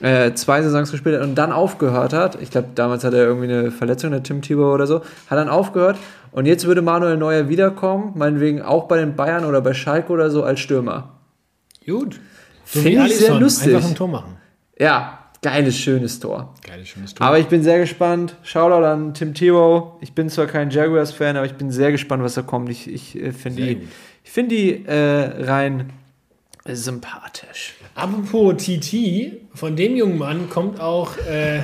Äh, 0.00 0.32
zwei 0.34 0.62
Saisons 0.62 0.92
gespielt 0.92 1.16
hat 1.16 1.26
und 1.26 1.34
dann 1.34 1.50
aufgehört 1.50 2.12
hat. 2.12 2.40
Ich 2.40 2.52
glaube, 2.52 2.68
damals 2.74 3.02
hat 3.02 3.14
er 3.14 3.24
irgendwie 3.24 3.52
eine 3.52 3.70
Verletzung, 3.72 4.12
der 4.12 4.22
Tim 4.22 4.42
Tebow 4.42 4.72
oder 4.72 4.86
so. 4.86 5.00
Hat 5.28 5.38
dann 5.38 5.48
aufgehört 5.48 5.96
und 6.30 6.46
jetzt 6.46 6.66
würde 6.66 6.82
Manuel 6.82 7.16
Neuer 7.16 7.48
wiederkommen, 7.48 8.12
meinetwegen 8.14 8.62
auch 8.62 8.86
bei 8.86 8.98
den 8.98 9.16
Bayern 9.16 9.44
oder 9.44 9.60
bei 9.60 9.74
Schalke 9.74 10.12
oder 10.12 10.30
so 10.30 10.44
als 10.44 10.60
Stürmer. 10.60 11.18
Gut. 11.84 12.20
Finde 12.64 13.06
ich 13.06 13.16
sehr 13.16 13.34
lustig. 13.34 13.74
Einfach 13.74 13.88
ein 13.88 13.94
Tor 13.96 14.08
machen. 14.08 14.36
Ja, 14.78 15.30
geiles, 15.42 15.76
schönes 15.76 16.20
Tor. 16.20 16.54
Geiles, 16.64 16.88
schönes 16.88 17.14
Tor. 17.14 17.26
Aber 17.26 17.38
ich 17.38 17.46
bin 17.46 17.62
sehr 17.62 17.78
gespannt. 17.78 18.36
Shoutout 18.42 18.84
an 18.84 19.14
Tim 19.14 19.34
Tebow. 19.34 19.98
Ich 20.00 20.12
bin 20.12 20.28
zwar 20.28 20.46
kein 20.46 20.70
Jaguars-Fan, 20.70 21.36
aber 21.36 21.46
ich 21.46 21.54
bin 21.54 21.72
sehr 21.72 21.90
gespannt, 21.90 22.22
was 22.22 22.34
da 22.34 22.42
kommt. 22.42 22.68
Ich, 22.68 22.88
ich 22.88 23.16
äh, 23.16 23.32
finde 23.32 23.62
die, 23.62 23.88
ich 24.22 24.30
find 24.30 24.52
die 24.52 24.84
äh, 24.86 25.44
rein 25.44 25.90
sympathisch. 26.66 27.77
Apropos 27.98 28.54
TT, 28.56 29.40
von 29.54 29.74
dem 29.74 29.96
jungen 29.96 30.18
Mann 30.18 30.48
kommt 30.48 30.78
auch, 30.78 31.16
äh, 31.18 31.62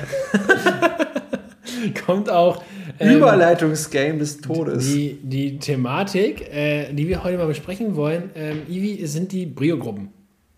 kommt 2.05 2.29
auch 2.29 2.65
ähm, 2.99 3.19
Überleitungsgame 3.19 4.19
des 4.19 4.41
Todes. 4.41 4.85
die, 4.85 5.21
die 5.23 5.59
Thematik, 5.61 6.53
äh, 6.53 6.93
die 6.93 7.07
wir 7.07 7.23
heute 7.23 7.39
mal 7.39 7.47
besprechen 7.47 7.95
wollen. 7.95 8.31
Ähm, 8.35 8.63
Ivi, 8.69 9.07
sind 9.07 9.31
die 9.31 9.47
Brio-Gruppen, 9.47 10.09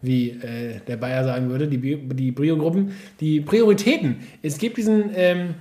wie 0.00 0.30
äh, 0.30 0.80
der 0.88 0.96
Bayer 0.96 1.24
sagen 1.24 1.50
würde, 1.50 1.68
die, 1.68 1.78
die 1.78 2.30
Brio-Gruppen, 2.30 2.92
die 3.20 3.42
Prioritäten. 3.42 4.20
Es 4.40 4.56
gibt 4.56 4.78
diesen 4.78 5.10
ähm, 5.14 5.56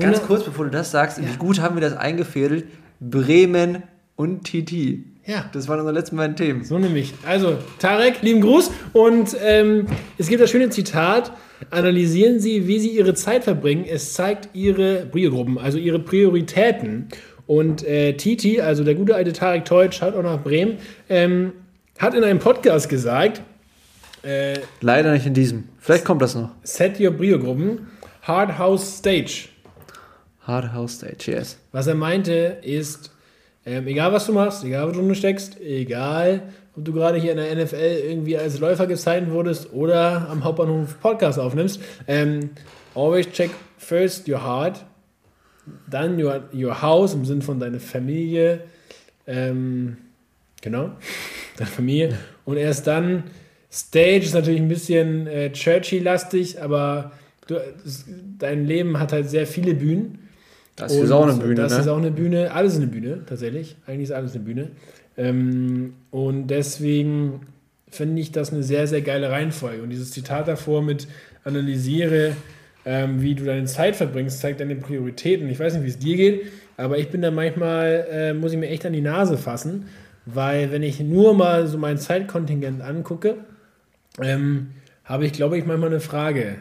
Ganz 0.00 0.20
kurz, 0.22 0.42
bevor 0.42 0.64
du 0.64 0.72
das 0.72 0.90
sagst, 0.90 1.20
wie 1.20 1.36
gut 1.36 1.60
haben 1.60 1.76
wir 1.76 1.80
das 1.80 1.96
eingefädelt? 1.96 2.64
Bremen 2.98 3.84
und 4.20 4.44
TT. 4.44 4.98
Ja. 5.24 5.48
Das 5.54 5.66
waren 5.66 5.78
unsere 5.80 5.96
letzten 5.96 6.16
beiden 6.16 6.36
Themen. 6.36 6.62
So 6.62 6.78
nämlich. 6.78 7.14
Also, 7.26 7.56
Tarek, 7.78 8.20
lieben 8.20 8.42
Gruß. 8.42 8.70
Und 8.92 9.34
ähm, 9.42 9.86
es 10.18 10.28
gibt 10.28 10.42
das 10.42 10.50
schöne 10.50 10.68
Zitat: 10.68 11.32
Analysieren 11.70 12.38
Sie, 12.38 12.66
wie 12.66 12.78
Sie 12.80 12.90
Ihre 12.90 13.14
Zeit 13.14 13.44
verbringen. 13.44 13.86
Es 13.88 14.12
zeigt 14.12 14.50
Ihre 14.52 15.06
Brio-Gruppen, 15.06 15.56
also 15.56 15.78
Ihre 15.78 15.98
Prioritäten. 15.98 17.08
Und 17.46 17.82
äh, 17.84 18.12
Titi, 18.12 18.60
also 18.60 18.84
der 18.84 18.94
gute 18.94 19.14
alte 19.14 19.32
Tarek 19.32 19.64
Teutsch, 19.64 19.98
schaut 19.98 20.14
auch 20.14 20.22
nach 20.22 20.42
Bremen, 20.42 20.76
ähm, 21.08 21.52
hat 21.98 22.14
in 22.14 22.22
einem 22.22 22.40
Podcast 22.40 22.90
gesagt: 22.90 23.40
äh, 24.22 24.58
Leider 24.82 25.12
nicht 25.12 25.24
in 25.24 25.32
diesem. 25.32 25.64
Vielleicht 25.78 26.04
kommt 26.04 26.20
das 26.20 26.34
noch. 26.34 26.50
Set 26.62 27.00
your 27.00 27.12
Brio-Gruppen, 27.12 27.86
Hard 28.22 28.58
House 28.58 28.98
Stage. 28.98 29.48
Hard 30.42 30.74
House 30.74 30.96
Stage, 30.96 31.32
yes. 31.32 31.58
Was 31.72 31.86
er 31.86 31.94
meinte, 31.94 32.58
ist, 32.62 33.12
ähm, 33.70 33.86
egal 33.86 34.12
was 34.12 34.26
du 34.26 34.32
machst, 34.32 34.64
egal 34.64 34.88
wo 34.88 35.00
du 35.00 35.14
steckst, 35.14 35.60
egal 35.60 36.42
ob 36.76 36.84
du 36.84 36.92
gerade 36.92 37.18
hier 37.18 37.30
in 37.30 37.36
der 37.36 37.54
NFL 37.54 38.00
irgendwie 38.04 38.36
als 38.36 38.58
Läufer 38.58 38.88
gesigned 38.88 39.30
wurdest 39.30 39.72
oder 39.72 40.28
am 40.28 40.42
Hauptbahnhof 40.42 41.00
Podcast 41.00 41.38
aufnimmst, 41.38 41.80
ähm, 42.08 42.50
always 42.96 43.30
check 43.30 43.50
first 43.78 44.28
your 44.28 44.42
heart, 44.42 44.84
dann 45.88 46.20
your, 46.20 46.42
your 46.52 46.82
house 46.82 47.14
im 47.14 47.24
Sinn 47.24 47.42
von 47.42 47.60
deiner 47.60 47.78
Familie, 47.78 48.64
ähm, 49.28 49.98
genau, 50.60 50.90
deine 51.56 51.70
Familie 51.70 52.18
und 52.44 52.56
erst 52.56 52.88
dann 52.88 53.24
Stage 53.72 54.24
ist 54.24 54.34
natürlich 54.34 54.60
ein 54.60 54.68
bisschen 54.68 55.28
äh, 55.28 55.52
churchy-lastig, 55.52 56.60
aber 56.60 57.12
du, 57.46 57.60
dein 58.36 58.66
Leben 58.66 58.98
hat 58.98 59.12
halt 59.12 59.30
sehr 59.30 59.46
viele 59.46 59.74
Bühnen. 59.74 60.19
Das 60.80 60.94
ist 60.94 61.10
auch 61.10 61.22
eine 61.26 61.34
Bühne, 61.34 61.54
Das 61.54 61.72
ist 61.72 61.86
ne? 61.86 61.92
auch 61.92 61.98
eine 61.98 62.10
Bühne. 62.10 62.52
Alles 62.52 62.74
ist 62.74 62.78
eine 62.78 62.88
Bühne, 62.88 63.20
tatsächlich. 63.26 63.76
Eigentlich 63.86 64.04
ist 64.04 64.12
alles 64.12 64.34
eine 64.34 64.44
Bühne. 64.44 64.68
Ähm, 65.16 65.94
und 66.10 66.48
deswegen 66.48 67.40
finde 67.88 68.20
ich 68.20 68.32
das 68.32 68.52
eine 68.52 68.62
sehr, 68.62 68.86
sehr 68.86 69.02
geile 69.02 69.30
Reihenfolge. 69.30 69.82
Und 69.82 69.90
dieses 69.90 70.12
Zitat 70.12 70.48
davor 70.48 70.82
mit 70.82 71.08
analysiere, 71.44 72.32
ähm, 72.84 73.20
wie 73.20 73.34
du 73.34 73.44
deine 73.44 73.66
Zeit 73.66 73.96
verbringst, 73.96 74.40
zeigt 74.40 74.60
deine 74.60 74.76
Prioritäten. 74.76 75.48
Ich 75.48 75.58
weiß 75.58 75.74
nicht, 75.74 75.84
wie 75.84 75.88
es 75.88 75.98
dir 75.98 76.16
geht, 76.16 76.42
aber 76.76 76.98
ich 76.98 77.10
bin 77.10 77.20
da 77.20 77.30
manchmal, 77.30 78.06
äh, 78.10 78.34
muss 78.34 78.52
ich 78.52 78.58
mir 78.58 78.68
echt 78.68 78.86
an 78.86 78.92
die 78.92 79.00
Nase 79.00 79.36
fassen, 79.36 79.86
weil 80.24 80.72
wenn 80.72 80.82
ich 80.82 81.00
nur 81.00 81.34
mal 81.34 81.66
so 81.66 81.76
mein 81.78 81.98
Zeitkontingent 81.98 82.80
angucke, 82.80 83.36
ähm, 84.22 84.68
habe 85.10 85.26
ich, 85.26 85.32
glaube 85.32 85.58
ich, 85.58 85.66
manchmal 85.66 85.90
eine 85.90 85.98
Frage 85.98 86.58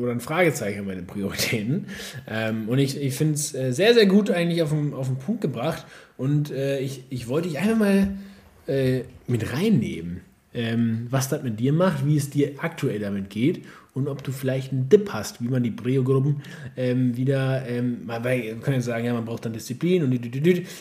oder 0.00 0.12
ein 0.12 0.20
Fragezeichen 0.20 0.78
an 0.78 0.86
meine 0.86 1.02
Prioritäten. 1.02 1.86
Ähm, 2.28 2.68
und 2.68 2.78
ich, 2.78 2.96
ich 3.00 3.14
finde 3.14 3.34
es 3.34 3.52
äh, 3.52 3.72
sehr, 3.72 3.94
sehr 3.94 4.06
gut 4.06 4.30
eigentlich 4.30 4.62
auf 4.62 4.70
den, 4.70 4.94
auf 4.94 5.08
den 5.08 5.18
Punkt 5.18 5.40
gebracht. 5.40 5.84
Und 6.16 6.52
äh, 6.52 6.78
ich, 6.78 7.02
ich 7.10 7.26
wollte 7.26 7.48
dich 7.48 7.58
einfach 7.58 7.78
mal 7.78 8.08
äh, 8.68 9.00
mit 9.26 9.52
reinnehmen, 9.52 10.20
ähm, 10.54 11.08
was 11.10 11.28
das 11.28 11.42
mit 11.42 11.58
dir 11.58 11.72
macht, 11.72 12.06
wie 12.06 12.16
es 12.16 12.30
dir 12.30 12.52
aktuell 12.58 13.00
damit 13.00 13.28
geht 13.28 13.64
und 13.92 14.06
ob 14.06 14.22
du 14.22 14.30
vielleicht 14.30 14.70
einen 14.70 14.88
Dip 14.88 15.12
hast, 15.12 15.42
wie 15.42 15.48
man 15.48 15.64
die 15.64 15.70
Brio-Gruppen 15.70 16.42
ähm, 16.76 17.16
wieder, 17.16 17.66
ähm, 17.66 18.02
wir 18.06 18.54
können 18.60 18.76
jetzt 18.76 18.84
sagen, 18.84 19.04
ja, 19.04 19.14
man 19.14 19.24
braucht 19.24 19.44
dann 19.44 19.52
Disziplin 19.52 20.04
und 20.04 20.12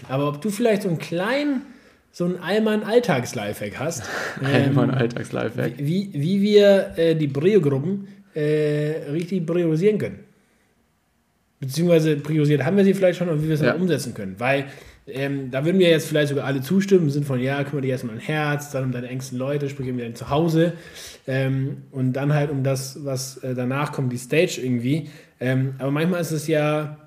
aber 0.07 0.27
ob 0.27 0.41
du 0.41 0.51
vielleicht 0.51 0.83
so 0.83 0.89
einen 0.89 0.99
kleinen 0.99 1.63
so 2.11 2.25
ein 2.25 2.37
Allmann-Alltags-Lifehack 2.41 3.79
hast. 3.79 4.03
Allmann 4.43 4.91
Alltags-Lifehack. 4.91 5.73
Wie, 5.77 6.09
wie 6.13 6.41
wir 6.41 6.97
äh, 6.97 7.15
die 7.15 7.27
Brio-Gruppen 7.27 8.07
äh, 8.33 9.09
richtig 9.11 9.45
priorisieren 9.45 9.97
können. 9.97 10.19
Beziehungsweise 11.59 12.15
priorisiert 12.15 12.63
haben 12.63 12.77
wir 12.77 12.85
sie 12.85 12.93
vielleicht 12.93 13.19
schon 13.19 13.29
und 13.29 13.43
wie 13.43 13.47
wir 13.47 13.55
es 13.55 13.61
Ja. 13.61 13.73
dann 13.73 13.81
umsetzen 13.81 14.13
können. 14.13 14.35
Weil 14.37 14.65
ähm, 15.07 15.51
da 15.51 15.65
würden 15.65 15.79
wir 15.79 15.89
jetzt 15.89 16.07
vielleicht 16.07 16.29
sogar 16.29 16.45
alle 16.45 16.61
zustimmen, 16.61 17.05
im 17.05 17.09
Sinne 17.09 17.25
von, 17.25 17.39
ja, 17.39 17.63
kümmere 17.63 17.81
dich 17.81 17.91
erstmal 17.91 18.13
um 18.15 18.19
dein 18.19 18.27
Herz, 18.27 18.71
dann 18.71 18.85
um 18.85 18.91
deine 18.91 19.07
engsten 19.07 19.37
Leute, 19.37 19.67
sprich 19.69 19.89
um 19.89 19.97
dein 19.97 20.15
Zuhause 20.15 20.73
ähm, 21.27 21.77
und 21.91 22.13
dann 22.13 22.33
halt 22.33 22.49
um 22.51 22.63
das, 22.63 23.03
was 23.03 23.37
äh, 23.37 23.55
danach 23.55 23.91
kommt, 23.91 24.13
die 24.13 24.17
Stage 24.17 24.61
irgendwie. 24.63 25.09
Ähm, 25.39 25.73
aber 25.79 25.91
manchmal 25.91 26.21
ist 26.21 26.31
es 26.31 26.47
ja 26.47 26.97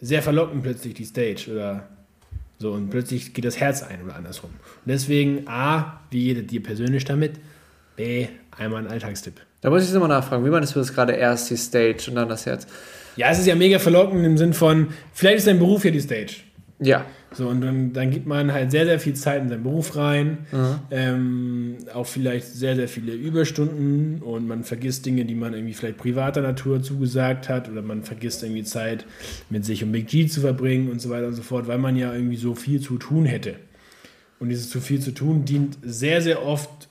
sehr 0.00 0.22
verlockend 0.22 0.62
plötzlich, 0.62 0.94
die 0.94 1.04
Stage 1.04 1.50
oder 1.52 1.88
so 2.64 2.72
und 2.72 2.88
plötzlich 2.88 3.34
geht 3.34 3.44
das 3.44 3.60
Herz 3.60 3.82
ein 3.82 4.02
oder 4.02 4.16
andersrum. 4.16 4.50
Und 4.50 4.86
deswegen 4.86 5.46
A, 5.46 6.00
wie 6.10 6.32
geht 6.32 6.50
dir 6.50 6.62
persönlich 6.62 7.04
damit? 7.04 7.32
B, 7.94 8.26
einmal 8.56 8.86
ein 8.86 8.90
Alltagstipp. 8.90 9.40
Da 9.60 9.68
muss 9.68 9.82
ich 9.82 9.88
jetzt 9.88 9.94
nochmal 9.94 10.08
nachfragen, 10.08 10.44
wie 10.46 10.50
meinst 10.50 10.74
du 10.74 10.78
das 10.78 10.94
gerade 10.94 11.12
erst 11.12 11.50
die 11.50 11.58
Stage 11.58 12.06
und 12.08 12.14
dann 12.14 12.28
das 12.28 12.46
Herz? 12.46 12.66
Ja, 13.16 13.28
es 13.28 13.38
ist 13.38 13.46
ja 13.46 13.54
mega 13.54 13.78
verlockend 13.78 14.24
im 14.24 14.38
Sinn 14.38 14.54
von, 14.54 14.88
vielleicht 15.12 15.38
ist 15.38 15.46
dein 15.46 15.58
Beruf 15.58 15.84
ja 15.84 15.90
die 15.90 16.00
Stage. 16.00 16.36
Ja. 16.80 17.06
So, 17.32 17.48
und 17.48 17.60
dann, 17.60 17.92
dann 17.92 18.10
gibt 18.10 18.26
man 18.26 18.52
halt 18.52 18.70
sehr, 18.70 18.84
sehr 18.84 18.98
viel 18.98 19.14
Zeit 19.14 19.42
in 19.42 19.48
seinen 19.48 19.62
Beruf 19.62 19.96
rein. 19.96 20.38
Ähm, 20.90 21.76
auch 21.92 22.06
vielleicht 22.06 22.46
sehr, 22.46 22.76
sehr 22.76 22.88
viele 22.88 23.12
Überstunden 23.12 24.22
und 24.22 24.46
man 24.46 24.64
vergisst 24.64 25.06
Dinge, 25.06 25.24
die 25.24 25.34
man 25.34 25.54
irgendwie 25.54 25.74
vielleicht 25.74 25.98
privater 25.98 26.42
Natur 26.42 26.82
zugesagt 26.82 27.48
hat 27.48 27.68
oder 27.68 27.82
man 27.82 28.02
vergisst 28.02 28.42
irgendwie 28.42 28.64
Zeit 28.64 29.04
mit 29.50 29.64
sich 29.64 29.82
und 29.82 29.92
Big 29.92 30.08
G 30.08 30.26
zu 30.26 30.40
verbringen 30.40 30.90
und 30.90 31.00
so 31.00 31.10
weiter 31.10 31.28
und 31.28 31.34
so 31.34 31.42
fort, 31.42 31.66
weil 31.66 31.78
man 31.78 31.96
ja 31.96 32.12
irgendwie 32.12 32.36
so 32.36 32.54
viel 32.54 32.80
zu 32.80 32.98
tun 32.98 33.24
hätte. 33.24 33.56
Und 34.40 34.48
dieses 34.48 34.68
zu 34.68 34.80
viel 34.80 35.00
zu 35.00 35.12
tun 35.12 35.44
dient 35.44 35.78
sehr, 35.82 36.20
sehr 36.20 36.44
oft 36.44 36.88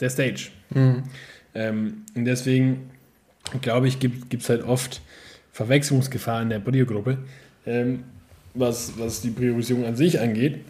der 0.00 0.10
Stage. 0.10 0.50
Ähm, 1.54 2.04
und 2.14 2.24
deswegen 2.24 2.90
glaube 3.60 3.88
ich, 3.88 3.98
gibt 3.98 4.42
es 4.42 4.48
halt 4.48 4.62
oft 4.62 5.02
Verwechslungsgefahr 5.52 6.42
in 6.42 6.50
der 6.50 6.60
Brio-Gruppe, 6.60 7.18
ähm, 7.66 8.04
was, 8.58 8.92
was 8.98 9.20
die 9.20 9.30
Priorisierung 9.30 9.84
an 9.84 9.96
sich 9.96 10.20
angeht. 10.20 10.64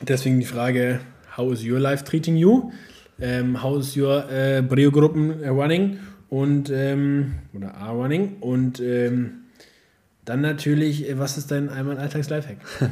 Deswegen 0.00 0.40
die 0.40 0.46
Frage, 0.46 1.00
how 1.36 1.52
is 1.52 1.64
your 1.64 1.78
life 1.78 2.04
treating 2.04 2.36
you? 2.36 2.72
Ähm, 3.20 3.62
how 3.62 3.78
is 3.78 3.96
your 3.96 4.28
äh, 4.30 4.62
Brio-Gruppen 4.62 5.42
äh, 5.42 5.48
running? 5.48 5.98
Und, 6.28 6.70
ähm, 6.70 7.34
oder 7.54 7.76
are 7.76 7.94
running? 7.94 8.36
Und 8.40 8.80
ähm, 8.80 9.42
dann 10.24 10.40
natürlich, 10.40 11.08
äh, 11.08 11.18
was 11.18 11.38
ist 11.38 11.50
dein 11.50 11.68
einmal 11.68 11.98
Alltags-Lifehack? 11.98 12.58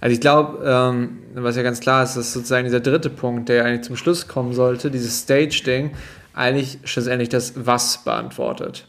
Also 0.00 0.12
ich 0.12 0.20
glaube, 0.20 0.62
ähm, 0.66 1.20
was 1.32 1.56
ja 1.56 1.62
ganz 1.62 1.80
klar 1.80 2.04
ist, 2.04 2.14
dass 2.14 2.34
sozusagen 2.34 2.64
dieser 2.64 2.80
dritte 2.80 3.08
Punkt, 3.08 3.48
der 3.48 3.64
eigentlich 3.64 3.86
zum 3.86 3.96
Schluss 3.96 4.28
kommen 4.28 4.52
sollte, 4.52 4.90
dieses 4.90 5.20
Stage-Ding, 5.20 5.92
eigentlich 6.34 6.78
schlussendlich 6.84 7.30
das 7.30 7.54
Was 7.64 8.04
beantwortet. 8.04 8.86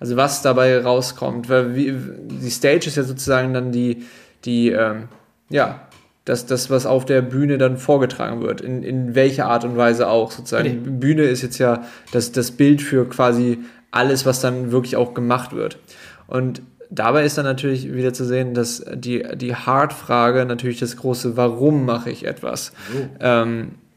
Also 0.00 0.16
was 0.16 0.42
dabei 0.42 0.80
rauskommt. 0.80 1.48
Weil 1.48 1.74
wie, 1.74 1.94
die 1.94 2.50
Stage 2.50 2.86
ist 2.86 2.96
ja 2.96 3.02
sozusagen 3.02 3.54
dann 3.54 3.72
die, 3.72 4.04
die 4.44 4.70
ähm, 4.70 5.08
ja, 5.50 5.80
das, 6.24 6.46
das, 6.46 6.70
was 6.70 6.84
auf 6.84 7.04
der 7.04 7.22
Bühne 7.22 7.58
dann 7.58 7.78
vorgetragen 7.78 8.42
wird. 8.42 8.60
In, 8.60 8.82
in 8.82 9.14
welcher 9.14 9.46
Art 9.46 9.64
und 9.64 9.76
Weise 9.76 10.08
auch 10.08 10.30
sozusagen. 10.30 10.68
Okay. 10.68 10.90
Bühne 10.90 11.22
ist 11.22 11.42
jetzt 11.42 11.58
ja 11.58 11.84
das, 12.12 12.32
das 12.32 12.50
Bild 12.50 12.82
für 12.82 13.08
quasi 13.08 13.60
alles, 13.90 14.26
was 14.26 14.40
dann 14.40 14.70
wirklich 14.70 14.96
auch 14.96 15.14
gemacht 15.14 15.54
wird. 15.54 15.78
Und 16.26 16.60
dabei 16.90 17.24
ist 17.24 17.38
dann 17.38 17.44
natürlich 17.46 17.92
wieder 17.94 18.12
zu 18.12 18.24
sehen, 18.24 18.52
dass 18.52 18.84
die, 18.94 19.24
die 19.36 19.54
Hard-Frage 19.54 20.44
natürlich 20.44 20.78
das 20.78 20.96
große 20.96 21.36
Warum 21.36 21.86
mache 21.86 22.10
ich 22.10 22.26
etwas 22.26 22.72
ähm, 23.20 23.70
befr- 23.70 23.87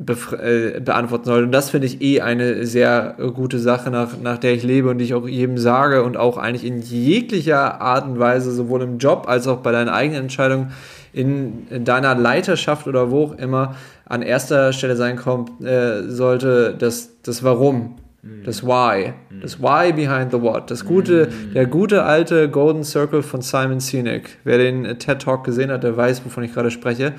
äh, 0.00 0.80
beantworten 0.80 1.24
soll. 1.24 1.44
Und 1.44 1.52
das 1.52 1.70
finde 1.70 1.86
ich 1.86 2.00
eh 2.02 2.20
eine 2.20 2.66
sehr 2.66 3.16
gute 3.34 3.58
Sache, 3.58 3.90
nach, 3.90 4.10
nach 4.22 4.38
der 4.38 4.54
ich 4.54 4.62
lebe 4.62 4.90
und 4.90 4.98
die 4.98 5.04
ich 5.04 5.14
auch 5.14 5.28
jedem 5.28 5.58
sage 5.58 6.02
und 6.02 6.16
auch 6.16 6.36
eigentlich 6.36 6.64
in 6.64 6.80
jeglicher 6.82 7.80
Art 7.80 8.06
und 8.06 8.18
Weise, 8.18 8.52
sowohl 8.52 8.82
im 8.82 8.98
Job 8.98 9.24
als 9.28 9.46
auch 9.46 9.58
bei 9.58 9.72
deinen 9.72 9.88
eigenen 9.88 10.22
Entscheidungen, 10.22 10.72
in, 11.12 11.66
in 11.70 11.84
deiner 11.84 12.14
Leiterschaft 12.14 12.86
oder 12.86 13.10
wo 13.10 13.24
auch 13.24 13.38
immer 13.38 13.74
an 14.06 14.22
erster 14.22 14.72
Stelle 14.72 14.96
sein 14.96 15.16
kommt, 15.16 15.60
äh, 15.64 16.08
sollte 16.08 16.74
das, 16.78 17.10
das 17.22 17.42
Warum, 17.42 17.96
das 18.22 18.62
Why, 18.62 19.14
das 19.40 19.60
Why 19.60 19.92
behind 19.92 20.30
the 20.30 20.42
What, 20.42 20.70
das 20.70 20.84
gute, 20.84 21.28
der 21.54 21.66
gute 21.66 22.02
alte 22.02 22.50
Golden 22.50 22.84
Circle 22.84 23.22
von 23.22 23.40
Simon 23.40 23.80
Sinek. 23.80 24.38
Wer 24.44 24.58
den 24.58 24.84
äh, 24.84 24.96
TED 24.96 25.22
Talk 25.22 25.44
gesehen 25.44 25.70
hat, 25.70 25.84
der 25.84 25.96
weiß, 25.96 26.24
wovon 26.26 26.44
ich 26.44 26.52
gerade 26.52 26.70
spreche. 26.70 27.14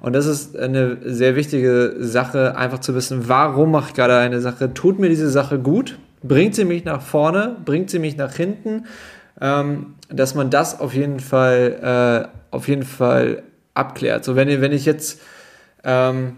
Und 0.00 0.12
das 0.12 0.26
ist 0.26 0.58
eine 0.58 0.98
sehr 1.04 1.36
wichtige 1.36 1.94
Sache, 1.98 2.56
einfach 2.56 2.80
zu 2.80 2.94
wissen, 2.94 3.28
warum 3.28 3.70
mache 3.70 3.88
ich 3.88 3.94
gerade 3.94 4.18
eine 4.18 4.40
Sache? 4.40 4.74
Tut 4.74 4.98
mir 4.98 5.08
diese 5.08 5.30
Sache 5.30 5.58
gut? 5.58 5.98
Bringt 6.22 6.54
sie 6.54 6.66
mich 6.66 6.84
nach 6.84 7.00
vorne? 7.00 7.56
Bringt 7.64 7.88
sie 7.88 7.98
mich 7.98 8.18
nach 8.18 8.34
hinten? 8.34 8.84
Ähm, 9.40 9.94
dass 10.10 10.34
man 10.34 10.50
das 10.50 10.80
auf 10.80 10.92
jeden 10.92 11.20
Fall, 11.20 12.28
äh, 12.52 12.54
auf 12.54 12.68
jeden 12.68 12.82
Fall 12.82 13.42
abklärt. 13.72 14.24
So, 14.24 14.36
wenn, 14.36 14.60
wenn 14.60 14.72
ich 14.72 14.84
jetzt, 14.84 15.22
ähm, 15.82 16.36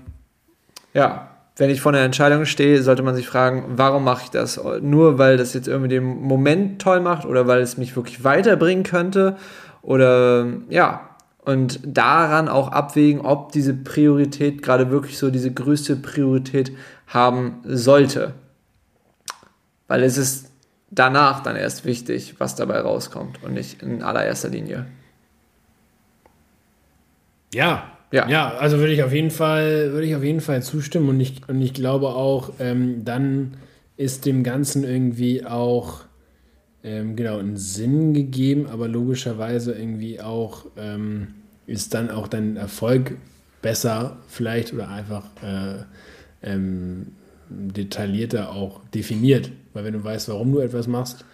ja, 0.93 1.34
wenn 1.57 1.70
ich 1.70 1.80
vor 1.80 1.92
einer 1.92 2.02
Entscheidung 2.02 2.46
stehe, 2.46 2.82
sollte 2.82 3.02
man 3.02 3.14
sich 3.14 3.28
fragen, 3.28 3.64
warum 3.76 4.05
mache 4.05 4.24
ich 4.24 4.30
das? 4.30 4.61
Nur 4.80 5.18
weil 5.18 5.36
das 5.36 5.55
jetzt 5.55 5.68
irgendwie 5.68 5.88
den 5.88 6.05
Moment 6.05 6.82
toll 6.82 7.00
macht 7.00 7.24
oder 7.26 7.46
weil 7.46 7.61
es 7.61 7.76
mich 7.76 7.94
wirklich 7.94 8.24
weiterbringen 8.24 8.82
könnte? 8.82 9.36
Oder 9.82 10.46
ja, 10.68 11.11
und 11.44 11.78
daran 11.84 12.48
auch 12.48 12.68
abwägen, 12.68 13.20
ob 13.20 13.52
diese 13.52 13.74
Priorität 13.74 14.62
gerade 14.62 14.90
wirklich 14.90 15.18
so 15.18 15.30
diese 15.30 15.52
größte 15.52 15.96
Priorität 15.96 16.72
haben 17.07 17.61
sollte. 17.64 18.34
Weil 19.86 20.02
es 20.02 20.16
ist 20.16 20.50
danach 20.90 21.42
dann 21.42 21.55
erst 21.55 21.84
wichtig, 21.84 22.36
was 22.38 22.57
dabei 22.57 22.80
rauskommt 22.80 23.42
und 23.44 23.52
nicht 23.52 23.82
in 23.82 24.02
allererster 24.02 24.48
Linie. 24.48 24.86
Ja, 27.52 27.93
Ja. 28.15 28.29
ja, 28.29 28.55
also 28.59 28.79
würde 28.79 28.93
ich 28.93 29.03
auf 29.03 29.12
jeden 29.12 29.33
Fall, 29.33 29.93
würde 29.93 30.07
ich 30.07 30.15
auf 30.15 30.23
jeden 30.23 30.41
Fall 30.41 30.62
zustimmen 30.62 31.09
und 31.09 31.19
ich, 31.19 31.41
und 31.49 31.61
ich 31.61 31.75
glaube 31.75 32.11
auch, 32.11 32.53
ähm, 32.61 33.05
dann 33.05 33.57
ist 33.97 34.25
dem 34.25 34.45
Ganzen 34.45 34.85
irgendwie 34.85 35.45
auch 35.45 36.05
ähm, 36.85 37.17
genau 37.17 37.39
einen 37.39 37.57
Sinn 37.57 38.15
gegeben, 38.15 38.69
aber 38.71 38.87
logischerweise 38.87 39.73
irgendwie 39.73 40.21
auch 40.21 40.67
ähm, 40.77 41.35
ist 41.67 41.93
dann 41.95 42.12
auch 42.12 42.29
dein 42.29 42.57
Erfolg 42.57 43.17
besser 43.62 44.19
vielleicht 44.29 44.73
oder 44.73 44.91
einfach 44.91 45.25
äh, 45.43 45.83
ähm, 46.49 47.09
detaillierter 47.49 48.53
auch 48.53 48.81
definiert, 48.95 49.51
weil 49.73 49.83
wenn 49.83 49.95
du 49.95 50.05
weißt, 50.05 50.29
warum 50.29 50.53
du 50.53 50.61
etwas 50.61 50.87
machst, 50.87 51.25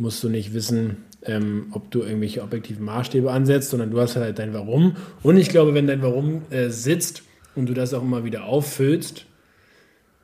musst 0.00 0.24
du 0.24 0.28
nicht 0.28 0.54
wissen, 0.54 1.04
ähm, 1.22 1.66
ob 1.72 1.90
du 1.90 2.02
irgendwelche 2.02 2.42
objektiven 2.42 2.84
Maßstäbe 2.84 3.30
ansetzt, 3.30 3.70
sondern 3.70 3.90
du 3.90 4.00
hast 4.00 4.16
halt 4.16 4.38
dein 4.38 4.54
Warum. 4.54 4.96
Und 5.22 5.36
ich 5.36 5.50
glaube, 5.50 5.74
wenn 5.74 5.86
dein 5.86 6.02
Warum 6.02 6.42
äh, 6.50 6.70
sitzt 6.70 7.22
und 7.54 7.68
du 7.68 7.74
das 7.74 7.94
auch 7.94 8.02
immer 8.02 8.24
wieder 8.24 8.44
auffüllst, 8.44 9.26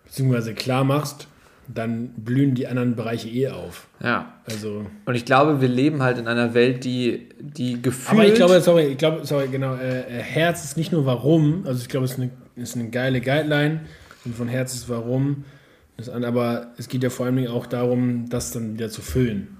beziehungsweise 0.04 0.54
klar 0.54 0.84
machst, 0.84 1.28
dann 1.68 2.10
blühen 2.16 2.54
die 2.54 2.68
anderen 2.68 2.94
Bereiche 2.94 3.28
eh 3.28 3.48
auf. 3.48 3.88
Ja. 4.02 4.34
Also, 4.44 4.86
Und 5.04 5.14
ich 5.14 5.24
glaube, 5.24 5.60
wir 5.60 5.68
leben 5.68 6.02
halt 6.02 6.16
in 6.18 6.28
einer 6.28 6.54
Welt, 6.54 6.84
die, 6.84 7.28
die 7.40 7.82
gefühlt... 7.82 8.12
aber 8.12 8.26
ich 8.26 8.34
glaube, 8.34 8.60
sorry, 8.60 8.86
ich 8.86 8.98
glaube, 8.98 9.26
sorry, 9.26 9.48
genau, 9.48 9.74
äh, 9.74 10.00
äh, 10.00 10.22
Herz 10.22 10.64
ist 10.64 10.76
nicht 10.76 10.92
nur 10.92 11.06
Warum, 11.06 11.64
also 11.66 11.82
ich 11.82 11.88
glaube, 11.88 12.04
es 12.04 12.12
ist 12.12 12.20
eine, 12.20 12.30
ist 12.54 12.76
eine 12.76 12.88
geile 12.90 13.20
Guideline 13.20 13.80
und 14.24 14.36
von 14.36 14.48
Herz 14.48 14.74
ist 14.74 14.88
Warum, 14.88 15.44
das 15.96 16.08
an, 16.08 16.24
aber 16.24 16.72
es 16.76 16.88
geht 16.88 17.02
ja 17.02 17.10
vor 17.10 17.26
allen 17.26 17.36
Dingen 17.36 17.48
auch 17.48 17.66
darum, 17.66 18.28
das 18.28 18.52
dann 18.52 18.74
wieder 18.74 18.90
zu 18.90 19.02
füllen. 19.02 19.56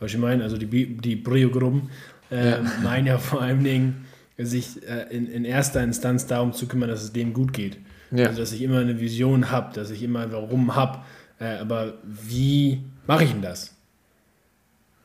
Was 0.00 0.12
ich 0.12 0.18
meine, 0.18 0.42
also 0.42 0.56
die, 0.56 0.96
die 0.96 1.16
Brio-Gruppen 1.16 1.90
äh, 2.30 2.50
Ja. 2.50 2.62
meinen 2.82 3.06
ja 3.06 3.18
vor 3.18 3.40
allen 3.42 3.64
Dingen, 3.64 4.04
sich 4.38 4.86
äh, 4.88 5.14
in, 5.14 5.26
in 5.26 5.44
erster 5.44 5.82
Instanz 5.82 6.26
darum 6.26 6.52
zu 6.52 6.66
kümmern, 6.66 6.88
dass 6.88 7.02
es 7.02 7.12
dem 7.12 7.32
gut 7.32 7.52
geht. 7.52 7.78
Ja. 8.10 8.26
Also, 8.26 8.40
dass 8.40 8.52
ich 8.52 8.62
immer 8.62 8.78
eine 8.78 9.00
Vision 9.00 9.50
habe, 9.50 9.74
dass 9.74 9.90
ich 9.90 10.02
immer 10.02 10.20
ein 10.20 10.32
Warum 10.32 10.74
habe. 10.74 11.00
Äh, 11.38 11.56
aber 11.58 11.94
wie 12.04 12.80
mache 13.06 13.24
ich 13.24 13.30
denn 13.32 13.42
das? 13.42 13.74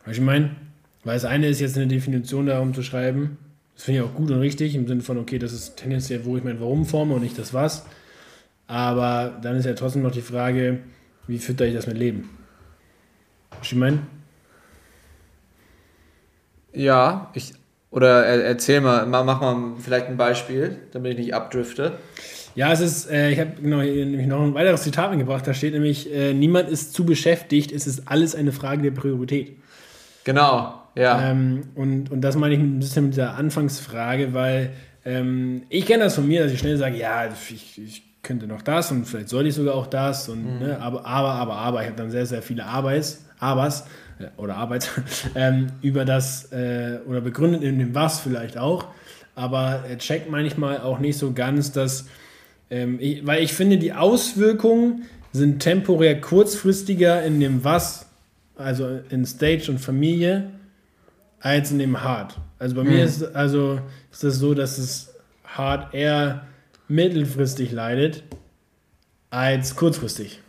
Was 0.06 0.18
ich 0.18 0.22
meine? 0.22 0.52
Weil 1.04 1.16
das 1.16 1.26
eine 1.26 1.48
ist 1.48 1.60
jetzt 1.60 1.78
eine 1.78 1.88
Definition 1.88 2.46
darum 2.46 2.74
zu 2.74 2.82
schreiben. 2.82 3.38
Das 3.76 3.84
finde 3.84 4.02
ich 4.02 4.06
auch 4.08 4.16
gut 4.16 4.32
und 4.32 4.40
richtig, 4.40 4.74
im 4.76 4.88
Sinne 4.88 5.02
von, 5.02 5.18
okay, 5.18 5.38
das 5.38 5.52
ist 5.52 5.76
tendenziell, 5.76 6.26
wo 6.26 6.38
ich 6.38 6.44
mein 6.44 6.60
Warum 6.60 6.86
forme 6.86 7.14
und 7.14 7.22
nicht 7.22 7.38
das 7.38 7.54
Was. 7.54 7.86
Aber 8.68 9.38
dann 9.42 9.56
ist 9.56 9.66
ja 9.66 9.74
trotzdem 9.74 10.02
noch 10.02 10.12
die 10.12 10.22
Frage, 10.22 10.80
wie 11.28 11.40
fütter 11.40 11.66
ich 11.66 11.74
das 11.76 11.88
mit 11.88 11.98
Leben? 11.98 12.30
Was 13.60 13.72
ich 13.72 13.76
meine? 13.76 14.00
Ja, 16.74 17.32
ich... 17.34 17.54
Oder 17.92 18.26
er, 18.26 18.44
erzähl 18.44 18.82
mal, 18.82 19.06
ma- 19.06 19.24
mach 19.24 19.40
mal 19.40 19.76
vielleicht 19.80 20.08
ein 20.08 20.18
Beispiel, 20.18 20.78
damit 20.92 21.14
ich 21.14 21.18
nicht 21.28 21.34
abdrifte. 21.34 21.94
Ja, 22.54 22.74
es 22.74 22.82
ist, 22.82 23.10
äh, 23.10 23.32
ich 23.32 23.40
habe 23.40 23.52
genau 23.62 23.80
hier 23.80 24.06
nämlich 24.06 24.28
noch 24.28 24.42
ein 24.42 24.54
weiteres 24.54 24.84
Zitat 24.84 25.12
mitgebracht. 25.12 25.48
Da 25.48 25.54
steht 25.54 25.72
nämlich, 25.74 26.14
äh, 26.14 26.34
niemand 26.34 26.68
ist 26.68 26.94
zu 26.94 27.06
beschäftigt, 27.06 27.72
es 27.72 27.88
ist 27.88 28.10
alles 28.10 28.36
eine 28.36 28.52
Frage 28.52 28.82
der 28.82 28.92
Priorität. 28.92 29.56
Genau, 30.26 30.82
ja. 30.96 31.32
Ähm, 31.32 31.64
und, 31.76 32.12
und 32.12 32.20
das 32.20 32.36
meine 32.36 32.56
ich 32.56 32.60
ein 32.60 32.80
bisschen 32.80 33.06
mit 33.06 33.14
dieser 33.14 33.36
Anfangsfrage, 33.36 34.34
weil 34.34 34.74
ähm, 35.06 35.64
ich 35.70 35.86
kenne 35.86 36.06
das 36.06 36.16
von 36.16 36.28
mir, 36.28 36.44
dass 36.44 36.52
ich 36.52 36.60
schnell 36.60 36.76
sage, 36.76 36.98
ja, 36.98 37.30
ich, 37.50 37.80
ich 37.80 38.04
könnte 38.26 38.48
noch 38.48 38.62
das 38.62 38.92
und 38.92 39.06
vielleicht 39.06 39.30
sollte 39.30 39.50
ich 39.50 39.56
sogar 39.56 39.76
auch 39.76 39.88
das 39.88 40.28
und 40.28 40.60
Mhm. 40.60 40.68
ne, 40.68 40.82
aber, 40.82 41.06
aber, 41.06 41.34
aber, 41.34 41.56
aber, 41.56 41.82
ich 41.82 41.88
habe 41.88 41.98
dann 41.98 42.12
sehr, 42.12 42.26
sehr 42.26 42.42
viele 42.42 42.66
Arbeits, 42.66 43.24
Abers 43.40 43.86
äh, 44.20 44.26
oder 44.38 44.58
Arbeit 44.58 44.90
ähm, 45.36 45.68
über 45.82 46.04
das 46.04 46.52
äh, 46.52 47.00
oder 47.08 47.22
begründet 47.22 47.64
in 47.64 47.80
dem 47.80 47.96
Was 47.96 48.20
vielleicht 48.20 48.58
auch, 48.58 48.88
aber 49.36 49.84
er 49.88 49.98
checkt 49.98 50.30
manchmal 50.30 50.82
auch 50.82 51.00
nicht 51.00 51.18
so 51.18 51.32
ganz, 51.32 51.72
dass 51.72 52.08
ähm, 52.70 52.98
ich, 53.00 53.26
weil 53.26 53.44
ich 53.44 53.54
finde, 53.54 53.78
die 53.78 53.94
Auswirkungen 53.94 55.04
sind 55.32 55.60
temporär 55.60 56.20
kurzfristiger 56.20 57.24
in 57.24 57.40
dem 57.40 57.64
Was, 57.64 58.08
also 58.58 59.00
in 59.10 59.26
Stage 59.26 59.70
und 59.70 59.80
Familie, 59.80 60.50
als 61.42 61.72
in 61.72 61.80
dem 61.80 62.02
Hard. 62.02 62.38
Also 62.58 62.76
bei 62.76 62.84
mir 62.84 63.04
ist 63.04 63.24
also 63.36 63.80
ist 64.12 64.24
das 64.24 64.38
so, 64.38 64.54
dass 64.54 64.78
es 64.78 65.14
Hard 65.44 65.94
eher 65.94 66.48
mittelfristig 66.88 67.72
leidet 67.72 68.24
als 69.30 69.76
kurzfristig. 69.76 70.42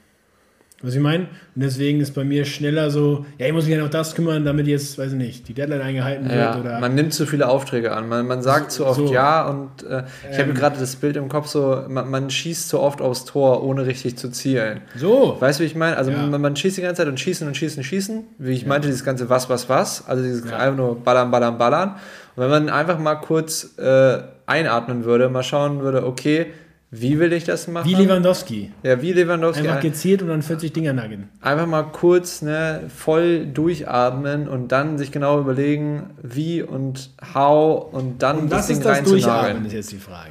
Was 0.82 0.94
ich 0.94 1.00
meine? 1.00 1.24
Und 1.54 1.62
deswegen 1.62 2.00
ist 2.02 2.12
bei 2.12 2.22
mir 2.22 2.44
schneller 2.44 2.90
so, 2.90 3.24
ja, 3.38 3.46
ich 3.46 3.52
muss 3.54 3.64
mich 3.64 3.74
ja 3.74 3.80
noch 3.82 3.88
das 3.88 4.14
kümmern, 4.14 4.44
damit 4.44 4.66
jetzt, 4.66 4.98
weiß 4.98 5.12
ich 5.12 5.16
nicht, 5.18 5.48
die 5.48 5.54
Deadline 5.54 5.80
eingehalten 5.80 6.24
wird 6.28 6.36
Ja, 6.36 6.60
oder 6.60 6.80
man 6.80 6.94
nimmt 6.94 7.14
zu 7.14 7.24
viele 7.24 7.48
Aufträge 7.48 7.92
an. 7.92 8.10
Man, 8.10 8.26
man 8.26 8.42
sagt 8.42 8.72
zu 8.72 8.84
oft 8.84 9.00
So. 9.08 9.12
ja 9.12 9.48
und 9.48 9.82
äh, 9.84 10.04
ich 10.30 10.38
habe 10.38 10.50
Ähm. 10.50 10.54
gerade 10.54 10.78
das 10.78 10.94
Bild 10.96 11.16
im 11.16 11.30
Kopf 11.30 11.46
so, 11.46 11.82
man, 11.88 12.10
man 12.10 12.28
schießt 12.28 12.68
zu 12.68 12.78
oft 12.78 13.00
aufs 13.00 13.24
Tor, 13.24 13.64
ohne 13.64 13.86
richtig 13.86 14.18
zu 14.18 14.30
zielen. 14.30 14.82
so. 14.94 15.38
Weißt 15.40 15.58
du, 15.60 15.62
wie 15.64 15.66
ich 15.66 15.76
meine? 15.76 15.96
Also 15.96 16.10
Ja. 16.10 16.18
man, 16.26 16.42
man 16.42 16.54
schießt 16.54 16.76
die 16.76 16.82
ganze 16.82 17.00
Zeit 17.02 17.08
und 17.08 17.18
schießen 17.18 17.48
und 17.48 17.56
schießen 17.56 17.78
und 17.78 17.84
schießen. 17.84 18.24
Wie 18.36 18.52
ich 18.52 18.66
meinte, 18.66 18.86
dieses 18.86 19.02
ganze 19.02 19.30
was, 19.30 19.48
was, 19.48 19.70
was. 19.70 20.06
Also 20.06 20.22
dieses 20.22 20.44
Ja. 20.48 20.58
einfach 20.58 20.76
nur 20.76 21.02
ballern, 21.02 21.30
ballern, 21.30 21.56
ballern. 21.56 21.96
Und 22.36 22.42
wenn 22.42 22.50
man 22.50 22.68
einfach 22.68 22.98
mal 22.98 23.16
kurz 23.16 23.76
äh, 23.78 24.18
einatmen 24.46 25.04
würde, 25.04 25.28
mal 25.28 25.42
schauen 25.42 25.80
würde, 25.80 26.06
okay, 26.06 26.46
wie 26.90 27.18
will 27.18 27.32
ich 27.32 27.44
das 27.44 27.66
machen? 27.66 27.88
Wie 27.88 27.94
Lewandowski. 27.94 28.72
ja, 28.82 29.02
wie 29.02 29.12
Lewandowski. 29.12 29.66
Einfach 29.66 29.80
gezielt 29.80 30.22
und 30.22 30.28
dann 30.28 30.42
40 30.42 30.72
Dinger 30.72 30.92
nuggen. 30.92 31.28
einfach 31.40 31.66
mal 31.66 31.82
kurz 31.82 32.42
ne, 32.42 32.82
voll 32.94 33.46
durchatmen 33.46 34.48
und 34.48 34.70
dann 34.70 34.96
sich 34.96 35.10
genau 35.10 35.40
überlegen, 35.40 36.10
wie 36.22 36.62
und 36.62 37.10
how 37.34 37.92
und 37.92 38.22
dann 38.22 38.38
Und 38.38 38.52
das 38.52 38.58
das 38.58 38.66
Ding 38.68 38.76
ist 38.78 38.86
das 38.86 39.02
Durchatmen, 39.02 39.66
ist 39.66 39.72
jetzt 39.72 39.92
die 39.92 39.98
Frage. 39.98 40.30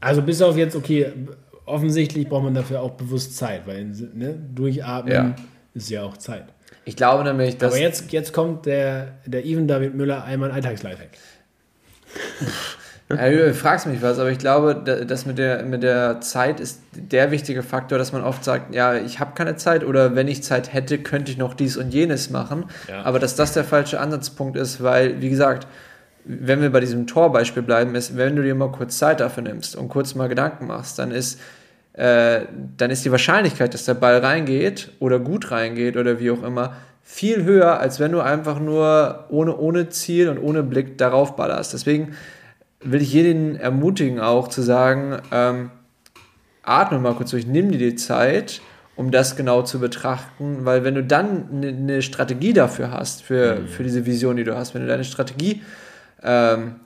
Also 0.00 0.22
bis 0.22 0.40
auf 0.42 0.56
jetzt, 0.56 0.76
okay, 0.76 1.12
offensichtlich 1.66 2.28
braucht 2.28 2.44
man 2.44 2.54
dafür 2.54 2.80
auch 2.80 2.92
bewusst 2.92 3.36
Zeit, 3.36 3.66
weil 3.66 3.84
ne, 3.84 4.38
Durchatmen 4.54 5.12
Ja. 5.12 5.34
ist 5.74 5.90
ja 5.90 6.02
auch 6.02 6.16
Zeit. 6.16 6.44
Ich 6.84 6.96
glaube 6.96 7.24
nämlich, 7.24 7.56
dass 7.58 7.72
Aber 7.72 7.80
jetzt, 7.82 8.12
jetzt 8.12 8.32
kommt 8.32 8.66
der, 8.66 9.12
der 9.26 9.44
Even 9.44 9.66
David 9.66 9.94
Müller 9.94 10.24
einmal 10.24 10.50
ein 10.50 10.56
Alltagslifehack. 10.56 11.10
Ja, 13.10 13.28
du 13.30 13.52
fragst 13.54 13.86
mich 13.86 14.00
was, 14.00 14.18
aber 14.18 14.30
ich 14.30 14.38
glaube, 14.38 14.80
da- 14.82 15.04
das 15.04 15.26
mit 15.26 15.36
der, 15.36 15.62
mit 15.62 15.82
der 15.82 16.20
Zeit 16.22 16.58
ist 16.58 16.80
der 16.92 17.30
wichtige 17.30 17.62
Faktor, 17.62 17.98
dass 17.98 18.12
man 18.12 18.22
oft 18.24 18.42
sagt, 18.42 18.74
ja, 18.74 18.94
ich 18.94 19.20
habe 19.20 19.32
keine 19.34 19.56
Zeit 19.56 19.84
oder 19.84 20.14
wenn 20.16 20.26
ich 20.26 20.42
Zeit 20.42 20.72
hätte, 20.72 20.98
könnte 20.98 21.30
ich 21.30 21.36
noch 21.36 21.52
dies 21.54 21.76
und 21.76 21.92
jenes 21.92 22.30
machen. 22.30 22.64
Ja. 22.88 23.02
Aber 23.02 23.18
dass 23.18 23.36
das 23.36 23.52
der 23.52 23.64
falsche 23.64 24.00
Ansatzpunkt 24.00 24.56
ist, 24.56 24.82
weil, 24.82 25.20
wie 25.20 25.28
gesagt, 25.28 25.66
wenn 26.24 26.62
wir 26.62 26.70
bei 26.72 26.80
diesem 26.80 27.06
Torbeispiel 27.06 27.62
bleiben, 27.62 27.94
ist, 27.94 28.16
wenn 28.16 28.36
du 28.36 28.42
dir 28.42 28.54
mal 28.54 28.72
kurz 28.72 28.96
Zeit 28.96 29.20
dafür 29.20 29.42
nimmst 29.42 29.76
und 29.76 29.90
kurz 29.90 30.14
mal 30.14 30.28
Gedanken 30.28 30.66
machst, 30.66 30.98
dann 30.98 31.10
ist, 31.10 31.38
äh, 31.94 32.42
dann 32.76 32.90
ist 32.90 33.04
die 33.04 33.10
Wahrscheinlichkeit, 33.10 33.72
dass 33.72 33.84
der 33.84 33.94
Ball 33.94 34.18
reingeht 34.18 34.92
oder 34.98 35.18
gut 35.18 35.50
reingeht 35.50 35.96
oder 35.96 36.20
wie 36.20 36.30
auch 36.30 36.42
immer, 36.42 36.76
viel 37.02 37.44
höher, 37.44 37.78
als 37.78 38.00
wenn 38.00 38.12
du 38.12 38.20
einfach 38.20 38.58
nur 38.58 39.26
ohne, 39.28 39.56
ohne 39.56 39.88
Ziel 39.90 40.28
und 40.28 40.38
ohne 40.38 40.62
Blick 40.62 40.98
darauf 40.98 41.36
ballerst. 41.36 41.72
Deswegen 41.72 42.16
will 42.80 43.00
ich 43.00 43.12
jeden 43.12 43.56
ermutigen, 43.56 44.18
auch 44.18 44.48
zu 44.48 44.62
sagen, 44.62 45.18
ähm, 45.30 45.70
atme 46.62 46.98
mal 46.98 47.14
kurz 47.14 47.30
durch, 47.30 47.46
nimm 47.46 47.70
dir 47.70 47.78
die 47.78 47.94
Zeit, 47.94 48.60
um 48.96 49.10
das 49.10 49.36
genau 49.36 49.62
zu 49.62 49.78
betrachten, 49.78 50.64
weil 50.64 50.82
wenn 50.82 50.94
du 50.94 51.04
dann 51.04 51.48
eine 51.52 51.72
ne 51.72 52.02
Strategie 52.02 52.52
dafür 52.52 52.90
hast, 52.90 53.22
für, 53.22 53.66
für 53.66 53.82
diese 53.82 54.06
Vision, 54.06 54.36
die 54.36 54.44
du 54.44 54.56
hast, 54.56 54.74
wenn 54.74 54.82
du 54.82 54.88
deine 54.88 55.04
Strategie 55.04 55.62
ähm, 56.22 56.76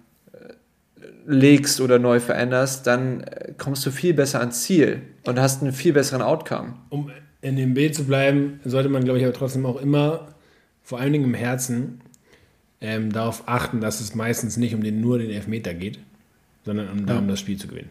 legst 1.28 1.80
oder 1.80 1.98
neu 1.98 2.20
veränderst, 2.20 2.86
dann 2.86 3.20
äh, 3.20 3.52
kommst 3.58 3.84
du 3.84 3.90
viel 3.90 4.14
besser 4.14 4.40
ans 4.40 4.62
Ziel 4.62 5.02
und 5.26 5.38
hast 5.38 5.62
einen 5.62 5.72
viel 5.72 5.92
besseren 5.92 6.22
Outcome. 6.22 6.74
Um 6.88 7.10
in 7.40 7.56
dem 7.56 7.74
Bild 7.74 7.94
zu 7.94 8.04
bleiben, 8.04 8.60
sollte 8.64 8.88
man, 8.88 9.04
glaube 9.04 9.18
ich, 9.18 9.24
aber 9.24 9.34
trotzdem 9.34 9.64
auch 9.64 9.80
immer, 9.80 10.28
vor 10.82 10.98
allen 10.98 11.12
Dingen 11.12 11.26
im 11.26 11.34
Herzen, 11.34 12.00
ähm, 12.80 13.12
darauf 13.12 13.42
achten, 13.46 13.80
dass 13.80 14.00
es 14.00 14.14
meistens 14.14 14.56
nicht 14.56 14.74
um 14.74 14.82
den, 14.82 15.00
nur 15.00 15.18
den 15.18 15.30
Elfmeter 15.30 15.74
geht, 15.74 15.98
sondern 16.64 16.88
um, 16.88 17.06
darum, 17.06 17.28
das 17.28 17.40
Spiel 17.40 17.58
zu 17.58 17.68
gewinnen. 17.68 17.90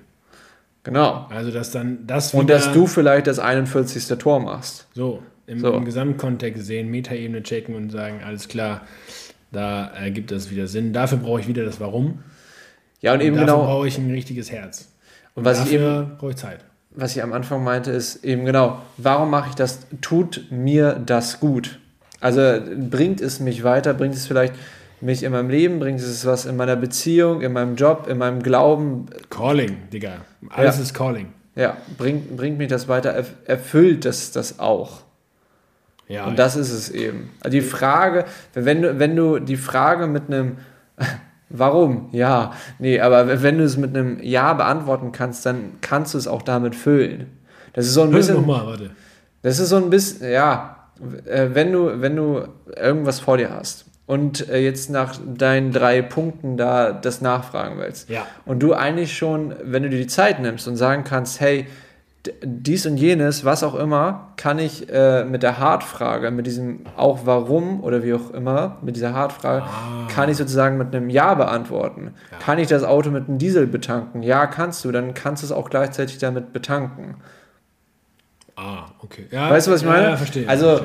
Genau. 0.83 1.27
Also, 1.29 1.51
dass 1.51 1.71
dann 1.71 2.07
das 2.07 2.33
Und 2.33 2.49
dass 2.49 2.71
du 2.71 2.87
vielleicht 2.87 3.27
das 3.27 3.39
41. 3.39 4.07
Tor 4.17 4.39
machst. 4.39 4.87
So, 4.93 5.21
im, 5.45 5.59
So. 5.59 5.73
im 5.73 5.85
Gesamtkontext 5.85 6.65
sehen, 6.65 6.89
Metaebene 6.89 7.43
checken 7.43 7.75
und 7.75 7.91
sagen, 7.91 8.21
alles 8.25 8.47
klar, 8.47 8.87
da 9.51 9.87
ergibt 9.87 10.31
das 10.31 10.49
wieder 10.49 10.67
Sinn. 10.67 10.91
Dafür 10.93 11.19
brauche 11.19 11.41
ich 11.41 11.47
wieder 11.47 11.65
das 11.65 11.79
Warum. 11.79 12.19
Ja, 13.01 13.13
und 13.13 13.21
eben 13.21 13.35
dafür 13.35 13.53
genau. 13.53 13.65
brauche 13.65 13.87
ich 13.87 13.97
ein 13.97 14.09
richtiges 14.11 14.51
Herz. 14.51 14.89
Und 15.35 15.45
was 15.45 15.65
ich 15.65 15.73
eben 15.73 16.17
brauche 16.17 16.31
ich 16.31 16.37
Zeit. 16.37 16.59
was 16.91 17.15
ich 17.15 17.21
am 17.21 17.31
Anfang 17.33 17.63
meinte, 17.63 17.91
ist 17.91 18.23
eben 18.25 18.43
genau, 18.45 18.81
warum 18.97 19.29
mache 19.29 19.49
ich 19.49 19.55
das? 19.55 19.79
Tut 20.01 20.45
mir 20.49 20.93
das 21.05 21.39
gut? 21.39 21.79
Also 22.19 22.41
bringt 22.89 23.21
es 23.21 23.39
mich 23.39 23.63
weiter? 23.63 23.93
Bringt 23.93 24.15
es 24.15 24.25
vielleicht 24.25 24.55
mich 24.99 25.21
in 25.21 25.31
meinem 25.31 25.51
Leben? 25.51 25.77
Bringt 25.79 25.99
es 25.99 26.25
was 26.25 26.45
in 26.47 26.55
meiner 26.55 26.75
Beziehung, 26.75 27.41
in 27.41 27.53
meinem 27.53 27.75
Job, 27.75 28.07
in 28.09 28.17
meinem 28.17 28.41
Glauben? 28.41 29.05
Calling, 29.29 29.77
Digga. 29.93 30.13
Alles 30.49 30.77
Ja. 30.77 30.81
ist 30.83 30.93
Calling. 30.95 31.27
Ja, 31.55 31.77
bringt, 31.99 32.35
bringt 32.35 32.57
mich 32.57 32.67
das 32.69 32.87
weiter? 32.87 33.15
Erf- 33.15 33.33
Erfüllt 33.45 34.05
das 34.05 34.31
das 34.31 34.57
auch? 34.59 35.01
Ja, 36.07 36.25
Und 36.25 36.39
das 36.39 36.55
ist 36.55 36.71
es 36.71 36.89
eben. 36.89 37.29
Also 37.41 37.51
die 37.57 37.61
Frage, 37.61 38.25
wenn 38.55 38.81
du, 38.81 38.97
wenn 38.97 39.15
du 39.15 39.37
die 39.39 39.57
Frage 39.57 40.07
mit 40.07 40.23
einem 40.31 40.57
Warum? 41.49 42.09
Ja. 42.11 42.51
Nee, 42.79 42.99
aber 42.99 43.41
wenn 43.41 43.57
du 43.57 43.63
es 43.63 43.77
mit 43.77 43.95
einem 43.95 44.19
Ja 44.21 44.53
beantworten 44.53 45.11
kannst, 45.11 45.45
dann 45.45 45.73
kannst 45.81 46.13
du 46.13 46.17
es 46.17 46.27
auch 46.27 46.41
damit 46.41 46.75
füllen. 46.75 47.27
Das 47.73 47.85
ist 47.85 47.93
so 47.93 48.01
ein 48.03 48.11
bisschen. 48.11 48.35
nochmal, 48.35 48.65
warte. 48.65 48.89
Das 49.43 49.59
ist 49.59 49.69
so 49.69 49.77
ein 49.77 49.89
bisschen, 49.89 50.29
ja, 50.31 50.75
äh, 51.25 51.49
wenn 51.53 51.71
du, 51.71 52.01
wenn 52.01 52.15
du 52.15 52.41
irgendwas 52.75 53.19
vor 53.19 53.37
dir 53.37 53.51
hast 53.51 53.85
und 54.07 54.49
äh, 54.49 54.57
jetzt 54.59 54.89
nach 54.89 55.15
deinen 55.25 55.71
drei 55.71 56.01
Punkten 56.01 56.57
da 56.57 56.91
das 56.91 57.21
nachfragen 57.21 57.77
willst 57.77 58.09
Ja. 58.09 58.25
und 58.45 58.59
du 58.59 58.73
eigentlich 58.73 59.15
schon, 59.15 59.53
wenn 59.63 59.83
du 59.83 59.89
dir 59.89 59.99
die 59.99 60.07
Zeit 60.07 60.41
nimmst 60.41 60.67
und 60.67 60.75
sagen 60.75 61.03
kannst, 61.03 61.39
hey, 61.39 61.67
dies 62.43 62.85
und 62.85 62.97
jenes, 62.97 63.45
was 63.45 63.63
auch 63.63 63.75
immer, 63.75 64.33
kann 64.37 64.59
ich 64.59 64.89
äh, 64.89 65.23
mit 65.23 65.43
der 65.43 65.57
Hard-Frage, 65.57 66.31
mit 66.31 66.45
diesem 66.45 66.81
auch 66.95 67.19
warum 67.25 67.83
oder 67.83 68.03
wie 68.03 68.13
auch 68.13 68.31
immer, 68.31 68.77
mit 68.81 68.95
dieser 68.95 69.13
Hard-Frage, 69.13 69.65
kann 70.13 70.29
ich 70.29 70.37
sozusagen 70.37 70.77
mit 70.77 70.95
einem 70.95 71.09
Ja 71.09 71.33
beantworten. 71.33 72.13
Kann 72.39 72.59
ich 72.59 72.67
das 72.67 72.83
Auto 72.83 73.09
mit 73.09 73.27
einem 73.27 73.37
Diesel 73.37 73.67
betanken? 73.67 74.23
Ja, 74.23 74.47
kannst 74.47 74.83
du, 74.85 74.91
dann 74.91 75.13
kannst 75.13 75.43
du 75.43 75.47
es 75.47 75.51
auch 75.51 75.69
gleichzeitig 75.69 76.17
damit 76.17 76.53
betanken. 76.53 77.15
Ah, 78.55 78.85
okay. 79.03 79.27
Ja, 79.31 79.49
Weißt 79.49 79.67
du, 79.67 79.71
was 79.71 79.81
ich 79.81 79.87
meine? 79.87 80.03
Ja, 80.03 80.09
ja 80.11 80.17
verstehe. 80.17 80.49
Also, 80.49 80.81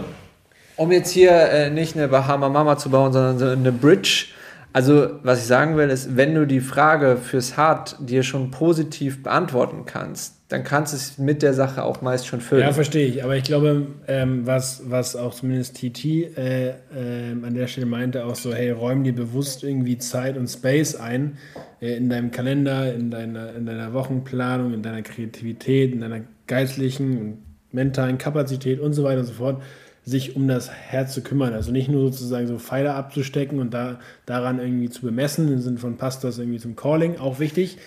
um 0.76 0.93
jetzt 0.93 1.11
hier 1.11 1.30
äh, 1.30 1.70
nicht 1.70 1.97
eine 1.97 2.09
Bahama 2.09 2.49
Mama 2.49 2.76
zu 2.76 2.90
bauen, 2.90 3.12
sondern 3.12 3.38
so 3.38 3.47
eine 3.47 3.72
Bridge. 3.72 4.26
Also, 4.74 5.10
was 5.22 5.40
ich 5.40 5.46
sagen 5.46 5.76
will, 5.76 5.90
ist, 5.90 6.16
wenn 6.16 6.34
du 6.34 6.46
die 6.46 6.60
Frage 6.60 7.16
fürs 7.16 7.56
Hard 7.56 7.96
dir 8.00 8.22
schon 8.22 8.50
positiv 8.50 9.22
beantworten 9.22 9.84
kannst, 9.84 10.36
dann 10.48 10.64
kannst 10.64 10.92
du 10.92 10.96
es 10.96 11.18
mit 11.18 11.42
der 11.42 11.54
Sache 11.54 11.82
auch 11.82 12.02
meist 12.02 12.26
schon 12.26 12.40
füllen. 12.40 12.62
Ja, 12.62 12.72
verstehe 12.72 13.06
ich. 13.06 13.24
Aber 13.24 13.36
ich 13.36 13.44
glaube, 13.44 13.86
ähm, 14.06 14.46
was, 14.46 14.82
was 14.86 15.16
auch 15.16 15.34
zumindest 15.34 15.76
TT 15.76 16.04
äh, 16.04 16.74
ähm, 16.94 17.44
an 17.44 17.54
der 17.54 17.66
Stelle 17.66 17.86
meinte, 17.86 18.24
auch 18.24 18.34
so, 18.34 18.52
hey, 18.54 18.70
räum 18.70 19.04
dir 19.04 19.14
bewusst 19.14 19.64
irgendwie 19.64 19.98
Zeit 19.98 20.36
und 20.36 20.48
Space 20.48 20.94
ein 20.94 21.38
äh, 21.80 21.96
in 21.96 22.08
deinem 22.08 22.30
Kalender, 22.30 22.94
in 22.94 23.10
deiner, 23.10 23.54
in 23.54 23.66
deiner 23.66 23.92
Wochenplanung, 23.92 24.74
in 24.74 24.82
deiner 24.82 25.02
Kreativität, 25.02 25.92
in 25.92 26.00
deiner 26.00 26.20
geistlichen 26.46 27.18
und 27.18 27.38
mentalen 27.72 28.18
Kapazität 28.18 28.80
und 28.80 28.92
so 28.92 29.04
weiter 29.04 29.20
und 29.20 29.26
so 29.26 29.32
fort, 29.32 29.62
sich 30.05 30.36
um 30.36 30.48
das 30.48 30.70
Herz 30.70 31.14
zu 31.14 31.22
kümmern. 31.22 31.55
Also 31.55 31.70
nicht 31.70 31.88
nur 31.88 32.11
sozusagen 32.11 32.46
so 32.46 32.59
Pfeile 32.59 32.94
abzustecken 32.94 33.61
und 33.61 33.72
da, 33.72 34.00
daran 34.26 34.59
irgendwie 34.59 34.90
zu 34.90 35.03
bemessen, 35.03 35.53
im 35.53 35.61
Sinne 35.61 35.78
von 35.78 35.96
passt 35.96 36.24
das 36.24 36.38
irgendwie 36.38 36.59
zum 36.59 36.76
Calling, 36.76 37.18
auch 37.18 37.38
wichtig. 37.38 37.78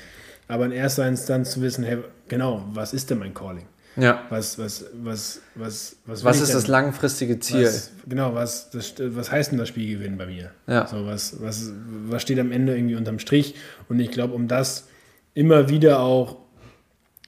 Aber 0.47 0.65
in 0.65 0.71
erster 0.71 1.07
Instanz 1.07 1.51
zu 1.51 1.61
wissen, 1.61 1.83
hey, 1.83 1.97
genau, 2.27 2.63
was 2.73 2.93
ist 2.93 3.09
denn 3.09 3.19
mein 3.19 3.33
Calling? 3.33 3.65
ja. 3.97 4.23
Was, 4.29 4.59
was, 4.59 4.85
was, 4.93 5.41
was, 5.55 5.97
was, 6.05 6.23
Was 6.23 6.41
ist 6.41 6.49
denn? 6.49 6.55
das 6.55 6.67
langfristige 6.67 7.39
Ziel? 7.39 7.65
Was, 7.65 7.91
genau, 8.07 8.33
was, 8.33 8.69
das, 8.69 8.93
was 8.99 9.31
heißt 9.31 9.51
denn 9.51 9.57
das 9.57 9.69
Spielgewinn 9.69 10.17
bei 10.17 10.25
mir? 10.25 10.51
Ja. 10.67 10.87
So, 10.87 11.05
was, 11.05 11.41
was, 11.41 11.71
was 12.07 12.21
steht 12.21 12.39
am 12.39 12.51
Ende 12.51 12.75
irgendwie 12.75 12.95
unterm 12.95 13.19
Strich? 13.19 13.55
Und 13.87 13.99
ich 13.99 14.11
glaube, 14.11 14.33
um 14.33 14.47
das 14.47 14.87
immer 15.33 15.69
wieder 15.69 15.99
auch 15.99 16.37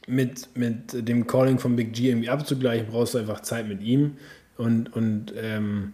mit, 0.07 0.55
mit 0.55 1.07
dem 1.07 1.27
Calling 1.27 1.59
von 1.59 1.75
Big 1.75 1.93
G 1.93 2.09
irgendwie 2.09 2.29
abzugleichen, 2.29 2.87
brauchst 2.87 3.13
du 3.13 3.17
einfach 3.17 3.41
Zeit 3.41 3.67
mit 3.67 3.81
ihm. 3.81 4.17
Und, 4.57 4.93
und 4.93 5.33
ähm, 5.37 5.93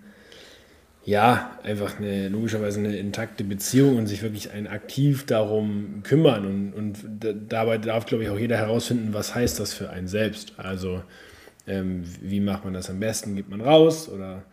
Ja, 1.05 1.59
einfach 1.63 1.99
eine, 1.99 2.29
logischerweise 2.29 2.79
eine 2.79 2.95
intakte 2.95 3.43
Beziehung 3.43 3.97
und 3.97 4.07
sich 4.07 4.21
wirklich 4.23 4.51
ein 4.51 4.67
aktiv 4.67 5.25
darum 5.25 5.99
kümmern. 6.03 6.45
Und, 6.45 6.73
und 6.73 6.97
da- 7.19 7.33
dabei 7.33 7.77
darf, 7.77 8.05
glaube 8.05 8.23
ich, 8.23 8.29
auch 8.29 8.39
jeder 8.39 8.55
herausfinden, 8.55 9.09
was 9.13 9.35
heißt 9.35 9.59
das 9.59 9.73
für 9.73 9.89
einen 9.89 10.07
selbst. 10.07 10.53
Also, 10.57 11.03
ähm, 11.67 12.03
wie 12.21 12.39
macht 12.39 12.63
man 12.63 12.73
das 12.73 12.89
am 12.89 12.99
besten? 13.01 13.35
Geht 13.35 13.49
man 13.49 13.59
raus 13.61 14.07
oder 14.09 14.43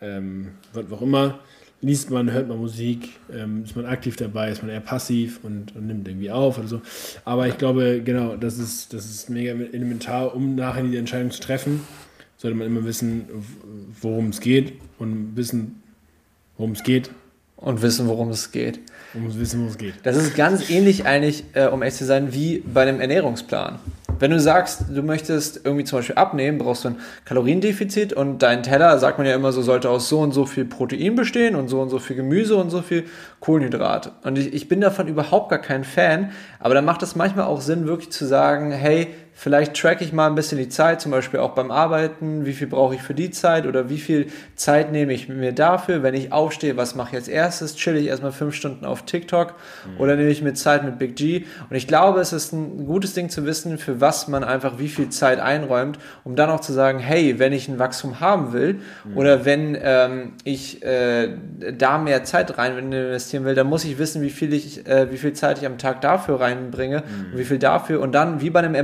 ähm, 0.00 0.52
was 0.72 0.90
auch 0.92 1.02
immer? 1.02 1.40
Liest 1.82 2.10
man, 2.10 2.32
hört 2.32 2.48
man 2.48 2.58
Musik, 2.58 3.10
ähm, 3.32 3.64
ist 3.64 3.76
man 3.76 3.86
aktiv 3.86 4.16
dabei, 4.16 4.50
ist 4.50 4.62
man 4.62 4.70
eher 4.70 4.80
passiv 4.80 5.40
und, 5.44 5.76
und 5.76 5.86
nimmt 5.86 6.08
irgendwie 6.08 6.30
auf 6.30 6.58
oder 6.58 6.68
so. 6.68 6.82
Aber 7.24 7.46
ich 7.48 7.58
glaube, 7.58 8.02
genau, 8.02 8.36
das 8.36 8.58
ist, 8.58 8.94
das 8.94 9.04
ist 9.06 9.30
mega 9.30 9.52
elementar, 9.52 10.34
um 10.34 10.54
nachher 10.56 10.82
die 10.84 10.96
Entscheidung 10.96 11.30
zu 11.30 11.40
treffen, 11.40 11.80
sollte 12.38 12.56
man 12.56 12.66
immer 12.66 12.84
wissen, 12.84 13.28
worum 14.00 14.28
es 14.28 14.40
geht 14.40 14.72
und 14.98 15.36
wissen, 15.36 15.82
worum 16.56 16.72
es 16.72 16.82
geht, 16.82 17.10
Und 17.56 17.82
wissen, 17.82 18.06
worum 18.08 18.30
es 18.30 18.52
geht. 18.52 18.80
um 19.14 19.30
zu 19.30 19.38
wissen, 19.40 19.58
worum 19.60 19.72
es 19.72 19.78
geht. 19.78 19.94
Das 20.04 20.16
ist 20.16 20.36
ganz 20.36 20.70
ähnlich 20.70 21.04
eigentlich, 21.06 21.44
äh, 21.54 21.66
um 21.66 21.82
echt 21.82 21.96
zu 21.96 22.04
sein, 22.06 22.32
wie 22.32 22.58
bei 22.60 22.82
einem 22.82 23.00
Ernährungsplan. 23.00 23.80
Wenn 24.20 24.32
du 24.32 24.40
sagst, 24.40 24.84
du 24.92 25.02
möchtest 25.02 25.60
irgendwie 25.64 25.84
zum 25.84 26.00
Beispiel 26.00 26.16
abnehmen, 26.16 26.58
brauchst 26.58 26.84
du 26.84 26.88
ein 26.88 26.96
Kaloriendefizit 27.24 28.12
und 28.12 28.42
dein 28.42 28.64
Teller, 28.64 28.98
sagt 28.98 29.18
man 29.18 29.26
ja 29.28 29.34
immer 29.34 29.52
so, 29.52 29.62
sollte 29.62 29.90
aus 29.90 30.08
so 30.08 30.20
und 30.20 30.32
so 30.32 30.44
viel 30.44 30.64
Protein 30.64 31.14
bestehen 31.14 31.54
und 31.54 31.68
so 31.68 31.80
und 31.80 31.88
so 31.88 32.00
viel 32.00 32.16
Gemüse 32.16 32.56
und 32.56 32.70
so 32.70 32.82
viel 32.82 33.04
Kohlenhydrat. 33.38 34.12
Und 34.24 34.36
ich, 34.38 34.52
ich 34.52 34.68
bin 34.68 34.80
davon 34.80 35.06
überhaupt 35.06 35.50
gar 35.50 35.60
kein 35.60 35.84
Fan, 35.84 36.32
aber 36.58 36.74
dann 36.74 36.84
macht 36.84 37.02
es 37.04 37.14
manchmal 37.14 37.44
auch 37.46 37.60
Sinn, 37.60 37.86
wirklich 37.86 38.10
zu 38.10 38.26
sagen, 38.26 38.72
hey, 38.72 39.08
vielleicht 39.38 39.74
track 39.74 40.00
ich 40.00 40.12
mal 40.12 40.26
ein 40.26 40.34
bisschen 40.34 40.58
die 40.58 40.68
Zeit, 40.68 41.00
zum 41.00 41.12
Beispiel 41.12 41.38
auch 41.38 41.52
beim 41.52 41.70
Arbeiten, 41.70 42.44
wie 42.44 42.52
viel 42.52 42.66
brauche 42.66 42.96
ich 42.96 43.02
für 43.02 43.14
die 43.14 43.30
Zeit 43.30 43.66
oder 43.68 43.88
wie 43.88 43.98
viel 43.98 44.26
Zeit 44.56 44.90
nehme 44.90 45.12
ich 45.12 45.28
mir 45.28 45.52
dafür, 45.52 46.02
wenn 46.02 46.14
ich 46.14 46.32
aufstehe, 46.32 46.76
was 46.76 46.96
mache 46.96 47.10
ich 47.10 47.14
als 47.14 47.28
erstes, 47.28 47.76
chill 47.76 47.94
ich 47.94 48.08
erstmal 48.08 48.32
fünf 48.32 48.56
Stunden 48.56 48.84
auf 48.84 49.02
TikTok 49.02 49.54
oder 49.96 50.16
nehme 50.16 50.30
ich 50.30 50.42
mir 50.42 50.54
Zeit 50.54 50.82
mit 50.82 50.98
Big 50.98 51.14
G? 51.14 51.44
Und 51.70 51.76
ich 51.76 51.86
glaube, 51.86 52.20
es 52.20 52.32
ist 52.32 52.52
ein 52.52 52.84
gutes 52.84 53.14
Ding 53.14 53.30
zu 53.30 53.46
wissen, 53.46 53.78
für 53.78 54.00
was 54.00 54.26
man 54.26 54.42
einfach 54.42 54.80
wie 54.80 54.88
viel 54.88 55.08
Zeit 55.10 55.38
einräumt, 55.38 56.00
um 56.24 56.34
dann 56.34 56.50
auch 56.50 56.60
zu 56.60 56.72
sagen, 56.72 56.98
hey, 56.98 57.38
wenn 57.38 57.52
ich 57.52 57.68
ein 57.68 57.78
Wachstum 57.78 58.18
haben 58.18 58.52
will 58.52 58.80
oder 59.14 59.44
wenn 59.44 59.78
ähm, 59.80 60.32
ich 60.42 60.82
äh, 60.82 61.36
da 61.78 61.98
mehr 61.98 62.24
Zeit 62.24 62.58
rein 62.58 62.76
investieren 62.76 63.44
will, 63.44 63.54
dann 63.54 63.68
muss 63.68 63.84
ich 63.84 63.98
wissen, 63.98 64.20
wie 64.20 64.30
viel, 64.30 64.52
ich, 64.52 64.84
äh, 64.88 65.12
wie 65.12 65.16
viel 65.16 65.32
Zeit 65.32 65.58
ich 65.58 65.66
am 65.66 65.78
Tag 65.78 66.00
dafür 66.00 66.40
reinbringe 66.40 67.04
und 67.32 67.38
wie 67.38 67.44
viel 67.44 67.58
dafür. 67.58 68.00
Und 68.00 68.10
dann 68.16 68.40
wie 68.40 68.50
bei 68.50 68.58
einem 68.58 68.74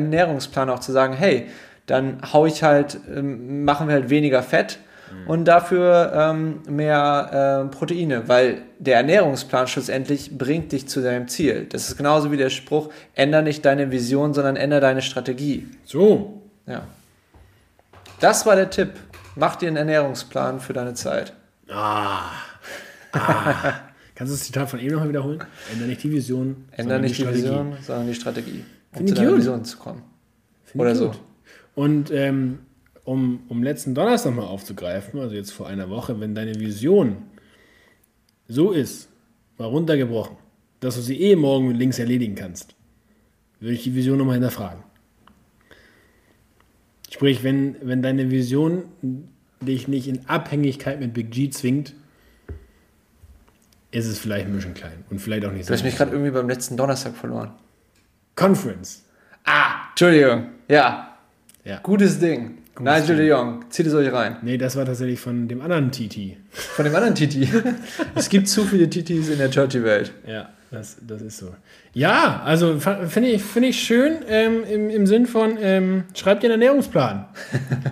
Ernährungsplan 0.45 0.71
auch 0.71 0.81
zu 0.81 0.93
sagen, 0.93 1.15
hey, 1.15 1.47
dann 1.87 2.21
hau 2.33 2.47
ich 2.47 2.63
halt, 2.63 2.99
ähm, 3.15 3.65
machen 3.65 3.89
wir 3.89 3.95
halt 3.95 4.11
weniger 4.11 4.43
Fett 4.43 4.79
und 5.27 5.45
dafür 5.45 6.13
ähm, 6.15 6.63
mehr 6.69 7.67
äh, 7.71 7.75
Proteine, 7.75 8.29
weil 8.29 8.63
der 8.79 8.97
Ernährungsplan 8.97 9.69
schlussendlich 9.69 10.37
bringt 10.37 10.73
dich 10.73 10.89
zu 10.89 11.03
deinem 11.03 11.29
Ziel. 11.29 11.67
Das 11.71 11.89
ist 11.89 11.97
genauso 11.97 12.33
wie 12.33 12.37
der 12.37 12.51
Spruch, 12.51 12.91
änder 13.15 13.41
nicht 13.43 13.65
deine 13.65 13.93
Vision, 13.93 14.35
sondern 14.35 14.57
änder 14.57 14.81
deine 14.81 15.03
Strategie. 15.03 15.69
So, 15.85 16.43
Ja. 16.67 16.83
Das 18.21 18.47
war 18.47 18.57
der 18.57 18.71
Tipp. 18.71 18.91
Mach 19.37 19.57
dir 19.57 19.69
einen 19.69 19.77
Ernährungsplan 19.77 20.61
für 20.61 20.73
deine 20.73 20.95
Zeit. 20.95 21.33
kannst 23.13 24.33
du 24.33 24.37
das 24.37 24.45
Zitat 24.45 24.71
von 24.71 24.79
eben 24.79 24.93
nochmal 24.93 25.09
wiederholen? 25.09 25.45
Ändere 25.73 25.89
nicht 25.89 26.03
die 26.03 26.13
Vision, 26.13 26.69
Änder 26.71 26.83
sondern 26.83 27.01
nicht 27.03 27.19
die, 27.19 27.23
Strategie. 27.23 27.43
Vision, 27.45 27.77
sondern 27.83 28.07
die 28.07 28.15
Strategie. 28.15 28.65
Um 28.93 28.99
Finde 28.99 29.13
zu 29.13 29.17
deiner 29.17 29.31
gut. 29.31 29.39
Vision 29.39 29.65
zu 29.65 29.79
kommen. 29.79 30.03
Oder 30.75 30.93
ich 30.93 30.99
so. 30.99 31.09
gut. 31.09 31.21
Und 31.75 32.11
ähm, 32.11 32.61
um, 33.05 33.41
um 33.49 33.63
letzten 33.63 33.95
Donnerstag 33.95 34.35
mal 34.35 34.45
aufzugreifen, 34.45 35.21
also 35.21 35.35
jetzt 35.35 35.51
vor 35.53 35.67
einer 35.67 35.91
Woche, 35.91 36.21
wenn 36.21 36.35
deine 36.35 36.55
Vision 36.59 37.17
so 38.49 38.73
ist, 38.73 39.09
mal 39.59 39.67
runtergebrochen, 39.67 40.37
dass 40.81 40.95
du 40.97 41.01
sie 41.01 41.21
eh 41.21 41.37
morgen 41.37 41.69
mit 41.69 41.77
links 41.77 41.99
erledigen 41.99 42.35
kannst, 42.35 42.75
würde 43.61 43.75
ich 43.75 43.83
die 43.85 43.95
Vision 43.95 44.19
nochmal 44.19 44.35
hinterfragen. 44.35 44.83
Sprich, 47.11 47.43
wenn, 47.45 47.77
wenn 47.83 48.03
deine 48.03 48.31
Vision 48.31 48.85
dich 49.61 49.87
nicht 49.89 50.09
in 50.09 50.27
Abhängigkeit 50.29 51.01
mit 51.01 51.15
Big 51.15 51.31
G 51.31 51.49
zwingt, 51.51 51.95
ist 53.93 54.07
es 54.07 54.19
vielleicht 54.19 54.47
ein 54.47 54.53
bisschen 54.53 54.75
klein 54.75 55.05
und 55.11 55.21
vielleicht 55.21 55.45
auch 55.45 55.53
nicht 55.53 55.63
Du 55.63 55.69
so. 55.69 55.75
hast 55.75 55.85
mich 55.85 55.97
gerade 55.97 56.11
irgendwie 56.11 56.33
beim 56.33 56.49
letzten 56.49 56.77
Donnerstag 56.77 57.15
verloren. 57.15 57.53
Conference. 58.35 59.05
Ah, 59.45 59.84
Entschuldigung. 59.95 60.47
Ja, 60.69 61.17
Ja. 61.65 61.79
gutes 61.83 62.19
Ding. 62.19 62.59
Nigel 62.81 63.17
de 63.17 63.29
Jong, 63.29 63.65
zieht 63.71 63.87
es 63.87 63.95
euch 63.95 64.13
rein. 64.13 64.39
Nee, 64.43 64.59
das 64.59 64.75
war 64.75 64.85
tatsächlich 64.85 65.21
von 65.21 65.47
dem 65.47 65.61
anderen 65.63 65.93
TT. 65.93 66.37
Von 66.51 66.85
dem 66.85 66.95
anderen 66.97 67.15
Titi. 67.15 67.49
es 68.17 68.29
gibt 68.29 68.49
zu 68.49 68.65
viele 68.65 68.91
Titis 68.91 69.29
in 69.29 69.39
der 69.39 69.49
Churchy-Welt. 69.49 70.13
Ja, 70.27 70.49
das, 70.73 70.97
das 71.07 71.23
ist 71.23 71.39
so. 71.39 71.55
Ja, 71.93 72.43
also 72.45 72.81
finde 72.81 73.29
ich, 73.29 73.45
find 73.45 73.67
ich 73.67 73.79
schön 73.81 74.17
ähm, 74.29 74.65
im, 74.65 74.91
im 74.91 75.07
Sinn 75.07 75.27
von, 75.27 75.57
ähm, 75.61 76.05
schreib 76.17 76.41
dir 76.41 76.49
einen 76.53 76.61
Ernährungsplan. 76.61 77.27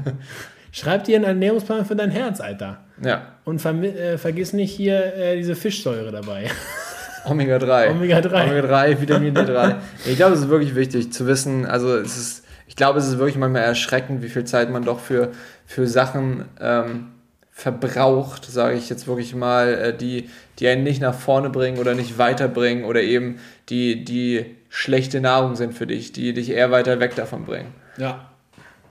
schreib 0.73 1.05
dir 1.05 1.15
einen 1.15 1.27
Ernährungsplan 1.27 1.85
für 1.87 1.95
dein 1.95 2.11
Herz, 2.11 2.41
Alter. 2.41 2.81
Ja, 3.05 3.37
Und 3.45 3.65
äh, 3.65 4.19
vergiss 4.19 4.53
nicht 4.53 4.73
hier 4.73 5.15
äh, 5.17 5.37
diese 5.37 5.55
Fischsäure 5.55 6.11
dabei. 6.11 6.51
Omega 7.25 7.59
3. 7.59 7.91
Omega 7.91 8.21
3. 8.21 8.45
Omega 8.45 8.63
3, 8.63 9.01
Vitamin 9.01 9.35
D3. 9.35 9.77
Ich 10.07 10.17
glaube, 10.17 10.35
es 10.35 10.41
ist 10.41 10.49
wirklich 10.49 10.75
wichtig 10.75 11.13
zu 11.13 11.27
wissen, 11.27 11.67
also 11.67 11.97
es 11.97 12.17
ist, 12.17 12.45
ich 12.67 12.77
glaube, 12.77 12.99
es 12.99 13.07
ist 13.07 13.19
wirklich 13.19 13.37
manchmal 13.37 13.63
erschreckend, 13.63 14.23
wie 14.23 14.29
viel 14.29 14.45
Zeit 14.45 14.71
man 14.71 14.85
doch 14.85 15.01
für, 15.01 15.31
für 15.67 15.87
Sachen 15.87 16.45
ähm, 16.61 17.09
verbraucht, 17.51 18.47
sage 18.47 18.77
ich 18.77 18.89
jetzt 18.89 19.07
wirklich 19.07 19.35
mal, 19.35 19.75
äh, 19.75 19.97
die, 19.97 20.31
die 20.59 20.69
einen 20.69 20.83
nicht 20.83 21.01
nach 21.01 21.15
vorne 21.15 21.51
bringen 21.51 21.79
oder 21.79 21.95
nicht 21.95 22.19
weiterbringen 22.19 22.85
oder 22.85 23.03
eben 23.03 23.39
die, 23.69 24.05
die 24.05 24.57
schlechte 24.69 25.21
Nahrung 25.21 25.55
sind 25.55 25.75
für 25.75 25.87
dich, 25.87 26.13
die 26.13 26.33
dich 26.33 26.51
eher 26.51 26.71
weiter 26.71 26.99
weg 26.99 27.15
davon 27.15 27.45
bringen. 27.45 27.73
Ja. 27.99 28.29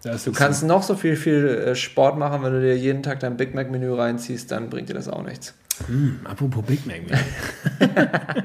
Du 0.04 0.32
kannst 0.32 0.64
noch 0.64 0.82
so 0.82 0.96
viel, 0.96 1.16
viel 1.16 1.48
äh, 1.48 1.76
Sport 1.76 2.18
machen, 2.18 2.42
wenn 2.44 2.54
du 2.54 2.62
dir 2.62 2.76
jeden 2.76 3.04
Tag 3.04 3.20
dein 3.20 3.38
Big 3.38 3.54
Mac-Menü 3.54 3.94
reinziehst, 3.94 4.52
dann 4.52 4.70
bringt 4.70 4.90
dir 4.90 4.96
das 4.96 5.08
auch 5.08 5.24
nichts. 5.24 5.54
Hm, 5.88 6.20
apropos 6.24 6.64
Big 6.66 6.86
Mac. 6.86 7.02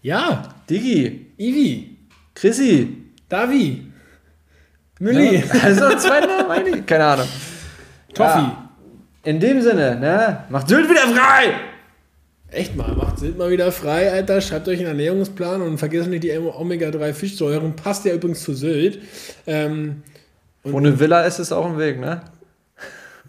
Ja, 0.00 0.54
Digi, 0.70 1.26
Ivi, 1.36 1.98
Chrissy, 2.34 2.96
Davi, 3.28 3.84
Mülli, 5.00 5.42
also 5.62 5.96
zwei 5.96 6.20
Namen 6.20 6.86
keine 6.86 7.04
Ahnung. 7.04 7.28
Toffi. 8.14 8.38
Ja. 8.38 8.70
In 9.24 9.40
dem 9.40 9.60
Sinne, 9.60 9.96
ne, 9.96 10.44
macht 10.48 10.68
Sylt 10.68 10.88
wieder 10.88 11.00
frei! 11.00 11.54
Echt 12.50 12.76
mal, 12.76 12.94
macht 12.94 13.18
Sylt 13.18 13.36
mal 13.36 13.50
wieder 13.50 13.72
frei, 13.72 14.10
Alter. 14.10 14.40
Schreibt 14.40 14.68
euch 14.68 14.78
einen 14.78 14.88
Ernährungsplan 14.88 15.60
und 15.60 15.78
vergesst 15.78 16.08
nicht 16.08 16.22
die 16.22 16.30
Omega-3 16.30 17.12
Fischsäuren. 17.12 17.74
Passt 17.76 18.04
ja 18.04 18.14
übrigens 18.14 18.42
zu 18.42 18.54
Sylt. 18.54 19.00
Ähm, 19.46 20.02
Ohne 20.62 20.98
Villa 20.98 21.22
ist 21.22 21.40
es 21.40 21.52
auch 21.52 21.66
ein 21.66 21.76
Weg, 21.76 22.00
ne? 22.00 22.22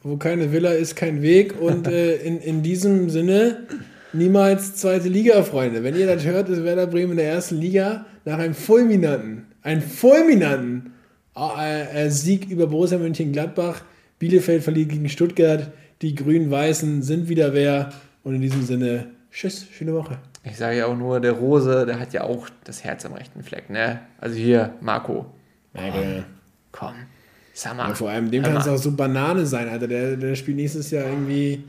Wo 0.03 0.17
keine 0.17 0.51
Villa 0.51 0.71
ist, 0.71 0.95
kein 0.95 1.21
Weg. 1.21 1.59
Und 1.59 1.87
äh, 1.91 2.15
in, 2.17 2.39
in 2.39 2.63
diesem 2.63 3.09
Sinne 3.09 3.67
niemals 4.13 4.75
zweite 4.75 5.09
Liga, 5.09 5.43
Freunde. 5.43 5.83
Wenn 5.83 5.95
ihr 5.95 6.07
das 6.07 6.25
hört, 6.25 6.49
ist 6.49 6.63
Werder 6.63 6.87
Bremen 6.87 7.11
in 7.11 7.17
der 7.17 7.29
ersten 7.29 7.57
Liga 7.57 8.05
nach 8.25 8.39
einem 8.39 8.53
fulminanten, 8.53 9.47
einen 9.61 9.81
fulminanten 9.81 10.93
äh, 11.37 12.05
äh, 12.05 12.09
Sieg 12.09 12.49
über 12.49 12.67
Borussia 12.67 12.97
Mönchengladbach. 12.97 13.83
Bielefeld 14.19 14.63
verliert 14.63 14.89
gegen 14.89 15.07
Stuttgart. 15.09 15.71
Die 16.01 16.15
Grün-Weißen 16.15 17.01
sind 17.01 17.29
wieder 17.29 17.53
wer. 17.53 17.89
Und 18.23 18.35
in 18.35 18.41
diesem 18.41 18.63
Sinne, 18.63 19.07
tschüss, 19.31 19.65
schöne 19.71 19.93
Woche. 19.93 20.19
Ich 20.43 20.57
sage 20.57 20.77
ja 20.77 20.85
auch 20.87 20.97
nur, 20.97 21.19
der 21.19 21.33
Rose, 21.33 21.85
der 21.85 21.99
hat 21.99 22.13
ja 22.13 22.23
auch 22.23 22.49
das 22.63 22.83
Herz 22.83 23.05
am 23.05 23.13
rechten 23.13 23.43
Fleck, 23.43 23.69
ne? 23.69 24.01
Also 24.19 24.35
hier, 24.35 24.73
Marco, 24.81 25.25
Danke. 25.73 26.25
komm, 26.71 26.93
sag 27.59 27.75
mal. 27.75 27.89
Ja, 27.89 27.95
vor 27.95 28.09
allem, 28.09 28.31
dem 28.31 28.43
kann 28.43 28.57
es 28.57 28.67
auch 28.67 28.77
so 28.77 28.91
Banane 28.91 29.45
sein, 29.45 29.67
Alter. 29.67 29.87
Der, 29.87 30.15
der 30.15 30.35
spielt 30.35 30.57
nächstes 30.57 30.91
Jahr 30.91 31.05
irgendwie. 31.05 31.63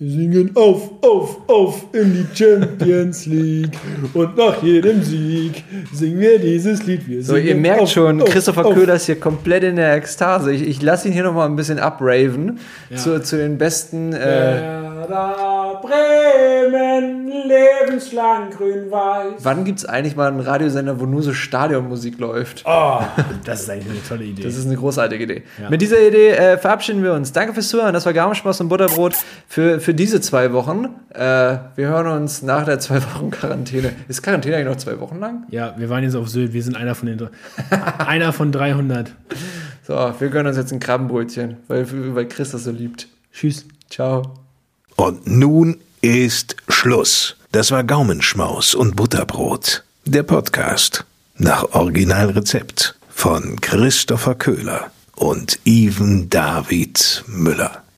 Wir 0.00 0.10
singen 0.12 0.52
auf, 0.54 0.92
auf, 1.02 1.48
auf 1.48 1.86
in 1.92 2.12
die 2.12 2.26
Champions 2.32 3.26
League. 3.26 3.76
Und 4.14 4.36
nach 4.36 4.62
jedem 4.62 5.02
Sieg 5.02 5.64
singen 5.92 6.20
wir 6.20 6.38
dieses 6.38 6.86
Lied. 6.86 7.08
Wir 7.08 7.20
So, 7.24 7.36
ihr 7.36 7.56
merkt 7.56 7.82
auf, 7.82 7.90
schon, 7.90 8.22
auf, 8.22 8.30
Christopher 8.30 8.66
auf. 8.66 8.74
Köhler 8.74 8.94
ist 8.94 9.06
hier 9.06 9.18
komplett 9.18 9.64
in 9.64 9.74
der 9.74 9.96
Ekstase. 9.96 10.52
Ich, 10.52 10.62
ich 10.62 10.82
lasse 10.82 11.08
ihn 11.08 11.14
hier 11.14 11.24
nochmal 11.24 11.48
ein 11.48 11.56
bisschen 11.56 11.80
upraven 11.80 12.60
Ja. 12.90 12.96
zu, 12.96 13.20
zu 13.22 13.36
den 13.38 13.58
besten. 13.58 14.12
Äh, 14.12 14.87
Werder 15.08 15.80
Bremen, 15.82 17.28
lebenslang 17.48 18.50
grün-weiß. 18.50 19.42
wann 19.42 19.64
gibt 19.64 19.78
es 19.78 19.84
eigentlich 19.86 20.16
mal 20.16 20.28
einen 20.28 20.40
Radiosender, 20.40 21.00
wo 21.00 21.06
nur 21.06 21.22
so 21.22 21.32
Stadionmusik 21.32 22.18
läuft? 22.18 22.64
Oh, 22.66 23.00
das 23.44 23.62
ist 23.62 23.70
eigentlich 23.70 23.90
eine 23.90 24.02
tolle 24.06 24.24
Idee. 24.24 24.42
Das 24.42 24.56
ist 24.56 24.66
eine 24.66 24.76
großartige 24.76 25.24
Idee. 25.24 25.42
Ja. 25.60 25.70
Mit 25.70 25.80
dieser 25.80 26.06
Idee 26.06 26.30
äh, 26.30 26.58
verabschieden 26.58 27.02
wir 27.02 27.14
uns. 27.14 27.32
Danke 27.32 27.54
fürs 27.54 27.68
Zuhören. 27.68 27.94
Das 27.94 28.04
war 28.04 28.12
Garmischmaus 28.12 28.60
und 28.60 28.68
Butterbrot 28.68 29.14
für, 29.48 29.80
für 29.80 29.94
diese 29.94 30.20
zwei 30.20 30.52
Wochen. 30.52 30.88
Äh, 31.14 31.20
wir 31.20 31.88
hören 31.88 32.08
uns 32.08 32.42
nach 32.42 32.64
der 32.64 32.78
zwei 32.78 32.96
Wochen 32.96 33.30
Quarantäne. 33.30 33.92
Ist 34.08 34.22
Quarantäne 34.22 34.56
eigentlich 34.56 34.68
noch 34.68 34.76
zwei 34.76 35.00
Wochen 35.00 35.18
lang? 35.18 35.46
ja, 35.50 35.74
wir 35.78 35.88
waren 35.88 36.04
jetzt 36.04 36.16
auf 36.16 36.28
Sylt. 36.28 36.52
Wir 36.52 36.62
sind 36.62 36.76
einer 36.76 36.94
von 36.94 37.06
den 37.06 37.28
einer 37.98 38.32
von 38.32 38.52
300. 38.52 39.10
So, 39.86 39.94
wir 40.18 40.28
gönnen 40.28 40.48
uns 40.48 40.56
jetzt 40.58 40.72
ein 40.72 40.80
Krabbenbrötchen, 40.80 41.56
weil, 41.66 41.86
weil 42.14 42.28
Chris 42.28 42.50
das 42.50 42.64
so 42.64 42.70
liebt. 42.70 43.08
Tschüss. 43.32 43.64
Ciao. 43.88 44.47
Und 44.98 45.28
nun 45.28 45.80
ist 46.00 46.56
Schluss. 46.68 47.36
Das 47.52 47.70
war 47.70 47.84
Gaumenschmaus 47.84 48.74
und 48.74 48.96
Butterbrot. 48.96 49.84
Der 50.04 50.24
Podcast 50.24 51.04
nach 51.36 51.70
Originalrezept 51.70 52.96
von 53.08 53.60
Christopher 53.60 54.34
Köhler 54.34 54.90
und 55.14 55.60
Even 55.64 56.28
David 56.28 57.22
Müller. 57.28 57.84